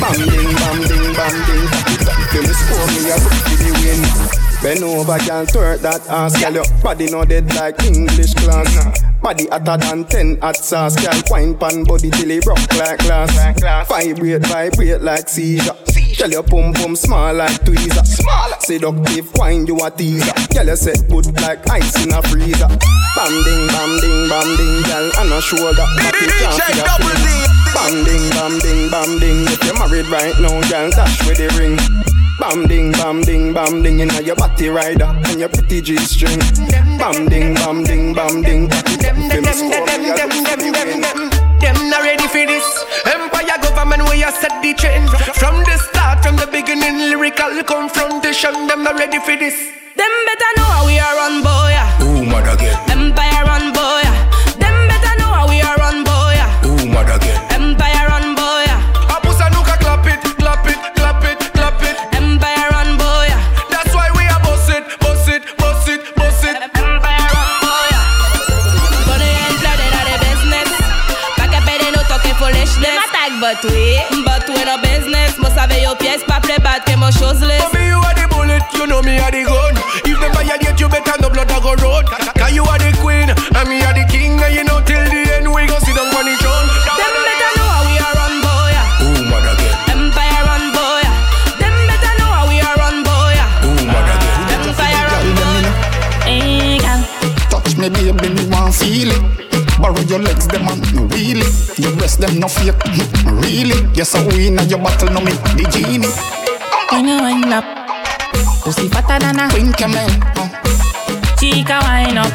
[0.00, 1.64] Bam ding, bam ding, bam ding
[2.04, 4.34] If you score me, I put you the win
[4.64, 6.54] Bend over, girl, twerk that ass, girl.
[6.54, 9.02] Your body no dead like English class.
[9.20, 11.20] Body hotter than ten hot sauce, girl.
[11.28, 13.30] Wine pan body till it broke like glass.
[13.90, 15.74] Vibrate, vibrate like seizure.
[16.16, 18.04] Tell your pum pum small like tweezer.
[18.60, 20.32] Seductive wine, you a teaser.
[20.54, 22.68] Girl, you set good like ice in a freezer.
[23.14, 25.10] Bam ding, bam ding, bam ding, girl.
[25.18, 27.54] On a shoulder, for your fling.
[27.74, 29.44] Bam ding, bam ding, bam ding.
[29.52, 31.76] If you're married right now, girl, dash with the ring.
[32.38, 35.96] Bam ding, bam ding, bam ding, you know your body rider and your pretty G
[35.98, 36.38] string.
[36.98, 38.68] Bam ding, bam ding, bam ding.
[38.68, 41.30] Them, them, them, them, them, them, them,
[41.60, 42.84] Them not ready for this.
[43.06, 45.08] Empire government where you set the trend.
[45.38, 45.93] From start,
[46.24, 48.52] from the beginning, lyrical confrontation.
[48.66, 49.56] Them not ready for this.
[50.00, 51.68] Them better know how we are on boy.
[51.76, 52.02] yeah.
[52.02, 52.72] Ooh, mother again.
[52.88, 54.00] Empire on boy.
[54.08, 54.16] yeah.
[54.56, 56.32] Them better know how we are run, boy.
[56.40, 56.66] yeah.
[56.66, 57.36] Ooh, mother again.
[57.52, 58.64] Empire run, boy.
[58.64, 58.80] yeah.
[59.14, 61.96] Abusa nuka clap it, clap it, clap it, clap it.
[62.16, 63.26] Empire on boy.
[63.28, 63.42] yeah.
[63.68, 66.56] That's why we are boss it, boss it, boss it, boss it.
[66.72, 67.86] Empire run, boy.
[67.92, 68.04] yeah.
[69.06, 70.70] Con ejemplo de la de business.
[71.36, 72.80] Pa' que pede no toque foolishness.
[72.80, 74.23] Them attack, but we, but we no
[75.68, 75.70] business.
[75.70, 77.62] Mo save yo pièce pa' play bad que mo shoeless.
[77.62, 79.74] For me, you are the bullet, you know me are the gun.
[80.04, 82.06] If them violate you, better no blood a go road.
[82.36, 85.20] Cause you are the queen, and me are the king, and you know till the
[85.34, 86.68] end we go sit down on the throne.
[86.98, 88.68] Them better know how we are run, boy.
[88.74, 89.04] yeah.
[89.04, 89.74] Ooh, mother again.
[89.96, 91.00] Empire run, boy.
[91.04, 91.16] yeah.
[91.60, 93.32] Them better know how we are run, boy.
[93.32, 93.64] yeah.
[93.64, 94.68] Ooh, mother again.
[94.68, 95.62] Empire run, boy.
[96.28, 97.00] Hey, girl.
[97.48, 99.22] Touch me, baby, me want feel it.
[99.80, 100.83] Borrow your legs, them and
[101.76, 102.78] the rest them no fake.
[103.42, 103.74] really?
[103.94, 105.32] Yes, I win at your battle, no me.
[105.58, 106.06] The genie.
[106.94, 107.66] When you wind up,
[108.62, 110.06] pussy fatter than a queen camel.
[110.38, 110.46] Uh.
[111.34, 112.30] Chica wind up,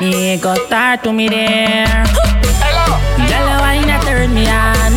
[0.00, 2.02] he got tired to me there.
[2.58, 2.98] Hello.
[3.30, 4.92] Jello wind up turned me on.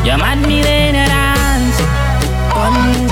[0.00, 1.76] You mad me in the dance.
[2.48, 3.09] Come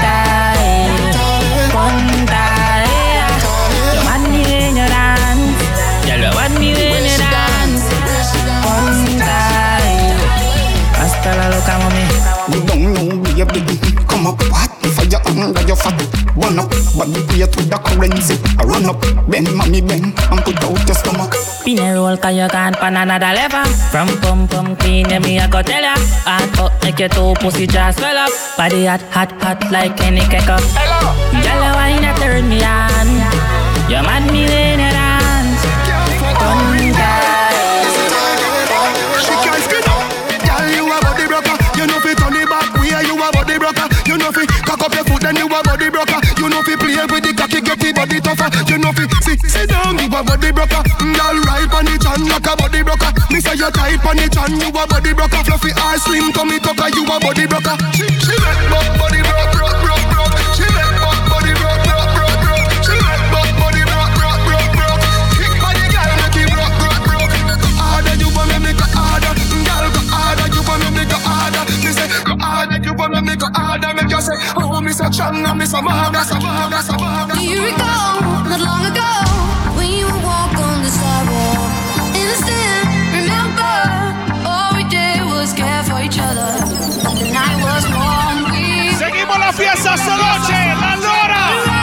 [14.28, 14.40] up.
[14.52, 15.96] Hot Fire under your fat.
[16.36, 16.70] One up.
[16.96, 18.36] Body weight with the currency.
[18.60, 19.00] I run up.
[19.28, 20.12] Bend mommy bend.
[20.30, 21.34] And put out your stomach.
[21.34, 23.64] Spin a roll cause you can't pan another lever.
[23.90, 25.96] From pump pump clean yeah, me I go tell ya.
[26.28, 28.32] Hot up make your two pussy just swell up.
[28.56, 30.62] Body hot hot hot like any cake up.
[30.76, 31.12] Hello.
[31.32, 33.08] Yellow wine a turn me on.
[33.88, 34.67] You mad me late
[45.28, 46.20] then you a body broker.
[46.40, 48.48] You know fi play with the cocky, get the body tougher.
[48.64, 50.80] You know fi sit sit down, you a body broker.
[50.80, 53.12] Girl, ride on the chan like a body broker.
[53.28, 55.40] Me say you tight on the chan, you a body broker.
[55.44, 57.76] Fluffy ass, slim tummy tucker, you a body broker.
[57.92, 59.17] She, she make body
[73.54, 76.88] heart and make you say, Oh, Miss a Chang, Miss a Mom, a Mom, Miss
[76.88, 77.28] a Mom.
[77.30, 79.10] Do you recall not long ago
[79.78, 81.70] we would walk on the sidewalk?
[82.14, 82.84] Innocent,
[83.16, 83.76] remember
[84.46, 86.50] all we did was care for each other.
[87.20, 88.52] The night was warm.
[88.52, 91.77] We Seguimos la fiesta esta la Lora.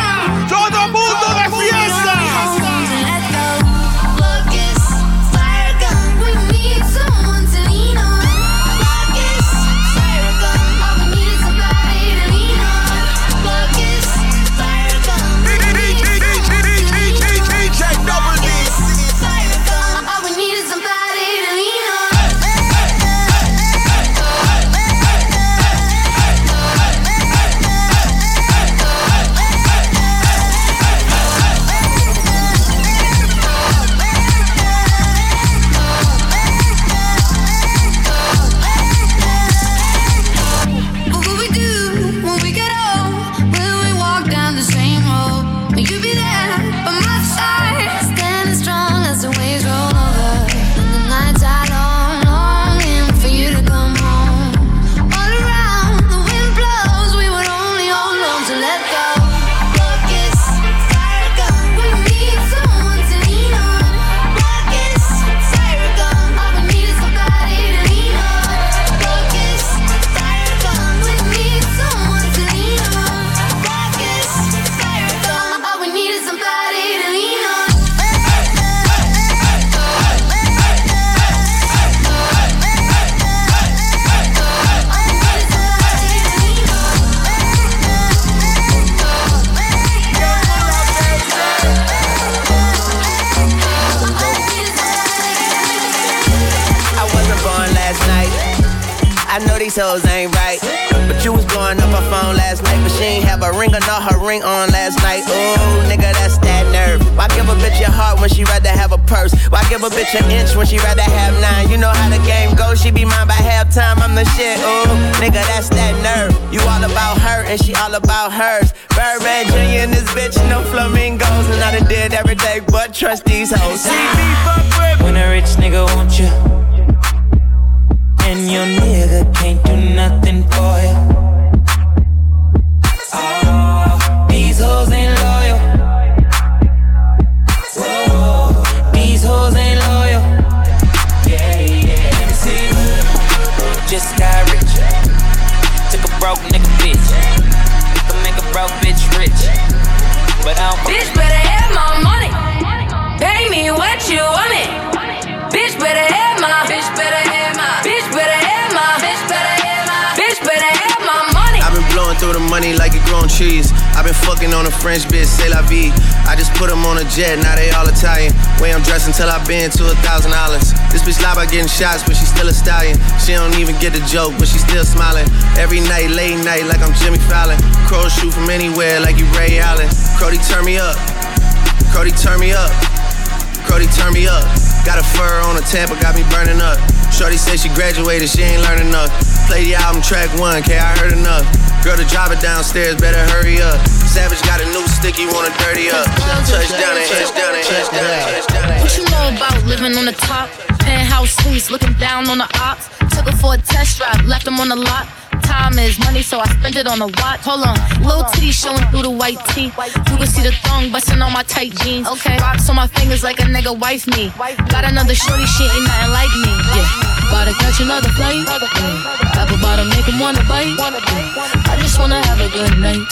[187.76, 189.12] graduated, she ain't learning enough.
[189.46, 191.46] Play the album track one, K, I heard enough.
[191.84, 193.78] Girl, to drop it downstairs, better hurry up.
[194.08, 196.08] Savage got a new stick, you wanna dirty up.
[196.48, 198.82] Touchdown and touchdown and touchdown and touchdown.
[198.82, 200.50] What you know about living on the top?
[200.80, 202.90] Penthouse suites, looking down on the ops.
[203.14, 205.06] Took her for a test drive, left him on the lot
[205.46, 207.42] time is money, so I spend it on a watch.
[207.48, 209.72] Hold on, little titty showing through the white tee.
[210.10, 212.08] You can see the thong busting on my tight jeans.
[212.08, 214.34] Okay, rocks on my fingers like a nigga wife me.
[214.70, 216.52] Got another shorty, she ain't nothing like me.
[216.76, 218.36] Yeah about to catch another flight.
[218.46, 219.42] Yeah.
[219.42, 220.76] Apple bottom make him wanna bite.
[220.78, 221.72] Yeah.
[221.72, 223.06] I just wanna have a good night.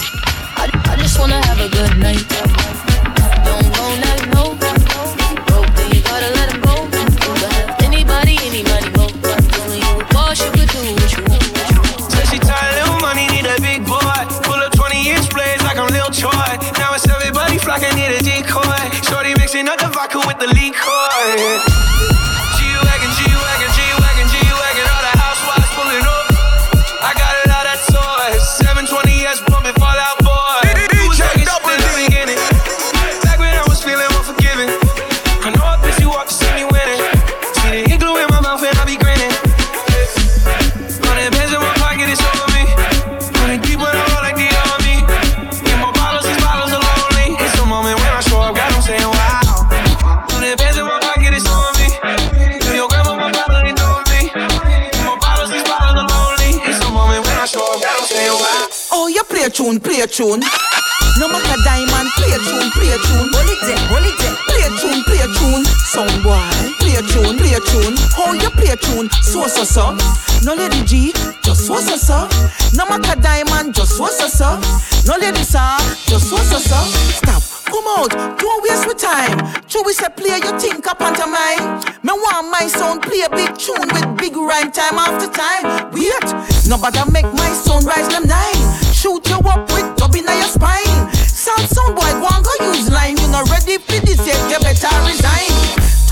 [0.57, 2.23] I, I just wanna have a good night.
[3.45, 4.43] Don't go now, no.
[5.47, 6.52] Broke, then you gotta let
[76.05, 76.79] just so so so.
[77.17, 77.41] Stop.
[77.73, 79.37] Come out, don't waste my time.
[79.65, 81.81] True, we say play, you think up onto mine.
[82.05, 85.89] Me want my sound play a big tune with big rhyme time after time.
[85.89, 86.27] Wait,
[86.69, 88.61] nobody make my sound rise them nine.
[88.93, 91.09] Shoot you up with dub in your spine.
[91.25, 93.17] Sound sound boy, go and go use line.
[93.17, 95.49] You not ready for this yet, you better resign.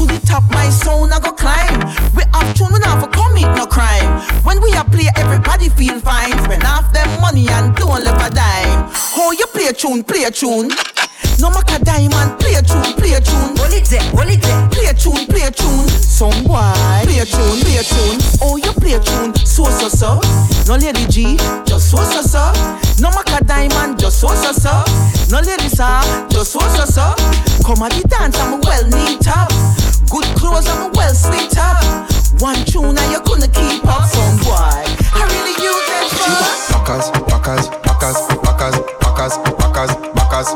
[0.02, 1.78] To the top, my sound I go climb.
[2.18, 4.01] We have tune, we not for commit no crime.
[4.52, 6.36] When we a play, everybody feel fine.
[6.44, 8.92] Spend half them money and don't left a dime.
[9.16, 10.68] Oh, you play a tune, play a tune.
[11.40, 13.56] No matter diamond, play a tune, play a tune.
[13.56, 14.68] Hold it there, hold it there.
[14.68, 15.88] Play a tune, play a tune.
[15.88, 16.68] Some boy,
[17.08, 18.20] play a tune, play a tune.
[18.44, 20.20] Oh, you play a tune, so so so.
[20.68, 22.52] No lady G, just so so so.
[23.00, 24.84] No matter diamond, just so so so.
[25.32, 27.16] No lady sir, just so so so.
[27.64, 29.48] Come at the dance, I'm well neat up.
[30.12, 32.11] Good clothes, I'm well sweet up.
[32.40, 34.56] One tune and you couldn't keep up, some boy.
[34.56, 36.72] I really use that for.
[36.74, 40.50] Backers, backers, backers, backers, backers, backers, backers,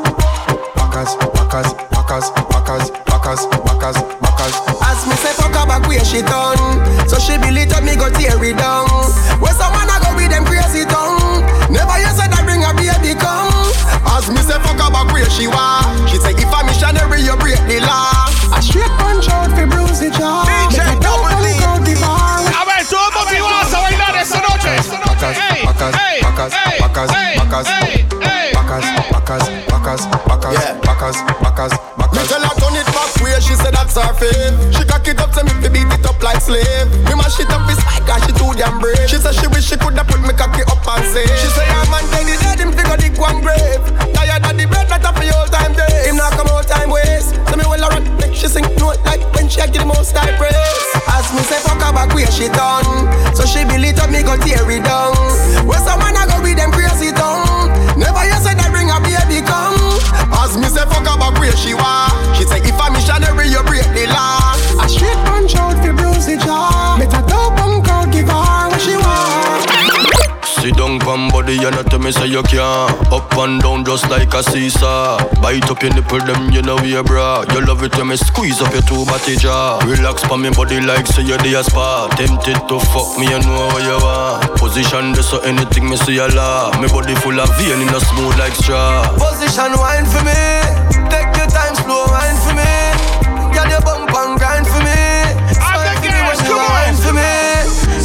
[0.76, 4.56] backers, backers, backers, backers, backers, backers, backers.
[4.81, 6.57] As me say fuck her back where she done
[7.10, 8.88] So she build it up, me go tear it down
[9.41, 13.14] Where someone I go with them crazy tongue Never you said I bring a baby
[13.19, 13.52] come
[14.10, 17.35] As me say fuck her back where she was She say if a missionary you
[17.38, 20.35] break the law A straight punch out fi bruise the jaw
[25.94, 28.53] Backers, ey, backers, ey, ey.
[28.57, 32.28] backers, backers, backers, backers, backers, backers, Me backers.
[32.30, 34.56] tell her turn it back way, she said that's her fave.
[34.74, 36.90] She cock it up, say me fi beat it up like slave.
[37.06, 39.06] Me mash it up, it's like she too damn brave.
[39.06, 41.26] She said she wish she coulda put me cocky up and say.
[41.38, 43.84] She say her man take the dead, him figure dig one grave.
[44.18, 46.10] Tired of the bread, not a for all time days.
[46.10, 47.38] Him not come out time waste.
[47.45, 49.88] So me well a run, make she sing note like when she a give the
[49.88, 50.56] most high praise.
[51.07, 53.07] As me say fuck her back where she done.
[53.36, 55.16] So she build it up, me go tear it down.
[55.64, 57.72] Where someone I go with them crazy tongue.
[57.95, 59.80] Never you said that bring a baby come.
[60.36, 62.12] As me say fuck her back where she was.
[62.36, 64.44] She say if a missionary you break the law.
[71.57, 73.11] Pon body not tell me say you can't.
[73.11, 75.18] Up and down just like a seesaw.
[75.41, 77.44] Bite up your nipple them you know we bra.
[77.53, 79.80] You love it when me squeeze up your two body jaw.
[79.86, 82.07] Relax pon me body like say you're the spa.
[82.18, 84.57] Tempted to fuck me you know what you want.
[84.57, 87.99] Position this so anything me see a law Me body full of vein in a
[87.99, 89.03] smooth like straw.
[89.18, 90.40] Position wine for me.
[91.10, 92.72] Take your time, slow wine for me.
[93.53, 94.99] Get your bump and grind for me.
[95.53, 97.56] Smile for me when you wine for me.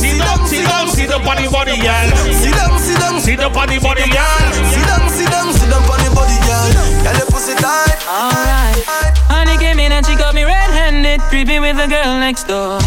[0.00, 2.08] Sit down, sit down, sit down on the body, girl.
[2.32, 2.49] Sit
[3.40, 4.36] down, sit down, Sit down on the body, girl.
[4.68, 6.68] sit down, sit down, sit down on the body, girl.
[7.02, 7.96] Get your pussy tight.
[8.04, 8.84] Alright.
[9.32, 12.80] Honey came in and she got me red-handed, creeping with the girl next door.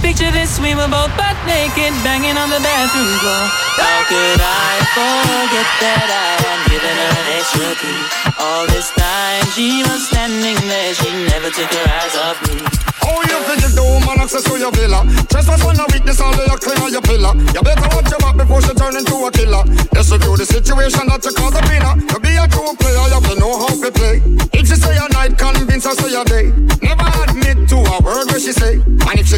[0.00, 3.44] Picture this, we were both butt naked, banging on the bathroom floor.
[3.78, 8.00] How could I forget that I had given her an extra key?
[8.40, 12.91] All this time she was standing there, she never took her eyes off me.
[13.02, 15.04] How you you do, man, access to your villa?
[15.28, 17.34] Trespass on a weakness, all your clear your pillar.
[17.52, 19.64] You better watch your back before she turn into a killer.
[19.92, 21.94] Yes, review the situation that you call the winner.
[22.08, 24.22] To be a true player, you have to know how to play.
[24.54, 26.54] If she say a night, convince her say a day.
[26.80, 27.52] Never admit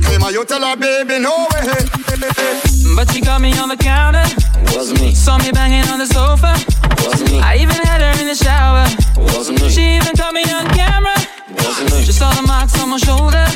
[0.07, 1.65] and you tell her, baby, no way.
[2.97, 4.25] But she got me on the counter.
[4.75, 5.15] Wasn't me.
[5.15, 6.55] Saw me banging on the sofa.
[7.05, 7.41] Wasn't me.
[7.41, 8.87] I even had her in the shower.
[9.17, 9.69] Wasn't me.
[9.69, 11.15] She even caught me on camera.
[11.51, 12.05] Wasn't me.
[12.05, 13.47] Just saw the marks on my shoulder.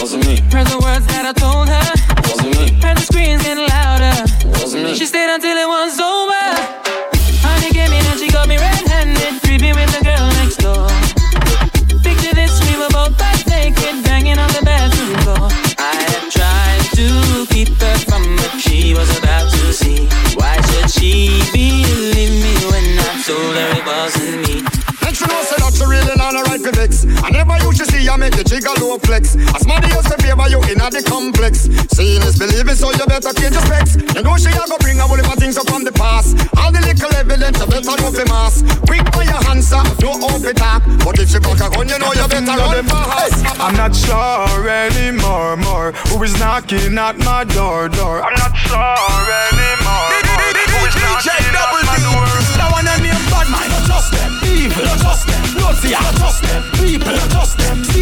[0.00, 0.40] Wasn't me.
[0.50, 1.88] Heard the words that I told her.
[2.28, 2.74] Wasn't me.
[2.82, 4.14] Heard the screams getting louder.
[4.58, 4.94] Wasn't me.
[4.94, 6.44] She stayed until it was over.
[7.44, 10.88] Honey came in and she got me red-handed, creepy with the girl next door.
[12.02, 15.67] Picture this, we were both butt naked, banging on the bathroom floor.
[16.30, 20.06] Tried to keep her from what she was about to see.
[20.34, 24.87] Why should she believe me when I told her it wasn't me?
[25.08, 27.08] Let you know, say that you really not a right for vex.
[27.24, 29.40] I never used to see you make the jigger low flex.
[29.56, 31.64] As money used to favor you in the complex.
[31.96, 33.96] Seeing is believing, so you better change your specs.
[33.96, 36.36] You know she a go bring a whole heap of things up from the past.
[36.60, 38.60] All the little evidence, you better know the mass.
[38.84, 40.84] Quick on your answer, don't open talk.
[41.00, 43.48] But if she back a gun, you know you better run fast.
[43.64, 45.96] I'm not sure anymore, more.
[46.12, 48.20] Who is knocking at my door, door?
[48.20, 49.24] I'm not sure
[49.56, 50.27] anymore.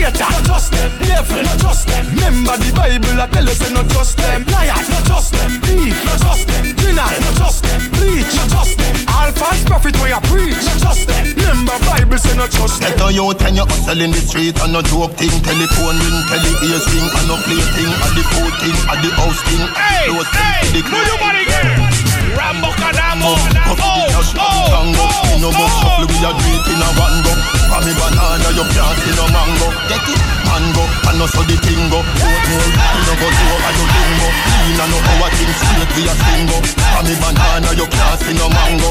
[0.06, 0.90] Satan, not just them.
[1.02, 2.06] Devil, not just them.
[2.14, 4.46] Remember the Bible, I tell us, not just them.
[4.46, 5.50] Liars, not just them.
[5.66, 6.64] Thief, not just them.
[6.78, 7.80] Deny, not just them.
[7.98, 8.94] Preach, not just them.
[9.10, 11.24] All false prophet, where you preach, not just them.
[11.34, 12.94] Remember Bible, say not just them.
[12.94, 15.34] Get on your ten, you hustle in the street and no joke thing.
[15.42, 17.90] Telephone ring, tele ears ring, and no play thing.
[17.90, 19.64] At the food thing, at the house thing.
[19.74, 22.05] Hey, hey, to the move close your body, girl.
[22.36, 23.32] Rambo Kadamo.
[23.32, 25.04] Go for the cash, go for the tango.
[25.36, 27.32] You know shuffle, we a it in a one go.
[27.66, 29.68] For me banana, you can't see no mango.
[29.88, 30.20] Get it?
[30.46, 31.98] Mango, and no so the thing go.
[32.04, 34.28] Oatmeal, you know go do over your lingo.
[34.68, 36.56] Lean and no our thing straight, we a singo.
[36.76, 38.90] For me banana, you can't see no mango.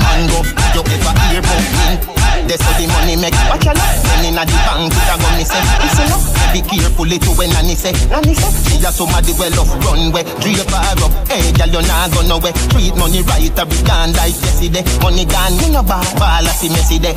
[0.00, 0.38] Mango,
[0.74, 2.19] you ever hear about me?
[2.50, 3.30] That's how the money make.
[3.46, 3.94] Watch your luck.
[4.10, 5.62] When inna the bank, it a go me say.
[5.86, 6.18] Listen up,
[6.50, 7.94] be careful it when Nanny say.
[8.10, 10.26] Nanny say, she a somebody well off runway.
[10.42, 12.50] Drape her up, hey girl you nah go nowhere.
[12.74, 14.82] Treat money right, a be gone like yesterday.
[14.98, 17.14] Money gone, you know ball, ball a see messy day.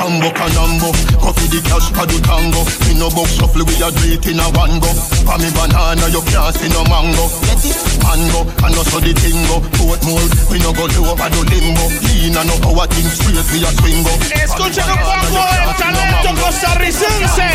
[0.00, 0.88] Rambo canambo,
[1.20, 2.64] coffee the cash for the tango.
[2.88, 4.88] Me no box shuffle, we a do it in a one go.
[5.28, 7.28] For me banana, you can't see no mango.
[7.44, 7.76] Get it?
[8.00, 9.60] Mango, and no so the tingo.
[9.76, 11.84] Port mold, we no go do over the limbo.
[12.00, 14.16] Lean and no our thing straight, we a swingo.
[14.40, 17.48] Escuchen un poco el talento costarricense.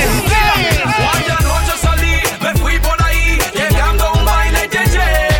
[1.02, 5.34] Hoy anoche salí, me fui por ahí, llegando a un baile yeye.
[5.34, 5.35] Me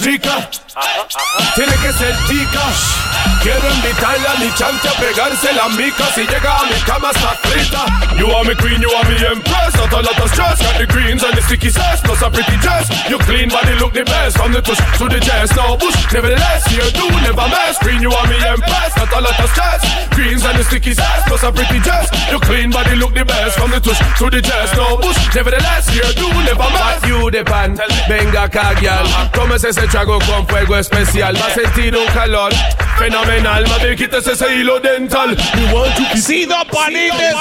[0.00, 0.48] rica?
[1.54, 2.62] Tiene que ser chica.
[3.42, 6.06] Quiero invitarla a mi chante a pegarse la mica.
[6.14, 7.84] Si llega a mi cama está frita.
[8.16, 9.74] You are my queen, you are my empress.
[9.74, 10.62] Not a lot of stress.
[10.62, 12.00] Got the greens and the sticky sass.
[12.02, 12.86] Plus a pretty dress.
[13.10, 14.38] You clean body look the best.
[14.38, 15.56] From the tush to the chest.
[15.56, 15.98] No bush.
[16.12, 17.78] Nevertheless, you do never mess.
[17.82, 18.94] Queen, you are my empress.
[18.96, 19.82] Not a lot of stress.
[20.14, 21.26] Greens and the sticky sass.
[21.26, 22.06] Plus a pretty dress.
[22.30, 23.58] You clean body look the best.
[23.58, 24.76] From the tush to the chest.
[24.78, 25.18] No bush.
[25.34, 27.02] Nevertheless, you do never mess.
[27.10, 27.74] You the pan.
[28.06, 29.02] Venga, cagial.
[29.34, 31.34] Tómese ese trago con fuego especial.
[31.34, 32.54] Va a sentir un calor
[32.98, 33.31] fenomenal.
[33.40, 35.30] Mami, quítese ese hilo dental.
[35.30, 37.34] You want to See the bunny this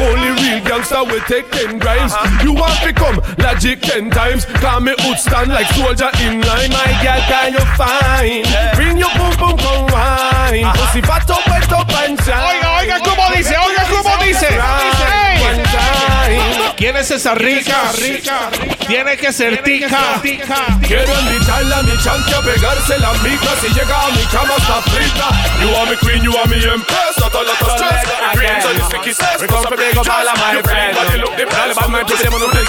[0.00, 2.14] Only real gangster will take ten grinds.
[2.14, 2.44] Uh-huh.
[2.44, 4.44] You want to come logic ten times.
[4.44, 6.70] Call me hood stand like soldier in line.
[6.70, 8.46] My girl, can you find?
[8.76, 10.64] Bring your boom boom come wine.
[10.64, 10.86] Uh-huh.
[10.86, 12.38] Pussy fat up, wet up and shine.
[12.38, 14.91] Oiga, oiga cómo dice, oiga cómo dice.
[16.82, 17.92] ¿Quién es esa rica?
[18.88, 20.20] Tiene que ser tica.
[20.20, 24.82] Quiero invitarla a mi chanque a pegarse las micas Si llega a mi cama está
[24.90, 25.28] frita
[25.60, 28.64] You are my queen, you are my empress Not a lot of stress The dreams
[28.64, 30.98] and the sticky sex We come to big up all of my friends.
[30.98, 32.66] But you look the best Dale, man, put them on the plate.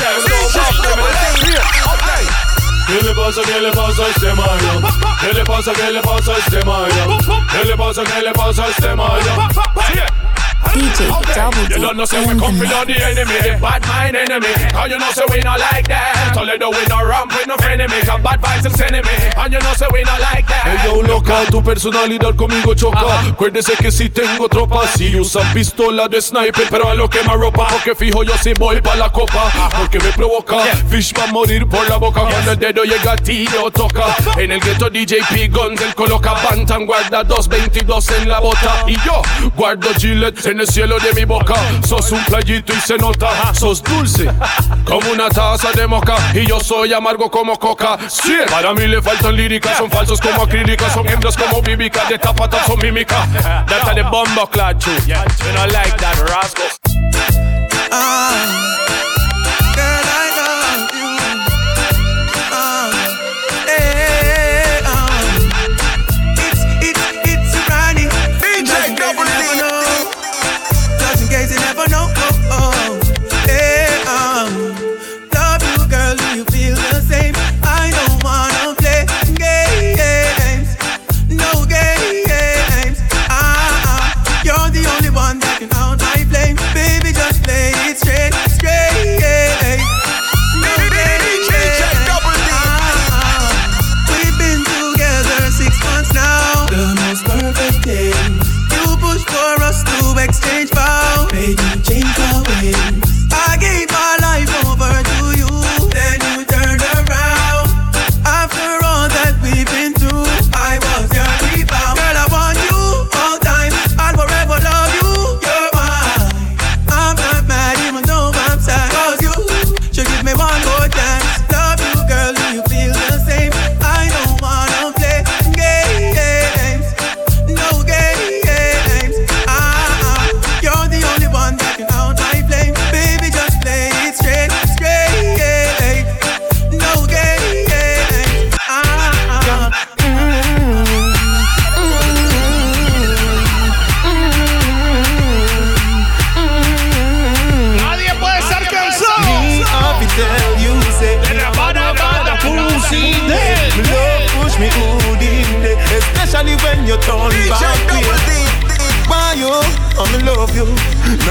[2.85, 4.81] ¿Qué le pasa, qué le pasa a este mayo?
[5.21, 7.17] ¿Qué le pasa, qué le pasa a este mayo?
[7.49, 10.32] ¿Qué le pasa, qué le pasa a este mayo?
[10.71, 14.53] DJ Double You don't know say we come for the enemy, the bad mind enemy.
[14.71, 16.33] Cause you know say we not like that.
[16.33, 17.99] Toledo we no ramp with no enemy.
[18.01, 19.15] Cause bad vibes is enemy.
[19.37, 20.63] And you know say we not like that.
[20.63, 23.03] Hey yo loca, tu personalidad conmigo choca.
[23.27, 27.33] Acuérdese que si tengo tropa Si usan pistola de sniper Pero a lo que me
[27.33, 29.51] ropa Porque fijo yo si voy pa' la copa.
[29.77, 30.57] Porque me provoca
[30.89, 32.21] Fish va a morir por la boca.
[32.21, 34.15] Cuando el dedo llega a ti yo toca.
[34.37, 38.83] En el ghetto DJP Guns Él coloca Bantam Guarda 222 en la bota.
[38.87, 39.21] Y yo
[39.55, 41.55] guardo Gillette en el cielo de mi boca.
[41.87, 44.29] Sos un playito y se nota Sos dulce
[44.85, 46.15] como una taza de moca.
[46.33, 47.97] Y yo soy amargo como coca.
[48.07, 52.19] Sí, para mí le faltan líricas Son falsos como acrílicas Son hembras como bíblicas De
[52.19, 53.25] tapata son mímica.
[53.67, 54.47] Data de bomba
[54.77, 55.15] too You
[55.53, 56.65] know like that rascal
[57.91, 58.77] Ah,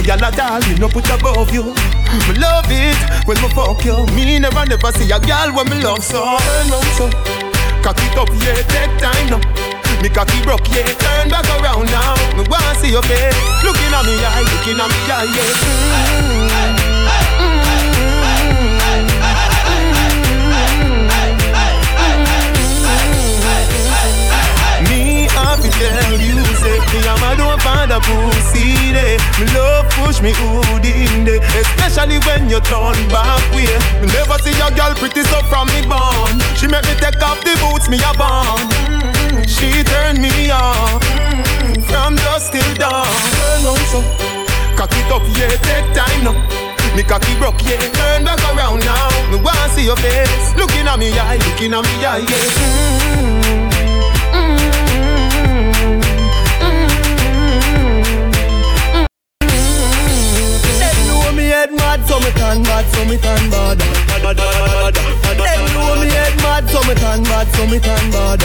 [0.03, 3.85] No gyal at all, me no put above you Me love it when me fuck
[3.85, 7.09] you Me never never see a gyal when me love so Turn round so
[7.85, 9.41] Cock it up, yeah, take time now
[10.03, 14.05] me cocky broke, yeah, turn back around now Me wanna see your face Looking at
[14.05, 15.53] me eye, looking at me eye, yeah
[24.91, 30.23] Me happy tell you say Me a don't find a pussy day Me love push
[30.23, 34.95] me hood in there Especially when you turn back way Me never see a girl
[34.95, 38.67] pretty so from me born She make me take off the boots me a born
[39.45, 41.03] She turn me on
[41.91, 44.01] From dusk till dawn Turn on so
[44.79, 46.63] Cock it up yeah take time now
[46.95, 47.79] me cocky broke, yeah.
[47.79, 49.09] Turn back around now.
[49.31, 50.55] Me wanna see your face.
[50.57, 52.27] Looking at me eye, looking at me eye, yeah.
[52.29, 53.72] Mm-hmm.
[61.77, 63.78] Mad, so me turn mad, so me turn bad.
[65.39, 68.40] Them know me head mad, so me turn mad, so me turn bad.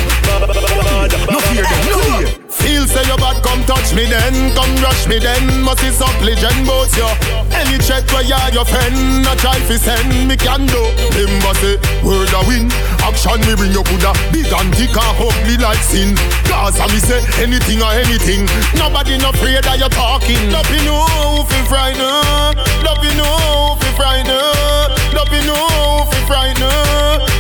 [1.32, 2.47] No fear no fear.
[2.68, 5.64] Feel say your bad, come touch me then, come rush me then.
[5.64, 7.08] Must be supplicant both yo.
[7.56, 10.84] Any check where you are your friend, a try fi send me can do.
[11.16, 12.68] Remember say word a win,
[13.00, 16.12] action me bring you coulda big and thick and ugly like sin.
[16.44, 18.44] Cause I me say anything or anything.
[18.76, 20.52] Nobody no afraid that you're talking.
[20.52, 22.52] Love you know fi frighten,
[22.84, 24.38] love you know frighten,
[25.18, 26.70] love you know fi frighten,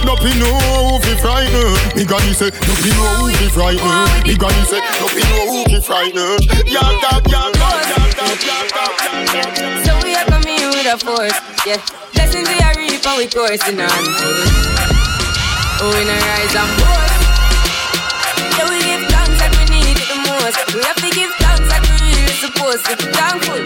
[0.10, 1.70] love you know fi frighten.
[1.96, 3.94] Me gonna say love you know fi frighten.
[4.26, 6.42] Me gonna say love you know fi frighten.
[6.66, 8.92] Ya tap ya tap ya tap ya tap
[9.34, 9.86] ya tap.
[9.86, 11.78] So we are coming with a force, yeah.
[12.14, 14.04] Blessings we are reaping, we coursing on.
[15.80, 17.22] Oh, we not rise and boast.
[18.58, 20.58] Yeah, we give thanks that we need it the most.
[20.74, 22.98] We have to give thanks that we really supposed to.
[23.14, 23.62] Thankful.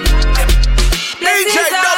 [1.23, 1.90] Blessings DJ are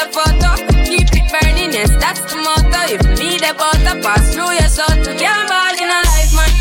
[0.00, 0.84] spectacular photo.
[0.84, 2.94] Keep it burning, yes, that's the motto.
[2.94, 6.52] If me the butter pass through your soul to gamble in a life, man.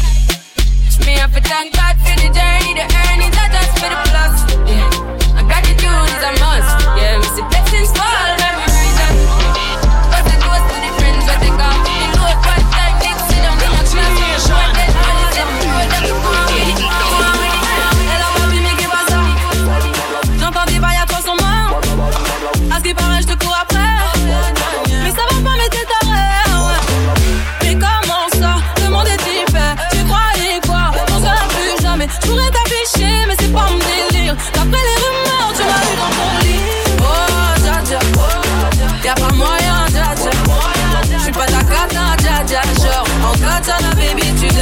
[1.06, 4.36] Me have to thank God for the journey, the earnings are just for the plus.
[4.68, 6.69] Yeah, and gratitude is a must.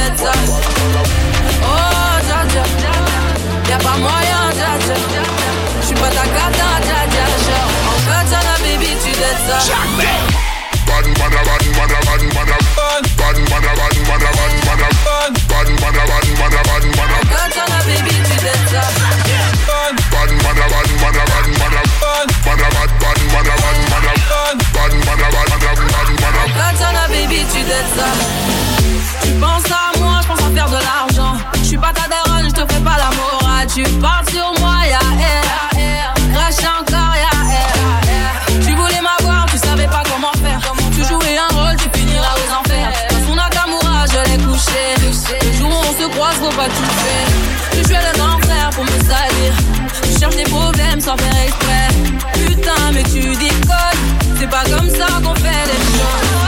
[0.08, 0.32] Dettes ça.
[1.62, 2.62] Oh, dja.
[3.68, 4.94] Y'a pas moyen, dja.
[5.82, 6.68] J'suis pas ta cata.
[7.44, 9.58] Genre, en katana, baby, tu dettes ça.
[10.86, 15.68] Bad bada bad bada bad bada bad bad bada bad bada bad bada bad bad
[15.80, 18.82] bada bad bada bad bada Katana, baby, tu dettes ça.
[20.12, 24.12] bad bada bad bada bada bad bada bad bada bad bad bada bad bada
[24.72, 28.77] bad bada bad bada bad bada Katana, baby, tu dettes ça.
[29.38, 31.36] Tu penses à moi, je pense à faire de l'argent.
[31.62, 33.68] Je suis pas ta daronne, je te fais pas la morale.
[33.72, 36.12] Tu parles sur moi, ya air.
[36.34, 38.32] Crash encore, ya air.
[38.66, 40.60] Tu voulais m'avoir, tu savais pas comment faire.
[40.92, 42.90] Tu jouais un rôle, tu finiras aux enfers.
[43.10, 44.82] Dans son Nakamura, je l'ai couché.
[45.46, 47.28] Le jour où on se croise, faut pas tout faire.
[47.74, 49.52] Tu jouais le frère pour me salir.
[50.02, 51.88] Tu cherches des problèmes sans faire exprès.
[52.44, 54.02] Putain, mais tu déconnes.
[54.36, 56.47] C'est pas comme ça qu'on fait les choses.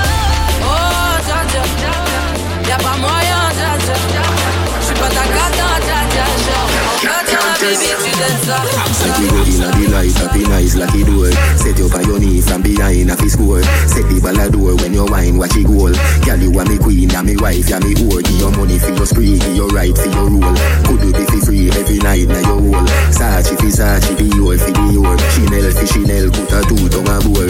[7.61, 8.57] Ça.
[8.93, 11.31] Set we inna the light, happy like it door.
[11.61, 13.63] Set you on your knees from behind a score.
[13.85, 15.93] Set the ball a door when you wine, watch it goal.
[16.25, 18.25] Girl, you are me queen, and me wife, ya me whore.
[18.25, 20.57] Give your money for your spree, give your right for your rule.
[20.89, 22.89] Could you be fi free every night na your hole?
[23.13, 25.17] Sachi fi Sachi, be your fi the your.
[25.37, 27.45] Chanel fi Chanel, put a two tongue a bowl.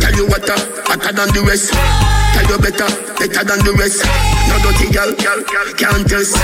[0.00, 0.56] Tell you what, uh,
[0.88, 1.76] hotter than the rest.
[1.76, 2.88] Tell you better,
[3.20, 4.00] better than the rest.
[4.48, 5.40] No dirty girl, girl,
[5.76, 6.40] can't test.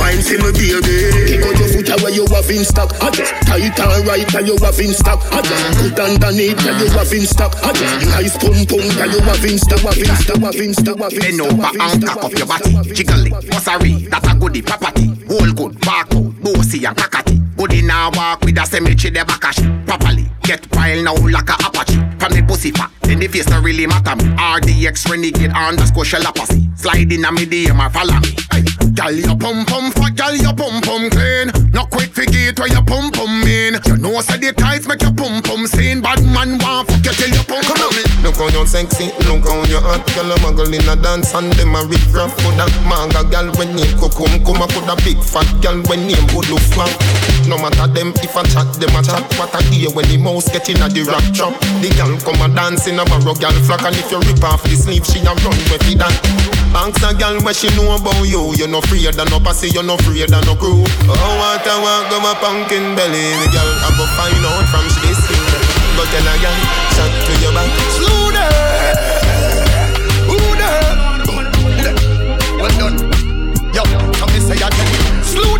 [0.00, 1.12] Wine for me baby.
[1.28, 4.44] Kick out your foot away you have in stock I just tight and right tell
[4.44, 8.08] you have in stock I just put underneath tell you have in stock I just
[8.08, 11.12] nice pum pum tell you have in stock Have in stock, have in stock, have
[11.12, 12.72] in Bend over and cock up your body.
[12.94, 15.06] Jiggle it, bossary, that's a goodie property.
[15.28, 17.36] Whole good, bark out, bossy and cockatty.
[17.56, 19.40] Goodie now walk with a cemetery, the back
[19.86, 20.30] properly.
[20.42, 21.96] Get wild now like a apache.
[22.18, 24.30] From the pussy fat, then the face don't really matter me.
[24.38, 26.68] RDX renegade underscore shell apathy.
[26.76, 28.36] Slide in a medium or follow me.
[28.52, 28.62] Hey.
[28.94, 31.50] Girl, your pum pum fat, girl, your pum pum clean.
[31.74, 33.74] No quick figure where your pum pum mean.
[33.86, 36.00] You know, say the tights make your pum pum seen.
[36.00, 37.90] Bad man want fuck you till your pum come on.
[38.22, 41.48] Look how you sexy, look how you hot Girl, a muggle in a dance and
[41.56, 45.80] them a rip rap Coulda manga girl when name Kokum Kuma coulda big fat girl
[45.88, 46.92] when name Bodo Frank
[47.48, 50.52] No matter them if I chat, them a chat What I hear when the mouse
[50.52, 53.56] get in a the rap trap The girl come a dance in a barrow girl
[53.64, 55.98] flock And if you rip off the sleeve, she a run with it.
[55.98, 56.12] That
[56.76, 58.54] Ask a girl what she know about you.
[58.54, 60.84] You no afraid of no pussy, you no afraid of no crew.
[61.08, 63.34] Oh, what I want, go a pumpkin belly.
[63.42, 65.44] The girl I go find out from she this thing.
[65.96, 66.58] Go tell a girl,
[66.94, 67.70] shot to your back.
[67.98, 68.94] Slow there
[70.30, 71.96] Who there
[72.60, 72.96] Well done.
[73.74, 73.82] Yo,
[74.14, 74.79] come me say Slew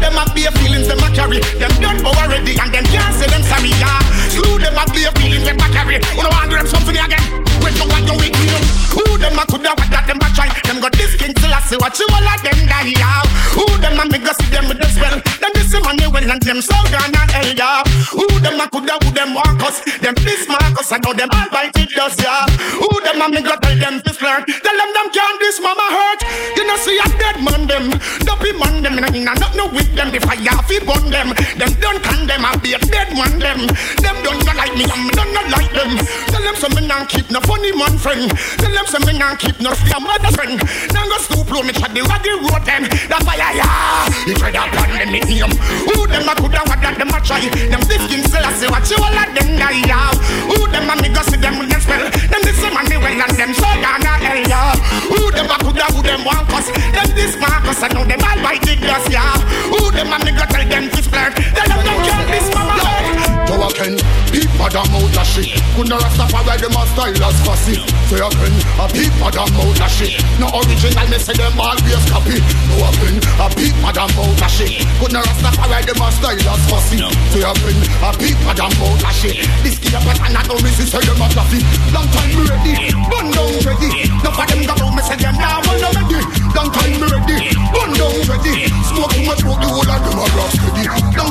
[0.01, 1.41] them up be feelings them a carry.
[1.61, 4.01] Them done bow already and them can't say them sorry yeah.
[4.33, 6.01] Slew them up be feelings them a carry.
[6.17, 7.51] Who no want them something again?
[7.61, 8.63] When you want your weak heel
[8.97, 10.49] Who them a coulda what that them a try?
[10.65, 13.21] Them got this king till I see what you all of them die yeah.
[13.53, 16.41] Who them a me go see them with the spell Them this money well and
[16.41, 17.85] them so gone and hell yeah.
[18.17, 19.85] Who them a coulda who them walk us?
[20.01, 22.49] Them this Marcus I know them all bite it does yeah.
[22.81, 24.49] Who them a me go tell them this flirt?
[24.49, 26.21] Tell them them can't this mama hurt.
[26.57, 27.93] You know see a dead man them.
[28.25, 31.33] Dopey man them in a not no with them If I have to burn them.
[31.57, 33.67] Them don't condemn a dead man them.
[34.03, 35.97] Them don't not like me me don't not like them.
[36.29, 38.31] Tell them some me not keep no funny man friend.
[38.59, 40.61] Tell them some me not keep no scam mother friend.
[40.93, 42.85] Now go stoop low me try the raggy road them.
[43.31, 44.27] Why I yeah.
[44.27, 45.55] You try that plan them in him
[45.87, 47.47] Who them a coulda what that them a try?
[47.47, 50.11] Them this skin still I say what you all of them die yeah?
[50.51, 52.05] Who them a me go see them with them spell?
[52.11, 54.75] Them this money well and them so down a hell yeah.
[55.15, 58.39] Who them a coulda who them want cause Them this Marcus I know them all
[58.43, 59.39] bite it dust yeah.
[59.71, 63.31] Who them a go tell them to flirt Tell them them can't this mama hurt
[63.51, 63.99] Joe again,
[64.31, 65.51] people madam out of shit.
[65.75, 67.81] Couldn't Rastafari them a style as fussy.
[68.07, 70.23] So you can a peep madam out of shit.
[70.39, 72.39] No original, me say them always copy.
[72.71, 74.87] No a pen, a peep madam out of shit.
[75.03, 77.03] Couldn't Rastafari them a style as fussy.
[77.35, 79.43] So you can a peep madam out of shit.
[79.67, 81.67] This kid up and I know me say them a coffee.
[81.91, 83.91] Long time me ready, bun down ready.
[84.23, 86.23] No for them go round me say them now well ready.
[86.55, 88.71] Long time me ready, bun down ready.
[88.87, 90.85] Smoke much, smoke the whole of them a rock steady.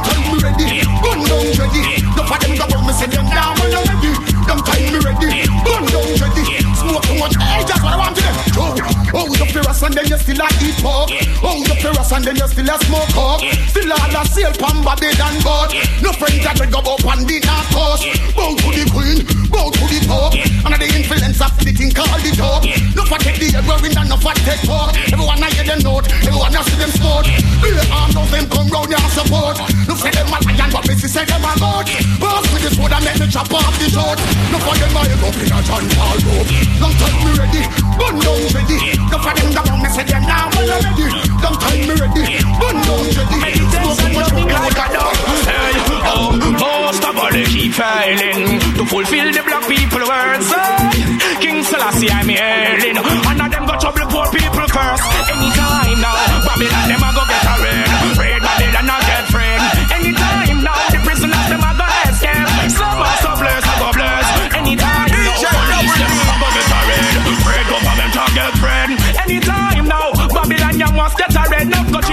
[0.08, 0.68] Time me ready,
[1.04, 1.84] bun down ready.
[2.16, 4.12] No for them round me say them now well ready.
[4.48, 5.28] Long time me ready,
[5.68, 6.44] bun down ready.
[6.80, 8.24] Smoke too much, hey, that's what I want to.
[8.56, 8.99] Oh, oh,
[9.40, 11.10] you furious and then you still a eat pork.
[11.40, 13.44] Oh, you furious and then you still a smoke coke.
[13.72, 15.72] Still all a sail body than boat.
[16.04, 18.04] No friends that will go up and the not cost.
[18.36, 20.36] Bow to the queen, bow to the top.
[20.36, 22.68] And the influence of the thing called the top.
[22.96, 24.92] No for take the heroin and no for take talk.
[25.08, 27.26] Everyone I hear them note, everyone I see them sport.
[27.64, 29.56] Be armed of them come round your support.
[29.88, 31.88] No say them a lion, but Missy say them a goat.
[32.20, 34.20] Pass with this wood and make me chop off the throat.
[34.52, 36.52] No for them I go in a John Paul rope.
[36.84, 37.64] Long time me ready,
[37.96, 38.78] gun down ready.
[39.08, 41.08] No for them go down, me say them now ready.
[41.42, 42.24] Long time me ready,
[42.58, 43.52] gun down ready.
[43.70, 45.16] Smoke too much like a dog.
[45.46, 45.74] Hey,
[46.10, 50.50] oh, oh, somebody keep filing to fulfill the black people words.
[50.50, 52.98] Hey, King Selassie, I'm hailing.
[52.98, 55.04] And of them go trouble poor people first.
[55.30, 57.89] Anytime now, Babylon them a go get a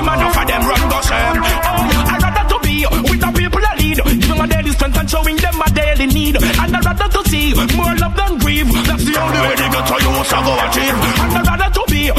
[0.09, 1.37] enough of them run go shame.
[1.43, 3.99] Oh, um, I'd rather to be with the people I lead.
[4.05, 6.37] Giving my daily strength and showing them my daily need.
[6.37, 8.67] And I'd rather to see more love than grief.
[8.87, 10.97] That's the only way they get to you so go achieve.
[10.97, 12.11] And I'd rather to be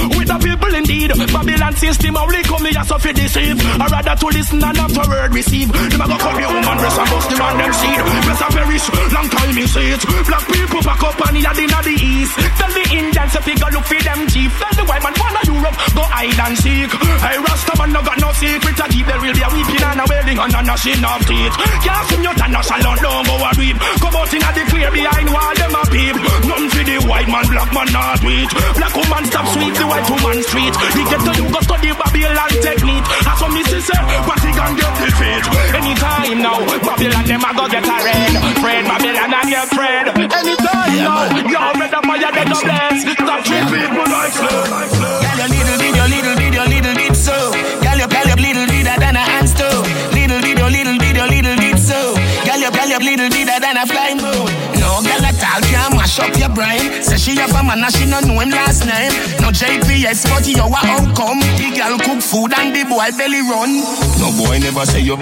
[0.58, 1.10] people indeed.
[1.14, 3.58] Babylon system only come here so fi deceive.
[3.78, 5.70] I'd rather to listen and afterward receive.
[5.70, 8.02] Them a go come here woman rest and bust them on them seed.
[8.26, 10.02] Bless a perish, long time in see it.
[10.26, 12.34] Black people back up and here in the east.
[12.58, 14.52] Tell the Indians if you go look for them chief.
[14.58, 16.92] Tell the white man wanna Europe go hide and seek.
[17.22, 19.06] Hey Rasta man no got no secret to keep.
[19.08, 21.56] There will be a weeping and a wailing and a gnashing of teeth.
[21.86, 23.78] Can't see your tan no salon don't go a weep.
[24.02, 26.16] Come out in the clear behind wall them a peep.
[26.50, 28.50] None for the white man, black man not sweet.
[28.76, 30.74] Black woman stop sweet, the white woman street.
[30.96, 33.08] He get to you go study Babylon technique.
[33.28, 35.44] As for Missy say, but he can get defeat.
[35.76, 38.34] Anytime now, Babylon them a go get a red.
[38.64, 40.08] Fred Babylon and your friend.
[40.32, 43.02] Anytime now, you're red up fire they go bless.
[43.14, 44.96] Stop treat people like slaves.
[44.98, 47.38] Girl, your little bit, your little bit, your little bit so.
[47.84, 49.86] Girl, your girl, your little bit than a hand stove.
[50.14, 52.16] Little bit, your little bit, your little bit so.
[52.46, 54.57] Girl, your girl, your little bit than a flying boat.
[54.98, 57.04] No girl at all can mash up your brain.
[57.06, 59.14] Say she have a man and she no know him last name.
[59.38, 61.38] No JPS, but you a outcome.
[61.54, 63.78] The girl cook food and the boy belly run.
[64.18, 65.14] No boy never say you.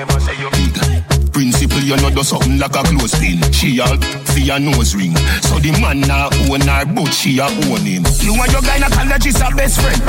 [1.35, 3.51] Principle, you know, do something like a close clothespin.
[3.51, 5.11] She all for your nose ring.
[5.43, 8.07] So the man now own her, but she a own him.
[8.23, 9.99] You and your gynecologist are best friend.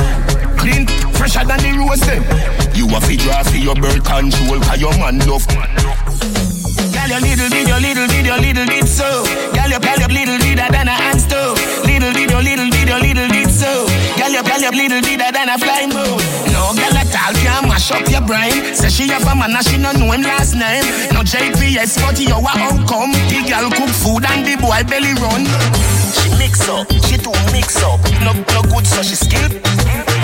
[0.55, 2.23] Clean, fresher than the rose them.
[2.71, 5.43] You have to draw for your birth control, cause your man love.
[7.07, 9.23] Girl, your little bit, your little bit, your little bit so.
[9.55, 11.55] Girl, your girl, your little bit than a hand stove.
[11.87, 13.87] Little bit, your little bit, your little bit so.
[14.19, 16.19] Girl, your girl, your little bit than a flying boat.
[16.51, 18.75] No girl at all can mash up your brain.
[18.75, 20.83] Say she have a man and she no know him last name.
[21.15, 23.15] No JPS, but you a outcome.
[23.31, 25.47] The girl cook food and the boy belly run.
[26.11, 28.03] She mix up, she too mix up.
[28.19, 30.16] No, no good, so she skill.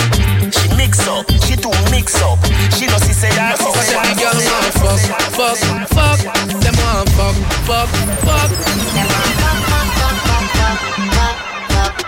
[0.64, 2.40] She Mix up, she too mix up.
[2.76, 3.58] She know she say that.
[3.60, 4.00] She say
[4.80, 5.00] fuck,
[5.36, 5.58] fuck,
[5.92, 6.20] fuck.
[6.64, 7.36] Them want fuck,
[7.68, 7.90] fuck,
[8.24, 8.50] fuck.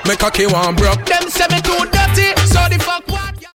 [0.07, 1.05] Make a key one broke.
[1.05, 3.04] Them say me too dirty, so the fuck.